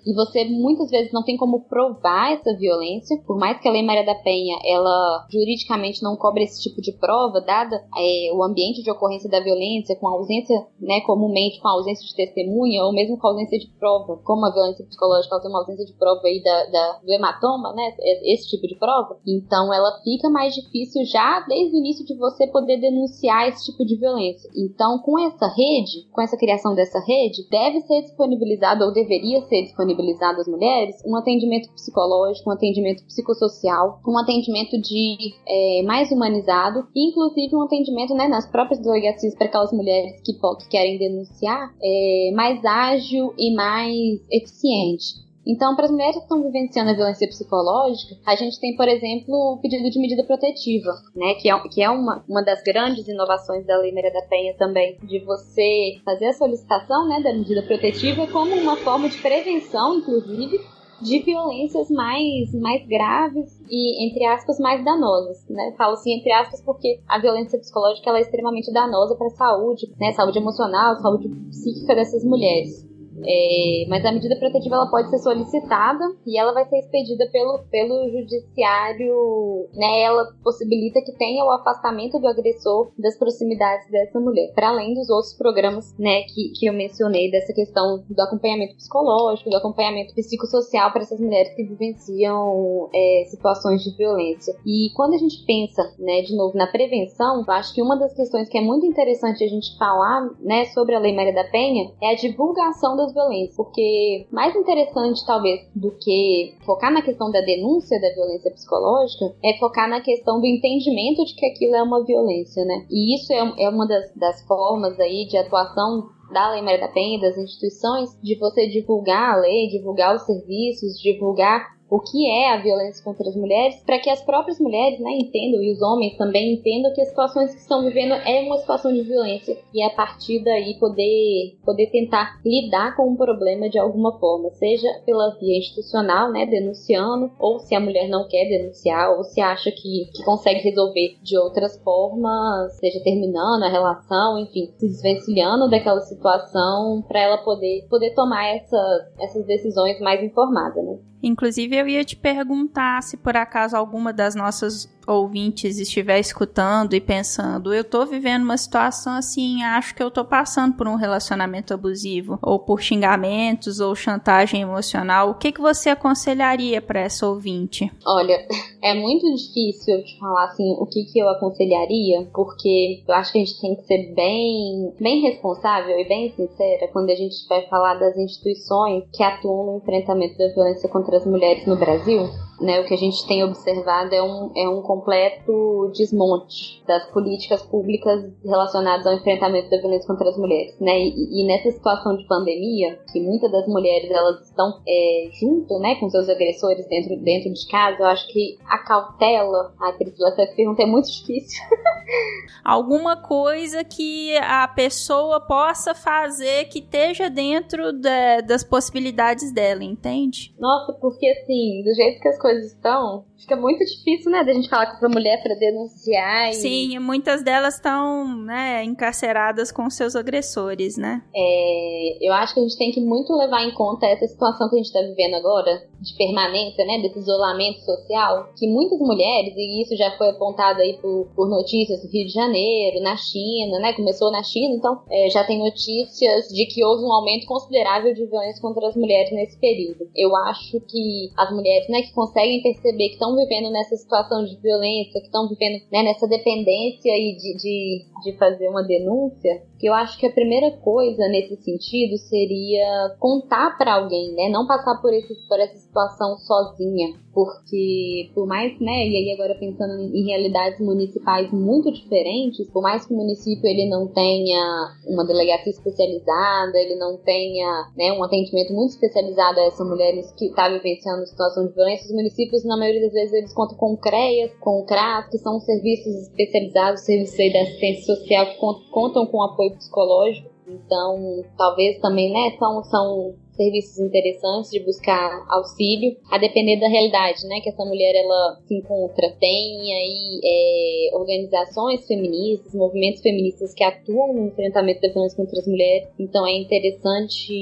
e 0.05 0.13
você 0.13 0.45
muitas 0.45 0.89
vezes 0.89 1.11
não 1.11 1.23
tem 1.23 1.37
como 1.37 1.61
provar 1.61 2.33
essa 2.33 2.55
violência, 2.55 3.17
por 3.25 3.37
mais 3.37 3.59
que 3.59 3.67
a 3.67 3.71
Lei 3.71 3.83
Maria 3.83 4.05
da 4.05 4.15
Penha 4.15 4.57
ela 4.63 5.27
juridicamente 5.31 6.03
não 6.03 6.15
cobre 6.15 6.43
esse 6.43 6.61
tipo 6.61 6.81
de 6.81 6.91
prova, 6.93 7.41
dada 7.41 7.75
é, 7.97 8.31
o 8.33 8.43
ambiente 8.43 8.83
de 8.83 8.91
ocorrência 8.91 9.29
da 9.29 9.39
violência, 9.39 9.95
com 9.95 10.07
a 10.07 10.13
ausência, 10.13 10.55
né, 10.79 11.01
comumente 11.01 11.59
com 11.59 11.67
a 11.67 11.73
ausência 11.73 12.05
de 12.05 12.15
testemunha 12.15 12.83
ou 12.83 12.93
mesmo 12.93 13.17
com 13.17 13.27
a 13.27 13.31
ausência 13.31 13.59
de 13.59 13.67
prova, 13.79 14.17
como 14.23 14.45
a 14.45 14.53
violência 14.53 14.85
psicológica 14.85 15.35
ela 15.35 15.41
tem 15.41 15.51
uma 15.51 15.59
ausência 15.59 15.85
de 15.85 15.93
prova 15.93 16.21
aí 16.25 16.41
da, 16.41 16.65
da, 16.65 16.99
do 17.03 17.11
hematoma, 17.11 17.73
né, 17.73 17.93
esse 18.23 18.49
tipo 18.49 18.67
de 18.67 18.75
prova, 18.75 19.17
então 19.27 19.73
ela 19.73 19.99
fica 20.03 20.29
mais 20.29 20.53
difícil 20.53 21.05
já 21.05 21.39
desde 21.47 21.75
o 21.75 21.79
início 21.79 22.05
de 22.05 22.15
você 22.15 22.47
poder 22.47 22.77
denunciar 22.77 23.47
esse 23.47 23.65
tipo 23.65 23.85
de 23.85 23.95
violência. 23.95 24.49
Então, 24.55 24.99
com 24.99 25.19
essa 25.19 25.47
rede, 25.47 26.07
com 26.11 26.21
essa 26.21 26.37
criação 26.37 26.75
dessa 26.75 26.99
rede, 26.99 27.47
deve 27.49 27.81
ser 27.81 28.01
disponibilizado 28.01 28.83
ou 28.85 28.93
deveria 29.01 29.41
ser 29.41 29.63
disponibilizado 29.63 30.39
às 30.39 30.47
mulheres 30.47 30.95
um 31.05 31.15
atendimento 31.15 31.71
psicológico, 31.73 32.49
um 32.49 32.53
atendimento 32.53 33.03
psicossocial, 33.05 33.99
um 34.07 34.17
atendimento 34.17 34.79
de 34.81 35.33
é, 35.47 35.83
mais 35.83 36.11
humanizado, 36.11 36.87
e 36.95 37.09
inclusive 37.09 37.55
um 37.55 37.63
atendimento 37.63 38.13
né, 38.13 38.27
nas 38.27 38.49
próprias 38.49 38.79
delegacias 38.79 39.35
para 39.35 39.47
aquelas 39.47 39.71
mulheres 39.71 40.21
que, 40.23 40.33
que 40.33 40.69
querem 40.69 40.97
denunciar, 40.97 41.73
é, 41.81 42.31
mais 42.35 42.63
ágil 42.63 43.33
e 43.37 43.53
mais 43.55 44.19
eficiente. 44.31 45.30
Então, 45.45 45.75
para 45.75 45.85
as 45.85 45.91
mulheres 45.91 46.15
que 46.15 46.21
estão 46.21 46.41
vivenciando 46.43 46.91
a 46.91 46.93
violência 46.93 47.27
psicológica, 47.27 48.15
a 48.25 48.35
gente 48.35 48.59
tem, 48.59 48.75
por 48.75 48.87
exemplo, 48.87 49.33
o 49.33 49.59
pedido 49.59 49.89
de 49.89 49.99
medida 49.99 50.23
protetiva, 50.23 50.91
né? 51.15 51.33
Que 51.35 51.49
é, 51.49 51.59
que 51.69 51.81
é 51.81 51.89
uma, 51.89 52.23
uma 52.29 52.43
das 52.43 52.61
grandes 52.61 53.07
inovações 53.07 53.65
da 53.65 53.77
Lei 53.77 53.91
Maria 53.91 54.13
da 54.13 54.21
Penha 54.23 54.55
também, 54.57 54.97
de 55.03 55.19
você 55.19 55.99
fazer 56.05 56.27
a 56.27 56.33
solicitação 56.33 57.07
né, 57.07 57.21
da 57.21 57.33
medida 57.33 57.63
protetiva 57.63 58.27
como 58.27 58.53
uma 58.55 58.77
forma 58.77 59.09
de 59.09 59.17
prevenção, 59.17 59.95
inclusive, 59.95 60.59
de 61.01 61.19
violências 61.19 61.89
mais, 61.89 62.53
mais 62.53 62.85
graves 62.87 63.59
e, 63.67 64.05
entre 64.05 64.23
aspas, 64.25 64.59
mais 64.59 64.85
danosas. 64.85 65.43
Né? 65.49 65.73
Falo 65.75 65.93
assim, 65.93 66.19
entre 66.19 66.31
aspas, 66.31 66.61
porque 66.61 66.99
a 67.07 67.19
violência 67.19 67.57
psicológica 67.57 68.09
ela 68.09 68.19
é 68.19 68.21
extremamente 68.21 68.71
danosa 68.71 69.15
para 69.15 69.27
a 69.27 69.31
saúde, 69.31 69.91
né? 69.99 70.11
saúde 70.11 70.37
emocional, 70.37 70.99
saúde 70.99 71.29
psíquica 71.49 71.95
dessas 71.95 72.23
mulheres. 72.23 72.90
É, 73.25 73.85
mas 73.87 74.05
a 74.05 74.11
medida 74.11 74.35
protetiva 74.37 74.75
ela 74.75 74.89
pode 74.89 75.09
ser 75.09 75.19
solicitada 75.19 76.03
e 76.25 76.37
ela 76.37 76.53
vai 76.53 76.65
ser 76.65 76.79
expedida 76.79 77.27
pelo, 77.31 77.59
pelo 77.69 78.09
judiciário, 78.09 79.69
né? 79.73 80.01
Ela 80.01 80.27
possibilita 80.43 81.01
que 81.01 81.11
tenha 81.17 81.43
o 81.45 81.51
afastamento 81.51 82.19
do 82.19 82.27
agressor 82.27 82.91
das 82.97 83.17
proximidades 83.17 83.89
dessa 83.89 84.19
mulher, 84.19 84.51
para 84.53 84.69
além 84.69 84.93
dos 84.93 85.09
outros 85.09 85.33
programas, 85.33 85.95
né, 85.97 86.23
que, 86.23 86.51
que 86.57 86.65
eu 86.67 86.73
mencionei 86.73 87.29
dessa 87.29 87.53
questão 87.53 88.03
do 88.09 88.21
acompanhamento 88.21 88.75
psicológico, 88.75 89.49
do 89.49 89.57
acompanhamento 89.57 90.13
psicossocial 90.13 90.91
para 90.91 91.01
essas 91.01 91.19
mulheres 91.19 91.53
que 91.55 91.63
vivenciam 91.63 92.89
é, 92.93 93.25
situações 93.29 93.83
de 93.83 93.95
violência. 93.95 94.55
E 94.65 94.89
quando 94.95 95.13
a 95.13 95.17
gente 95.17 95.43
pensa, 95.45 95.81
né, 95.99 96.21
de 96.21 96.35
novo 96.35 96.57
na 96.57 96.67
prevenção, 96.67 97.43
eu 97.47 97.53
acho 97.53 97.73
que 97.73 97.81
uma 97.81 97.97
das 97.97 98.13
questões 98.13 98.49
que 98.49 98.57
é 98.57 98.61
muito 98.61 98.85
interessante 98.85 99.43
a 99.43 99.47
gente 99.47 99.77
falar, 99.77 100.29
né, 100.39 100.65
sobre 100.65 100.95
a 100.95 100.99
Lei 100.99 101.15
Maria 101.15 101.33
da 101.33 101.43
Penha 101.45 101.91
é 102.01 102.11
a 102.11 102.15
divulgação 102.15 102.95
das 102.95 103.10
violências, 103.13 103.55
porque 103.55 104.27
mais 104.31 104.55
interessante 104.55 105.25
talvez 105.25 105.61
do 105.75 105.91
que 105.91 106.55
focar 106.65 106.91
na 106.91 107.01
questão 107.01 107.31
da 107.31 107.41
denúncia 107.41 107.99
da 107.99 108.13
violência 108.13 108.51
psicológica 108.51 109.33
é 109.43 109.57
focar 109.57 109.89
na 109.89 110.01
questão 110.01 110.39
do 110.39 110.45
entendimento 110.45 111.23
de 111.25 111.35
que 111.35 111.45
aquilo 111.45 111.75
é 111.75 111.83
uma 111.83 112.03
violência, 112.03 112.63
né? 112.65 112.85
E 112.89 113.15
isso 113.15 113.31
é, 113.33 113.63
é 113.63 113.69
uma 113.69 113.87
das, 113.87 114.13
das 114.15 114.45
formas 114.47 114.99
aí 114.99 115.25
de 115.27 115.37
atuação 115.37 116.09
da 116.31 116.51
Lei 116.51 116.61
Maria 116.61 116.79
da 116.79 116.87
Penha 116.87 117.19
das 117.19 117.37
instituições 117.37 118.17
de 118.21 118.35
você 118.39 118.67
divulgar 118.67 119.33
a 119.33 119.37
lei, 119.41 119.67
divulgar 119.67 120.15
os 120.15 120.23
serviços, 120.23 120.99
divulgar 120.99 121.80
o 121.91 121.99
que 121.99 122.25
é 122.25 122.53
a 122.53 122.61
violência 122.61 123.03
contra 123.03 123.27
as 123.27 123.35
mulheres, 123.35 123.83
para 123.85 123.99
que 123.99 124.09
as 124.09 124.21
próprias 124.21 124.57
mulheres 124.61 124.97
né, 125.01 125.11
entendam 125.11 125.61
e 125.61 125.73
os 125.73 125.81
homens 125.81 126.15
também 126.15 126.53
entendam 126.53 126.93
que 126.93 127.01
as 127.01 127.09
situações 127.09 127.53
que 127.53 127.59
estão 127.59 127.83
vivendo 127.83 128.13
é 128.13 128.41
uma 128.43 128.57
situação 128.59 128.93
de 128.93 129.01
violência 129.01 129.57
e 129.73 129.83
a 129.83 129.89
partir 129.89 130.41
daí 130.41 130.79
poder, 130.79 131.57
poder 131.65 131.87
tentar 131.87 132.39
lidar 132.45 132.95
com 132.95 133.03
o 133.03 133.11
um 133.11 133.17
problema 133.17 133.69
de 133.69 133.77
alguma 133.77 134.17
forma, 134.19 134.49
seja 134.51 134.87
pela 135.05 135.35
via 135.37 135.57
institucional, 135.57 136.31
né, 136.31 136.45
denunciando, 136.45 137.29
ou 137.37 137.59
se 137.59 137.75
a 137.75 137.79
mulher 137.81 138.07
não 138.07 138.25
quer 138.25 138.45
denunciar, 138.45 139.17
ou 139.17 139.25
se 139.25 139.41
acha 139.41 139.69
que, 139.69 140.09
que 140.13 140.23
consegue 140.23 140.61
resolver 140.61 141.17
de 141.21 141.37
outras 141.37 141.77
formas, 141.83 142.71
seja 142.77 143.03
terminando 143.03 143.63
a 143.63 143.69
relação, 143.69 144.39
enfim, 144.39 144.71
se 144.77 144.87
desvencilhando 144.87 145.69
daquela 145.69 145.99
situação 145.99 147.03
para 147.05 147.19
ela 147.19 147.37
poder, 147.39 147.85
poder 147.89 148.11
tomar 148.11 148.47
essas, 148.55 149.13
essas 149.19 149.45
decisões 149.45 149.99
mais 149.99 150.23
informadas, 150.23 150.85
né? 150.85 151.10
Inclusive, 151.21 151.75
eu 151.75 151.87
ia 151.87 152.03
te 152.03 152.15
perguntar 152.15 153.01
se 153.03 153.17
por 153.17 153.37
acaso 153.37 153.75
alguma 153.75 154.11
das 154.11 154.35
nossas 154.35 154.85
ouvintes 155.07 155.77
estiver 155.77 156.19
escutando 156.19 156.93
e 156.93 157.01
pensando, 157.01 157.73
eu 157.73 157.83
tô 157.83 158.05
vivendo 158.05 158.43
uma 158.43 158.57
situação 158.57 159.13
assim, 159.13 159.63
acho 159.63 159.95
que 159.95 160.03
eu 160.03 160.11
tô 160.11 160.23
passando 160.23 160.75
por 160.75 160.87
um 160.87 160.95
relacionamento 160.95 161.73
abusivo, 161.73 162.37
ou 162.41 162.59
por 162.59 162.81
xingamentos, 162.81 163.79
ou 163.79 163.95
chantagem 163.95 164.61
emocional, 164.61 165.29
o 165.29 165.35
que, 165.35 165.51
que 165.51 165.61
você 165.61 165.89
aconselharia 165.89 166.81
para 166.81 167.01
essa 167.01 167.27
ouvinte? 167.27 167.91
Olha, 168.05 168.45
é 168.81 168.93
muito 168.93 169.25
difícil 169.35 169.95
eu 169.95 170.03
te 170.03 170.17
falar 170.19 170.45
assim 170.45 170.75
o 170.79 170.85
que, 170.85 171.03
que 171.05 171.19
eu 171.19 171.29
aconselharia, 171.29 172.27
porque 172.33 173.03
eu 173.07 173.15
acho 173.15 173.31
que 173.31 173.39
a 173.39 173.45
gente 173.45 173.59
tem 173.59 173.75
que 173.75 173.83
ser 173.83 174.13
bem, 174.13 174.93
bem 174.99 175.21
responsável 175.21 175.99
e 175.99 176.07
bem 176.07 176.31
sincera 176.35 176.87
quando 176.91 177.09
a 177.09 177.15
gente 177.15 177.47
vai 177.47 177.67
falar 177.67 177.95
das 177.95 178.17
instituições 178.17 179.03
que 179.13 179.23
atuam 179.23 179.65
no 179.65 179.77
enfrentamento 179.77 180.37
da 180.37 180.47
violência 180.53 180.89
contra 180.89 181.17
as 181.17 181.25
mulheres 181.25 181.65
no 181.65 181.75
Brasil 181.75 182.29
né, 182.61 182.79
o 182.79 182.85
que 182.85 182.93
a 182.93 182.97
gente 182.97 183.25
tem 183.27 183.43
observado 183.43 184.13
é 184.13 184.21
um, 184.21 184.51
é 184.55 184.69
um 184.69 184.81
completo 184.91 185.89
desmonte 185.95 186.83
das 186.85 187.05
políticas 187.11 187.61
públicas 187.61 188.29
relacionadas 188.43 189.07
ao 189.07 189.13
enfrentamento 189.13 189.69
da 189.69 189.77
violência 189.77 190.05
contra 190.05 190.29
as 190.29 190.37
mulheres, 190.37 190.77
né? 190.81 190.99
E, 190.99 191.41
e 191.41 191.47
nessa 191.47 191.71
situação 191.71 192.17
de 192.17 192.27
pandemia, 192.27 192.99
que 193.09 193.21
muitas 193.21 193.49
das 193.49 193.65
mulheres 193.67 194.11
elas 194.11 194.41
estão 194.41 194.81
é, 194.85 195.29
junto, 195.39 195.79
né, 195.79 195.95
com 195.95 196.09
seus 196.09 196.27
agressores 196.27 196.85
dentro, 196.89 197.15
dentro 197.23 197.53
de 197.53 197.67
casa, 197.67 198.01
eu 198.01 198.05
acho 198.05 198.27
que 198.33 198.57
a 198.67 198.79
cautela, 198.79 199.73
a 199.79 199.93
Priscila, 199.93 200.27
essa 200.27 200.45
pergunta 200.55 200.83
é 200.83 200.85
muito 200.85 201.09
difícil. 201.09 201.63
Alguma 202.65 203.15
coisa 203.15 203.85
que 203.85 204.35
a 204.37 204.67
pessoa 204.67 205.39
possa 205.39 205.95
fazer 205.95 206.65
que 206.65 206.79
esteja 206.79 207.29
dentro 207.29 207.93
de, 207.93 208.41
das 208.45 208.63
possibilidades 208.63 209.53
dela, 209.53 209.83
entende? 209.85 210.53
Nossa, 210.59 210.91
porque 210.93 211.27
assim, 211.27 211.81
do 211.83 211.93
jeito 211.93 212.19
que 212.19 212.27
as 212.27 212.37
coisas 212.37 212.73
estão, 212.73 213.23
fica 213.41 213.55
muito 213.55 213.83
difícil, 213.83 214.31
né, 214.31 214.43
da 214.43 214.53
gente 214.53 214.69
falar 214.69 214.97
com 214.97 215.05
a 215.05 215.09
mulher 215.09 215.41
para 215.41 215.55
denunciar. 215.55 216.49
E... 216.49 216.53
Sim, 216.53 216.99
muitas 216.99 217.43
delas 217.43 217.75
estão, 217.75 218.25
né, 218.43 218.83
encarceradas 218.83 219.71
com 219.71 219.89
seus 219.89 220.15
agressores, 220.15 220.97
né? 220.97 221.21
É, 221.35 222.27
eu 222.27 222.33
acho 222.33 222.53
que 222.53 222.59
a 222.59 222.63
gente 222.63 222.77
tem 222.77 222.91
que 222.91 223.01
muito 223.01 223.33
levar 223.35 223.63
em 223.63 223.73
conta 223.73 224.05
essa 224.05 224.27
situação 224.27 224.69
que 224.69 224.75
a 224.75 224.77
gente 224.77 224.87
está 224.87 225.01
vivendo 225.01 225.35
agora, 225.35 225.90
de 226.01 226.15
permanência, 226.15 226.85
né, 226.85 226.99
desse 226.99 227.19
isolamento 227.19 227.79
social, 227.81 228.49
que 228.57 228.67
muitas 228.67 228.99
mulheres, 228.99 229.53
e 229.55 229.81
isso 229.81 229.95
já 229.95 230.11
foi 230.17 230.29
apontado 230.29 230.81
aí 230.81 230.97
por, 231.01 231.27
por 231.35 231.49
notícias 231.49 232.01
do 232.01 232.09
Rio 232.11 232.25
de 232.25 232.33
Janeiro, 232.33 233.01
na 233.01 233.15
China, 233.15 233.79
né, 233.79 233.93
começou 233.93 234.31
na 234.31 234.43
China, 234.43 234.75
então 234.75 235.01
é, 235.09 235.29
já 235.29 235.43
tem 235.43 235.59
notícias 235.59 236.47
de 236.47 236.65
que 236.65 236.83
houve 236.83 237.03
um 237.03 237.13
aumento 237.13 237.45
considerável 237.45 238.13
de 238.13 238.25
violência 238.25 238.61
contra 238.61 238.87
as 238.87 238.95
mulheres 238.95 239.31
nesse 239.31 239.59
período. 239.59 240.09
Eu 240.15 240.35
acho 240.35 240.79
que 240.81 241.31
as 241.37 241.51
mulheres, 241.51 241.87
né, 241.87 242.01
que 242.01 242.13
conseguem 242.13 242.41
conseguem 242.41 242.61
perceber 242.61 243.07
que 243.09 243.13
estão 243.13 243.35
vivendo 243.35 243.71
nessa 243.71 243.95
situação 243.95 244.43
de 244.43 244.55
violência, 244.57 245.19
que 245.19 245.27
estão 245.27 245.47
vivendo 245.47 245.81
né, 245.91 246.03
nessa 246.03 246.27
dependência 246.27 247.11
e 247.11 247.35
de, 247.35 247.55
de, 247.57 248.05
de 248.23 248.37
fazer 248.37 248.67
uma 248.67 248.83
denúncia, 248.83 249.61
que 249.81 249.87
eu 249.87 249.95
acho 249.95 250.15
que 250.19 250.27
a 250.27 250.31
primeira 250.31 250.69
coisa 250.77 251.27
nesse 251.27 251.55
sentido 251.55 252.15
seria 252.15 253.15
contar 253.17 253.79
para 253.79 253.95
alguém, 253.95 254.31
né? 254.35 254.47
Não 254.47 254.67
passar 254.67 255.01
por, 255.01 255.11
esse, 255.11 255.33
por 255.47 255.59
essa 255.59 255.75
situação 255.75 256.37
sozinha 256.37 257.15
porque 257.33 258.29
por 258.33 258.45
mais, 258.45 258.77
né, 258.79 259.07
e 259.07 259.15
aí 259.15 259.31
agora 259.33 259.55
pensando 259.55 259.99
em 260.01 260.25
realidades 260.25 260.79
municipais 260.79 261.51
muito 261.51 261.91
diferentes, 261.91 262.69
por 262.69 262.81
mais 262.81 263.05
que 263.05 263.13
o 263.13 263.17
município 263.17 263.67
ele 263.67 263.89
não 263.89 264.07
tenha 264.07 264.89
uma 265.07 265.25
delegacia 265.25 265.71
especializada, 265.71 266.77
ele 266.77 266.95
não 266.95 267.17
tenha, 267.17 267.89
né, 267.95 268.11
um 268.13 268.23
atendimento 268.23 268.73
muito 268.73 268.91
especializado 268.91 269.59
a 269.59 269.63
essas 269.63 269.87
mulheres 269.87 270.31
que 270.33 270.45
estão 270.45 270.65
tá 270.65 270.69
vivenciando 270.69 271.25
situação 271.25 271.67
de 271.67 271.73
violência, 271.73 272.07
os 272.07 272.13
municípios 272.13 272.65
na 272.65 272.77
maioria 272.77 273.01
das 273.01 273.13
vezes 273.13 273.33
eles 273.33 273.53
contam 273.53 273.77
com 273.77 273.97
CREAS, 273.97 274.51
com 274.59 274.83
CRAS, 274.85 275.29
que 275.29 275.37
são 275.37 275.59
serviços 275.59 276.27
especializados, 276.27 277.01
serviços 277.01 277.53
da 277.53 277.61
assistência 277.61 278.15
social 278.15 278.45
que 278.47 278.57
contam 278.91 279.25
com 279.25 279.41
apoio 279.41 279.70
psicológico. 279.77 280.49
Então, 280.67 281.43
talvez 281.57 281.99
também, 281.99 282.31
né, 282.31 282.57
são, 282.57 282.83
são 282.83 283.35
serviços 283.61 283.99
interessantes 283.99 284.71
de 284.71 284.79
buscar 284.79 285.45
auxílio, 285.49 286.17
a 286.31 286.37
depender 286.39 286.79
da 286.79 286.87
realidade, 286.87 287.45
né, 287.47 287.59
que 287.61 287.69
essa 287.69 287.85
mulher 287.85 288.15
ela 288.15 288.59
se 288.65 288.75
encontra. 288.75 289.29
Tem 289.39 289.93
aí 289.93 290.41
é, 290.43 291.15
organizações 291.15 292.07
feministas, 292.07 292.73
movimentos 292.73 293.21
feministas 293.21 293.73
que 293.75 293.83
atuam 293.83 294.33
no 294.33 294.47
enfrentamento 294.47 295.01
da 295.01 295.09
violência 295.09 295.37
contra 295.37 295.59
as 295.59 295.67
mulheres, 295.67 296.09
então 296.19 296.47
é 296.47 296.57
interessante 296.57 297.53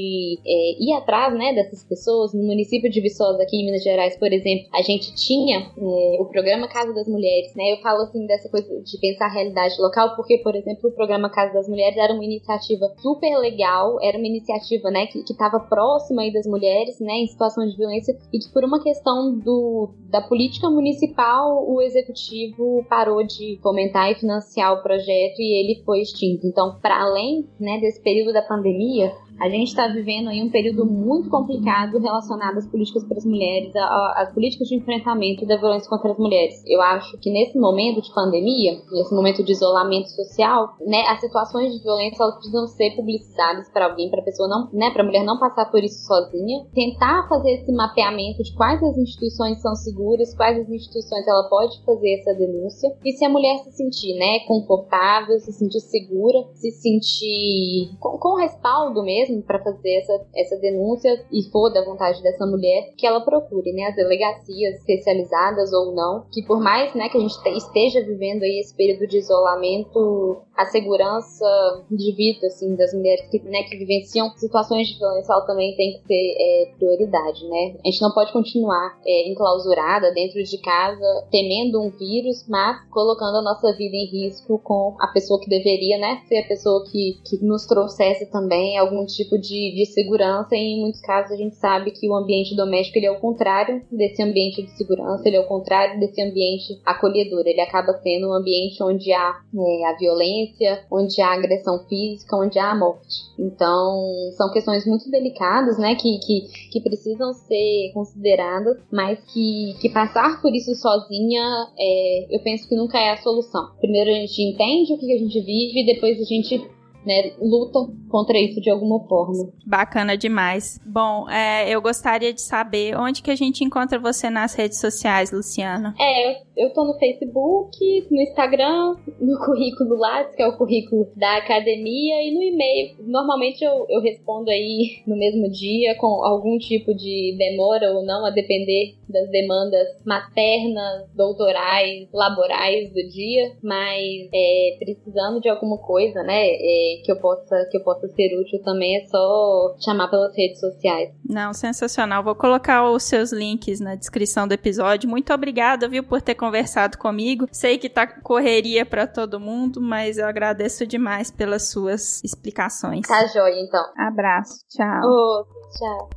é, 0.45 0.83
ir 0.83 0.93
atrás, 0.93 1.33
né, 1.33 1.53
dessas 1.53 1.83
pessoas. 1.83 2.33
No 2.33 2.43
município 2.43 2.89
de 2.89 3.01
Viçosa, 3.01 3.43
aqui 3.43 3.57
em 3.57 3.65
Minas 3.65 3.83
Gerais, 3.83 4.17
por 4.17 4.31
exemplo, 4.31 4.67
a 4.73 4.81
gente 4.81 5.13
tinha 5.15 5.59
é, 5.59 6.17
o 6.21 6.25
programa 6.25 6.67
Casa 6.67 6.93
das 6.93 7.07
Mulheres, 7.07 7.53
né, 7.55 7.73
eu 7.73 7.77
falo 7.77 8.03
assim 8.03 8.25
dessa 8.25 8.49
coisa 8.49 8.69
de 8.81 8.97
pensar 8.99 9.25
a 9.25 9.33
realidade 9.33 9.75
local, 9.81 10.15
porque, 10.15 10.37
por 10.37 10.55
exemplo, 10.55 10.89
o 10.89 10.93
programa 10.93 11.29
Casa 11.29 11.53
das 11.53 11.67
Mulheres 11.67 11.97
era 11.97 12.13
uma 12.13 12.23
iniciativa 12.23 12.93
super 13.01 13.37
legal, 13.39 13.97
era 14.01 14.17
uma 14.17 14.27
iniciativa, 14.27 14.89
né, 14.89 15.07
que 15.07 15.19
estava 15.19 15.59
próxima 15.59 15.88
próxima 15.89 16.21
aí 16.21 16.31
das 16.31 16.45
mulheres, 16.45 16.99
né, 16.99 17.13
em 17.13 17.27
situação 17.27 17.65
de 17.65 17.75
violência, 17.75 18.15
e 18.31 18.37
que 18.37 18.51
por 18.53 18.63
uma 18.63 18.81
questão 18.81 19.35
do, 19.35 19.89
da 20.09 20.21
política 20.21 20.69
municipal, 20.69 21.67
o 21.67 21.81
executivo 21.81 22.85
parou 22.87 23.25
de 23.25 23.57
fomentar 23.63 24.11
e 24.11 24.15
financiar 24.15 24.73
o 24.73 24.83
projeto 24.83 25.39
e 25.39 25.59
ele 25.59 25.83
foi 25.83 26.01
extinto. 26.01 26.45
Então, 26.45 26.77
para 26.79 27.01
além, 27.01 27.47
né, 27.59 27.79
desse 27.79 28.01
período 28.01 28.31
da 28.31 28.43
pandemia, 28.43 29.11
a 29.39 29.49
gente 29.49 29.69
está 29.69 29.87
vivendo 29.87 30.29
aí 30.29 30.43
um 30.43 30.49
período 30.49 30.85
muito 30.85 31.29
complicado 31.29 31.97
relacionado 31.97 32.57
às 32.57 32.67
políticas 32.67 33.03
para 33.05 33.17
as 33.17 33.25
mulheres, 33.25 33.71
às 34.15 34.33
políticas 34.33 34.67
de 34.67 34.75
enfrentamento 34.75 35.45
da 35.45 35.57
violência 35.57 35.89
contra 35.89 36.11
as 36.11 36.17
mulheres. 36.17 36.61
Eu 36.67 36.81
acho 36.81 37.17
que 37.19 37.31
nesse 37.31 37.57
momento 37.57 38.01
de 38.01 38.13
pandemia, 38.13 38.81
nesse 38.91 39.13
momento 39.13 39.43
de 39.43 39.51
isolamento 39.51 40.09
social, 40.09 40.75
né, 40.85 41.03
as 41.07 41.21
situações 41.21 41.73
de 41.73 41.81
violência 41.81 42.21
elas 42.21 42.35
precisam 42.35 42.67
ser 42.67 42.95
publicizadas 42.95 43.69
para 43.69 43.85
alguém, 43.85 44.09
para 44.09 44.21
a 44.21 44.25
pessoa 44.25 44.49
não, 44.49 44.69
né, 44.73 44.91
para 44.91 45.03
a 45.03 45.05
mulher 45.05 45.23
não 45.23 45.39
passar 45.39 45.71
por 45.71 45.81
isso 45.83 46.05
sozinha. 46.05 46.65
Tentar 46.73 47.27
fazer 47.29 47.51
esse 47.51 47.71
mapeamento 47.71 48.43
de 48.43 48.53
quais 48.55 48.81
as 48.83 48.97
instituições 48.97 49.61
são 49.61 49.75
seguras, 49.75 50.35
quais 50.35 50.59
as 50.59 50.69
instituições 50.69 51.25
ela 51.27 51.47
pode 51.49 51.81
fazer 51.85 52.19
essa 52.19 52.33
denúncia. 52.33 52.89
E 53.05 53.13
se 53.13 53.23
a 53.23 53.29
mulher 53.29 53.57
se 53.59 53.71
sentir, 53.71 54.17
né, 54.17 54.39
confortável, 54.47 55.39
se 55.39 55.53
sentir 55.53 55.79
segura, 55.79 56.39
se 56.55 56.71
sentir 56.71 57.97
com, 57.99 58.17
com 58.17 58.35
respaldo 58.35 59.01
mesmo 59.03 59.28
mesmo 59.29 59.43
para 59.43 59.63
fazer 59.63 59.97
essa, 59.97 60.25
essa 60.35 60.57
denúncia 60.57 61.25
e 61.31 61.43
for 61.51 61.69
da 61.69 61.83
vontade 61.83 62.21
dessa 62.21 62.45
mulher, 62.45 62.93
que 62.97 63.05
ela 63.05 63.21
procure, 63.21 63.71
né, 63.73 63.85
as 63.85 63.95
delegacias 63.95 64.75
especializadas 64.75 65.71
ou 65.71 65.93
não, 65.93 66.25
que 66.31 66.43
por 66.43 66.59
mais, 66.59 66.93
né, 66.95 67.09
que 67.09 67.17
a 67.17 67.21
gente 67.21 67.35
esteja 67.57 68.01
vivendo 68.01 68.43
aí 68.43 68.59
esse 68.59 68.75
período 68.75 69.07
de 69.07 69.17
isolamento, 69.17 70.41
a 70.55 70.65
segurança 70.65 71.45
de 71.89 72.11
vida, 72.15 72.47
assim, 72.47 72.75
das 72.75 72.93
mulheres 72.93 73.27
que, 73.29 73.39
né, 73.43 73.63
que 73.63 73.77
vivenciam 73.77 74.29
situações 74.35 74.87
de 74.87 74.97
violência, 74.97 75.31
ela 75.31 75.45
também 75.45 75.75
tem 75.75 75.93
que 75.93 76.07
ser 76.07 76.35
é, 76.37 76.71
prioridade, 76.77 77.47
né? 77.47 77.75
A 77.85 77.89
gente 77.89 78.01
não 78.01 78.11
pode 78.11 78.33
continuar 78.33 78.99
é, 79.05 79.29
enclausurada 79.29 80.11
dentro 80.13 80.43
de 80.43 80.57
casa, 80.59 81.27
temendo 81.31 81.81
um 81.81 81.89
vírus, 81.91 82.45
mas 82.47 82.77
colocando 82.89 83.37
a 83.37 83.41
nossa 83.41 83.71
vida 83.73 83.95
em 83.95 84.05
risco 84.05 84.59
com 84.59 84.95
a 84.99 85.07
pessoa 85.07 85.39
que 85.39 85.49
deveria, 85.49 85.97
né, 85.97 86.21
ser 86.27 86.39
a 86.39 86.47
pessoa 86.47 86.83
que, 86.91 87.19
que 87.25 87.43
nos 87.43 87.65
trouxesse 87.65 88.29
também 88.31 88.77
algum 88.77 89.05
tipo 89.05 89.18
tipo 89.23 89.37
de, 89.37 89.73
de 89.75 89.85
segurança 89.85 90.55
e 90.55 90.59
em 90.59 90.81
muitos 90.81 91.01
casos 91.01 91.31
a 91.31 91.35
gente 91.35 91.55
sabe 91.55 91.91
que 91.91 92.07
o 92.07 92.15
ambiente 92.15 92.55
doméstico 92.55 92.97
ele 92.97 93.07
é 93.07 93.11
o 93.11 93.19
contrário 93.19 93.83
desse 93.91 94.21
ambiente 94.21 94.61
de 94.61 94.71
segurança, 94.71 95.27
ele 95.27 95.37
é 95.37 95.39
o 95.39 95.47
contrário 95.47 95.99
desse 95.99 96.21
ambiente 96.21 96.79
acolhedor, 96.85 97.43
ele 97.45 97.61
acaba 97.61 97.93
sendo 97.93 98.29
um 98.29 98.33
ambiente 98.33 98.81
onde 98.81 99.11
há 99.11 99.41
é, 99.53 99.85
a 99.87 99.97
violência, 99.97 100.83
onde 100.91 101.21
há 101.21 101.33
agressão 101.33 101.79
física, 101.87 102.35
onde 102.35 102.57
há 102.57 102.71
a 102.71 102.77
morte. 102.77 103.29
Então, 103.37 104.31
são 104.37 104.51
questões 104.51 104.85
muito 104.85 105.09
delicadas, 105.09 105.77
né, 105.77 105.95
que, 105.95 106.17
que, 106.19 106.69
que 106.71 106.81
precisam 106.81 107.33
ser 107.33 107.91
consideradas, 107.93 108.77
mas 108.91 109.19
que, 109.33 109.75
que 109.81 109.89
passar 109.89 110.41
por 110.41 110.53
isso 110.53 110.73
sozinha, 110.75 111.43
é, 111.77 112.35
eu 112.35 112.39
penso 112.41 112.67
que 112.67 112.75
nunca 112.75 112.99
é 112.99 113.11
a 113.11 113.17
solução. 113.17 113.71
Primeiro 113.79 114.09
a 114.09 114.13
gente 114.13 114.41
entende 114.41 114.93
o 114.93 114.97
que 114.97 115.13
a 115.13 115.17
gente 115.17 115.39
vive, 115.41 115.85
depois 115.85 116.19
a 116.19 116.23
gente 116.23 116.78
né, 117.09 117.31
luta 117.41 117.79
contra 118.07 118.37
isso 118.37 118.61
de 118.61 118.69
alguma 118.69 118.99
forma. 119.07 119.51
Bacana 119.65 120.15
demais. 120.15 120.79
Bom, 120.85 121.27
é, 121.27 121.67
eu 121.67 121.81
gostaria 121.81 122.31
de 122.31 122.41
saber 122.41 122.95
onde 122.95 123.23
que 123.23 123.31
a 123.31 123.35
gente 123.35 123.63
encontra 123.63 123.97
você 123.97 124.29
nas 124.29 124.53
redes 124.53 124.79
sociais, 124.79 125.31
Luciana. 125.31 125.95
É, 125.99 126.29
eu, 126.29 126.35
eu 126.55 126.73
tô 126.73 126.85
no 126.85 126.99
Facebook, 126.99 127.77
no 128.11 128.21
Instagram, 128.21 128.95
no 129.19 129.39
currículo 129.43 129.95
lá, 129.95 130.23
que 130.25 130.41
é 130.41 130.47
o 130.47 130.55
currículo 130.55 131.07
da 131.15 131.37
academia, 131.37 132.21
e 132.21 132.31
no 132.31 132.43
e-mail. 132.43 132.95
Normalmente 132.99 133.63
eu, 133.63 133.87
eu 133.89 134.01
respondo 134.01 134.51
aí 134.51 135.01
no 135.07 135.17
mesmo 135.17 135.49
dia, 135.49 135.95
com 135.95 136.23
algum 136.23 136.59
tipo 136.59 136.93
de 136.93 137.35
demora 137.39 137.91
ou 137.91 138.05
não, 138.05 138.23
a 138.23 138.29
depender 138.29 138.99
das 139.09 139.29
demandas 139.31 139.87
maternas, 140.05 141.09
doutorais, 141.15 142.07
laborais 142.13 142.93
do 142.93 143.07
dia, 143.07 143.53
mas 143.63 144.29
é, 144.31 144.77
precisando 144.77 145.41
de 145.41 145.49
alguma 145.49 145.79
coisa, 145.79 146.21
né? 146.21 146.47
É, 146.47 146.98
que, 146.99 147.03
que, 147.03 147.11
eu 147.11 147.19
possa, 147.19 147.67
que 147.69 147.77
eu 147.77 147.83
possa 147.83 148.07
ser 148.07 148.39
útil 148.39 148.61
também, 148.63 148.97
é 148.97 149.07
só 149.07 149.75
chamar 149.83 150.09
pelas 150.09 150.35
redes 150.35 150.59
sociais. 150.59 151.13
Não, 151.27 151.53
sensacional. 151.53 152.23
Vou 152.23 152.35
colocar 152.35 152.89
os 152.89 153.03
seus 153.03 153.31
links 153.31 153.79
na 153.79 153.95
descrição 153.95 154.47
do 154.47 154.53
episódio. 154.53 155.09
Muito 155.09 155.33
obrigada, 155.33 155.87
viu, 155.87 156.03
por 156.03 156.21
ter 156.21 156.35
conversado 156.35 156.97
comigo. 156.97 157.47
Sei 157.51 157.77
que 157.77 157.89
tá 157.89 158.05
correria 158.07 158.85
para 158.85 159.07
todo 159.07 159.39
mundo, 159.39 159.81
mas 159.81 160.17
eu 160.17 160.27
agradeço 160.27 160.85
demais 160.85 161.31
pelas 161.31 161.69
suas 161.69 162.23
explicações. 162.23 163.07
Tá 163.07 163.25
joia, 163.27 163.59
então. 163.61 163.83
Abraço. 163.97 164.65
Tchau. 164.69 165.01
Oh, 165.03 165.45
tchau. 165.77 166.09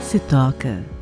Se 0.00 0.20
toca. 0.20 0.93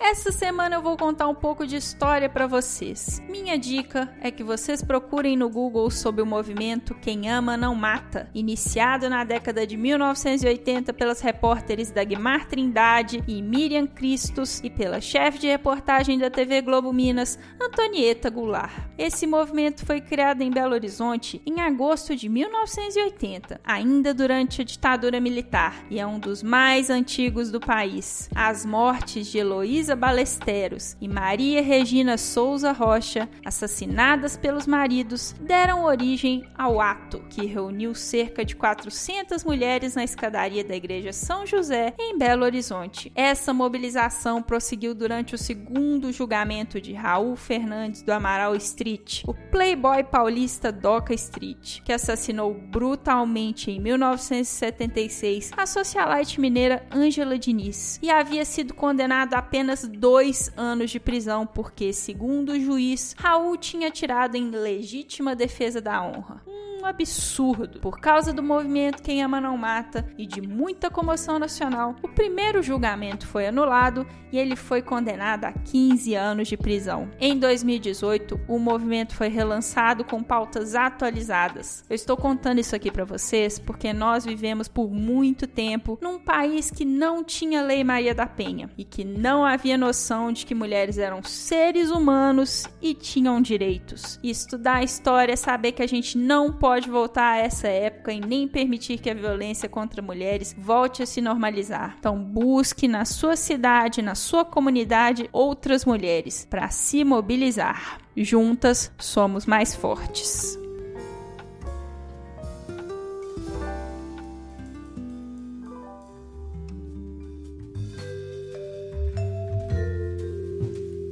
Essa 0.00 0.30
semana 0.30 0.76
eu 0.76 0.82
vou 0.82 0.96
contar 0.96 1.26
um 1.26 1.34
pouco 1.34 1.66
de 1.66 1.74
história 1.74 2.28
para 2.28 2.46
vocês. 2.46 3.20
Minha 3.28 3.58
dica 3.58 4.08
é 4.20 4.30
que 4.30 4.44
vocês 4.44 4.80
procurem 4.80 5.36
no 5.36 5.50
Google 5.50 5.90
sobre 5.90 6.22
o 6.22 6.26
movimento 6.26 6.94
Quem 6.94 7.28
Ama 7.28 7.56
Não 7.56 7.74
Mata, 7.74 8.30
iniciado 8.32 9.10
na 9.10 9.24
década 9.24 9.66
de 9.66 9.76
1980 9.76 10.92
pelas 10.92 11.20
repórteres 11.20 11.90
Dagmar 11.90 12.46
Trindade 12.46 13.24
e 13.26 13.42
Miriam 13.42 13.88
Cristos 13.88 14.60
e 14.62 14.70
pela 14.70 15.00
chefe 15.00 15.40
de 15.40 15.48
reportagem 15.48 16.16
da 16.16 16.30
TV 16.30 16.62
Globo 16.62 16.92
Minas, 16.92 17.36
Antonieta 17.60 18.30
Goulart. 18.30 18.88
Esse 18.96 19.26
movimento 19.26 19.84
foi 19.84 20.00
criado 20.00 20.42
em 20.42 20.50
Belo 20.50 20.74
Horizonte 20.74 21.42
em 21.44 21.60
agosto 21.60 22.14
de 22.14 22.28
1980, 22.28 23.60
ainda 23.64 24.14
durante 24.14 24.62
a 24.62 24.64
ditadura 24.64 25.20
militar, 25.20 25.84
e 25.90 25.98
é 25.98 26.06
um 26.06 26.20
dos 26.20 26.42
mais 26.42 26.88
antigos 26.88 27.50
do 27.50 27.58
país. 27.58 28.30
As 28.34 28.64
mortes 28.64 29.26
de 29.26 29.38
Heloísa 29.38 29.87
Balesteros 29.96 30.96
e 31.00 31.08
Maria 31.08 31.60
Regina 31.60 32.16
Souza 32.16 32.70
Rocha, 32.72 33.28
assassinadas 33.44 34.36
pelos 34.36 34.66
maridos, 34.66 35.34
deram 35.40 35.84
origem 35.84 36.48
ao 36.56 36.80
ato 36.80 37.20
que 37.28 37.44
reuniu 37.44 37.94
cerca 37.94 38.44
de 38.44 38.54
400 38.54 39.44
mulheres 39.44 39.94
na 39.94 40.04
escadaria 40.04 40.62
da 40.62 40.76
Igreja 40.76 41.12
São 41.12 41.44
José, 41.44 41.94
em 41.98 42.16
Belo 42.16 42.44
Horizonte. 42.44 43.10
Essa 43.14 43.52
mobilização 43.52 44.40
prosseguiu 44.40 44.94
durante 44.94 45.34
o 45.34 45.38
segundo 45.38 46.12
julgamento 46.12 46.80
de 46.80 46.92
Raul 46.92 47.34
Fernandes 47.34 48.02
do 48.02 48.12
Amaral 48.12 48.54
Street, 48.54 49.22
o 49.26 49.34
playboy 49.34 50.04
paulista 50.04 50.70
Doca 50.70 51.12
Street, 51.14 51.80
que 51.82 51.92
assassinou 51.92 52.54
brutalmente 52.54 53.70
em 53.70 53.80
1976 53.80 55.50
a 55.56 55.66
socialite 55.66 56.40
mineira 56.40 56.86
Ângela 56.94 57.38
Diniz 57.38 57.98
e 58.00 58.10
havia 58.10 58.44
sido 58.44 58.72
condenado 58.72 59.34
a 59.34 59.48
apenas 59.48 59.77
dois 59.86 60.50
anos 60.56 60.90
de 60.90 60.98
prisão, 60.98 61.46
porque, 61.46 61.92
segundo 61.92 62.52
o 62.52 62.60
juiz, 62.60 63.14
Raul 63.18 63.56
tinha 63.56 63.90
tirado 63.90 64.36
em 64.36 64.50
legítima 64.50 65.36
defesa 65.36 65.80
da 65.80 66.02
honra 66.02 66.42
um 66.80 66.86
absurdo. 66.86 67.80
Por 67.80 67.98
causa 67.98 68.32
do 68.32 68.42
movimento 68.42 69.02
Quem 69.02 69.22
Ama 69.22 69.40
Não 69.40 69.56
Mata 69.56 70.06
e 70.16 70.26
de 70.26 70.40
muita 70.40 70.90
comoção 70.90 71.38
nacional, 71.38 71.96
o 72.02 72.08
primeiro 72.08 72.62
julgamento 72.62 73.26
foi 73.26 73.46
anulado 73.48 74.06
e 74.30 74.38
ele 74.38 74.56
foi 74.56 74.82
condenado 74.82 75.44
a 75.44 75.52
15 75.52 76.14
anos 76.14 76.48
de 76.48 76.56
prisão. 76.56 77.10
Em 77.18 77.38
2018, 77.38 78.40
o 78.46 78.58
movimento 78.58 79.14
foi 79.14 79.28
relançado 79.28 80.04
com 80.04 80.22
pautas 80.22 80.74
atualizadas. 80.74 81.84
Eu 81.88 81.94
estou 81.94 82.16
contando 82.16 82.58
isso 82.58 82.76
aqui 82.76 82.90
para 82.90 83.04
vocês 83.04 83.58
porque 83.58 83.92
nós 83.92 84.24
vivemos 84.24 84.68
por 84.68 84.90
muito 84.90 85.46
tempo 85.46 85.98
num 86.00 86.18
país 86.18 86.70
que 86.70 86.84
não 86.84 87.24
tinha 87.24 87.62
Lei 87.62 87.82
Maria 87.82 88.14
da 88.14 88.26
Penha 88.26 88.68
e 88.76 88.84
que 88.84 89.04
não 89.04 89.44
havia 89.44 89.78
noção 89.78 90.30
de 90.32 90.44
que 90.44 90.54
mulheres 90.54 90.98
eram 90.98 91.22
seres 91.22 91.90
humanos 91.90 92.66
e 92.80 92.94
tinham 92.94 93.40
direitos. 93.40 94.20
estudar 94.22 94.76
a 94.76 94.82
história 94.82 95.32
é 95.32 95.36
saber 95.36 95.72
que 95.72 95.82
a 95.82 95.86
gente 95.86 96.16
não 96.18 96.52
pode 96.52 96.67
pode 96.68 96.90
voltar 96.90 97.32
a 97.32 97.38
essa 97.38 97.66
época 97.66 98.12
e 98.12 98.20
nem 98.20 98.46
permitir 98.46 98.98
que 98.98 99.08
a 99.08 99.14
violência 99.14 99.70
contra 99.70 100.02
mulheres 100.02 100.54
volte 100.58 101.02
a 101.02 101.06
se 101.06 101.18
normalizar. 101.18 101.96
Então, 101.98 102.22
busque 102.22 102.86
na 102.86 103.06
sua 103.06 103.36
cidade, 103.36 104.02
na 104.02 104.14
sua 104.14 104.44
comunidade, 104.44 105.30
outras 105.32 105.86
mulheres 105.86 106.46
para 106.50 106.68
se 106.68 107.04
mobilizar. 107.04 107.98
Juntas 108.14 108.92
somos 108.98 109.46
mais 109.46 109.74
fortes. 109.74 110.58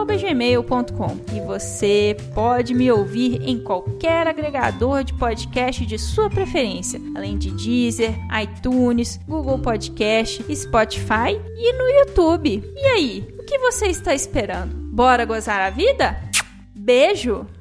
sexoexplicitopodcast@gmail.com 0.08 1.18
e 1.34 1.40
você 1.40 2.16
pode 2.34 2.74
me 2.74 2.90
ouvir 2.90 3.42
em 3.42 3.58
qualquer 3.58 4.26
agregador 4.26 5.04
de 5.04 5.14
podcast 5.14 5.84
de 5.84 5.98
sua 5.98 6.30
preferência, 6.30 7.00
além 7.14 7.36
de 7.36 7.50
Deezer, 7.50 8.14
iTunes, 8.42 9.20
Google 9.28 9.58
Podcast, 9.58 10.44
Spotify 10.54 11.40
e 11.56 11.72
no 11.72 11.84
YouTube. 12.00 12.62
E 12.74 12.86
aí, 12.86 13.34
o 13.38 13.44
que 13.44 13.58
você 13.58 13.86
está 13.86 14.14
esperando? 14.14 14.74
Bora 14.74 15.24
gozar 15.24 15.60
a 15.60 15.70
vida? 15.70 16.18
Beijo! 16.74 17.57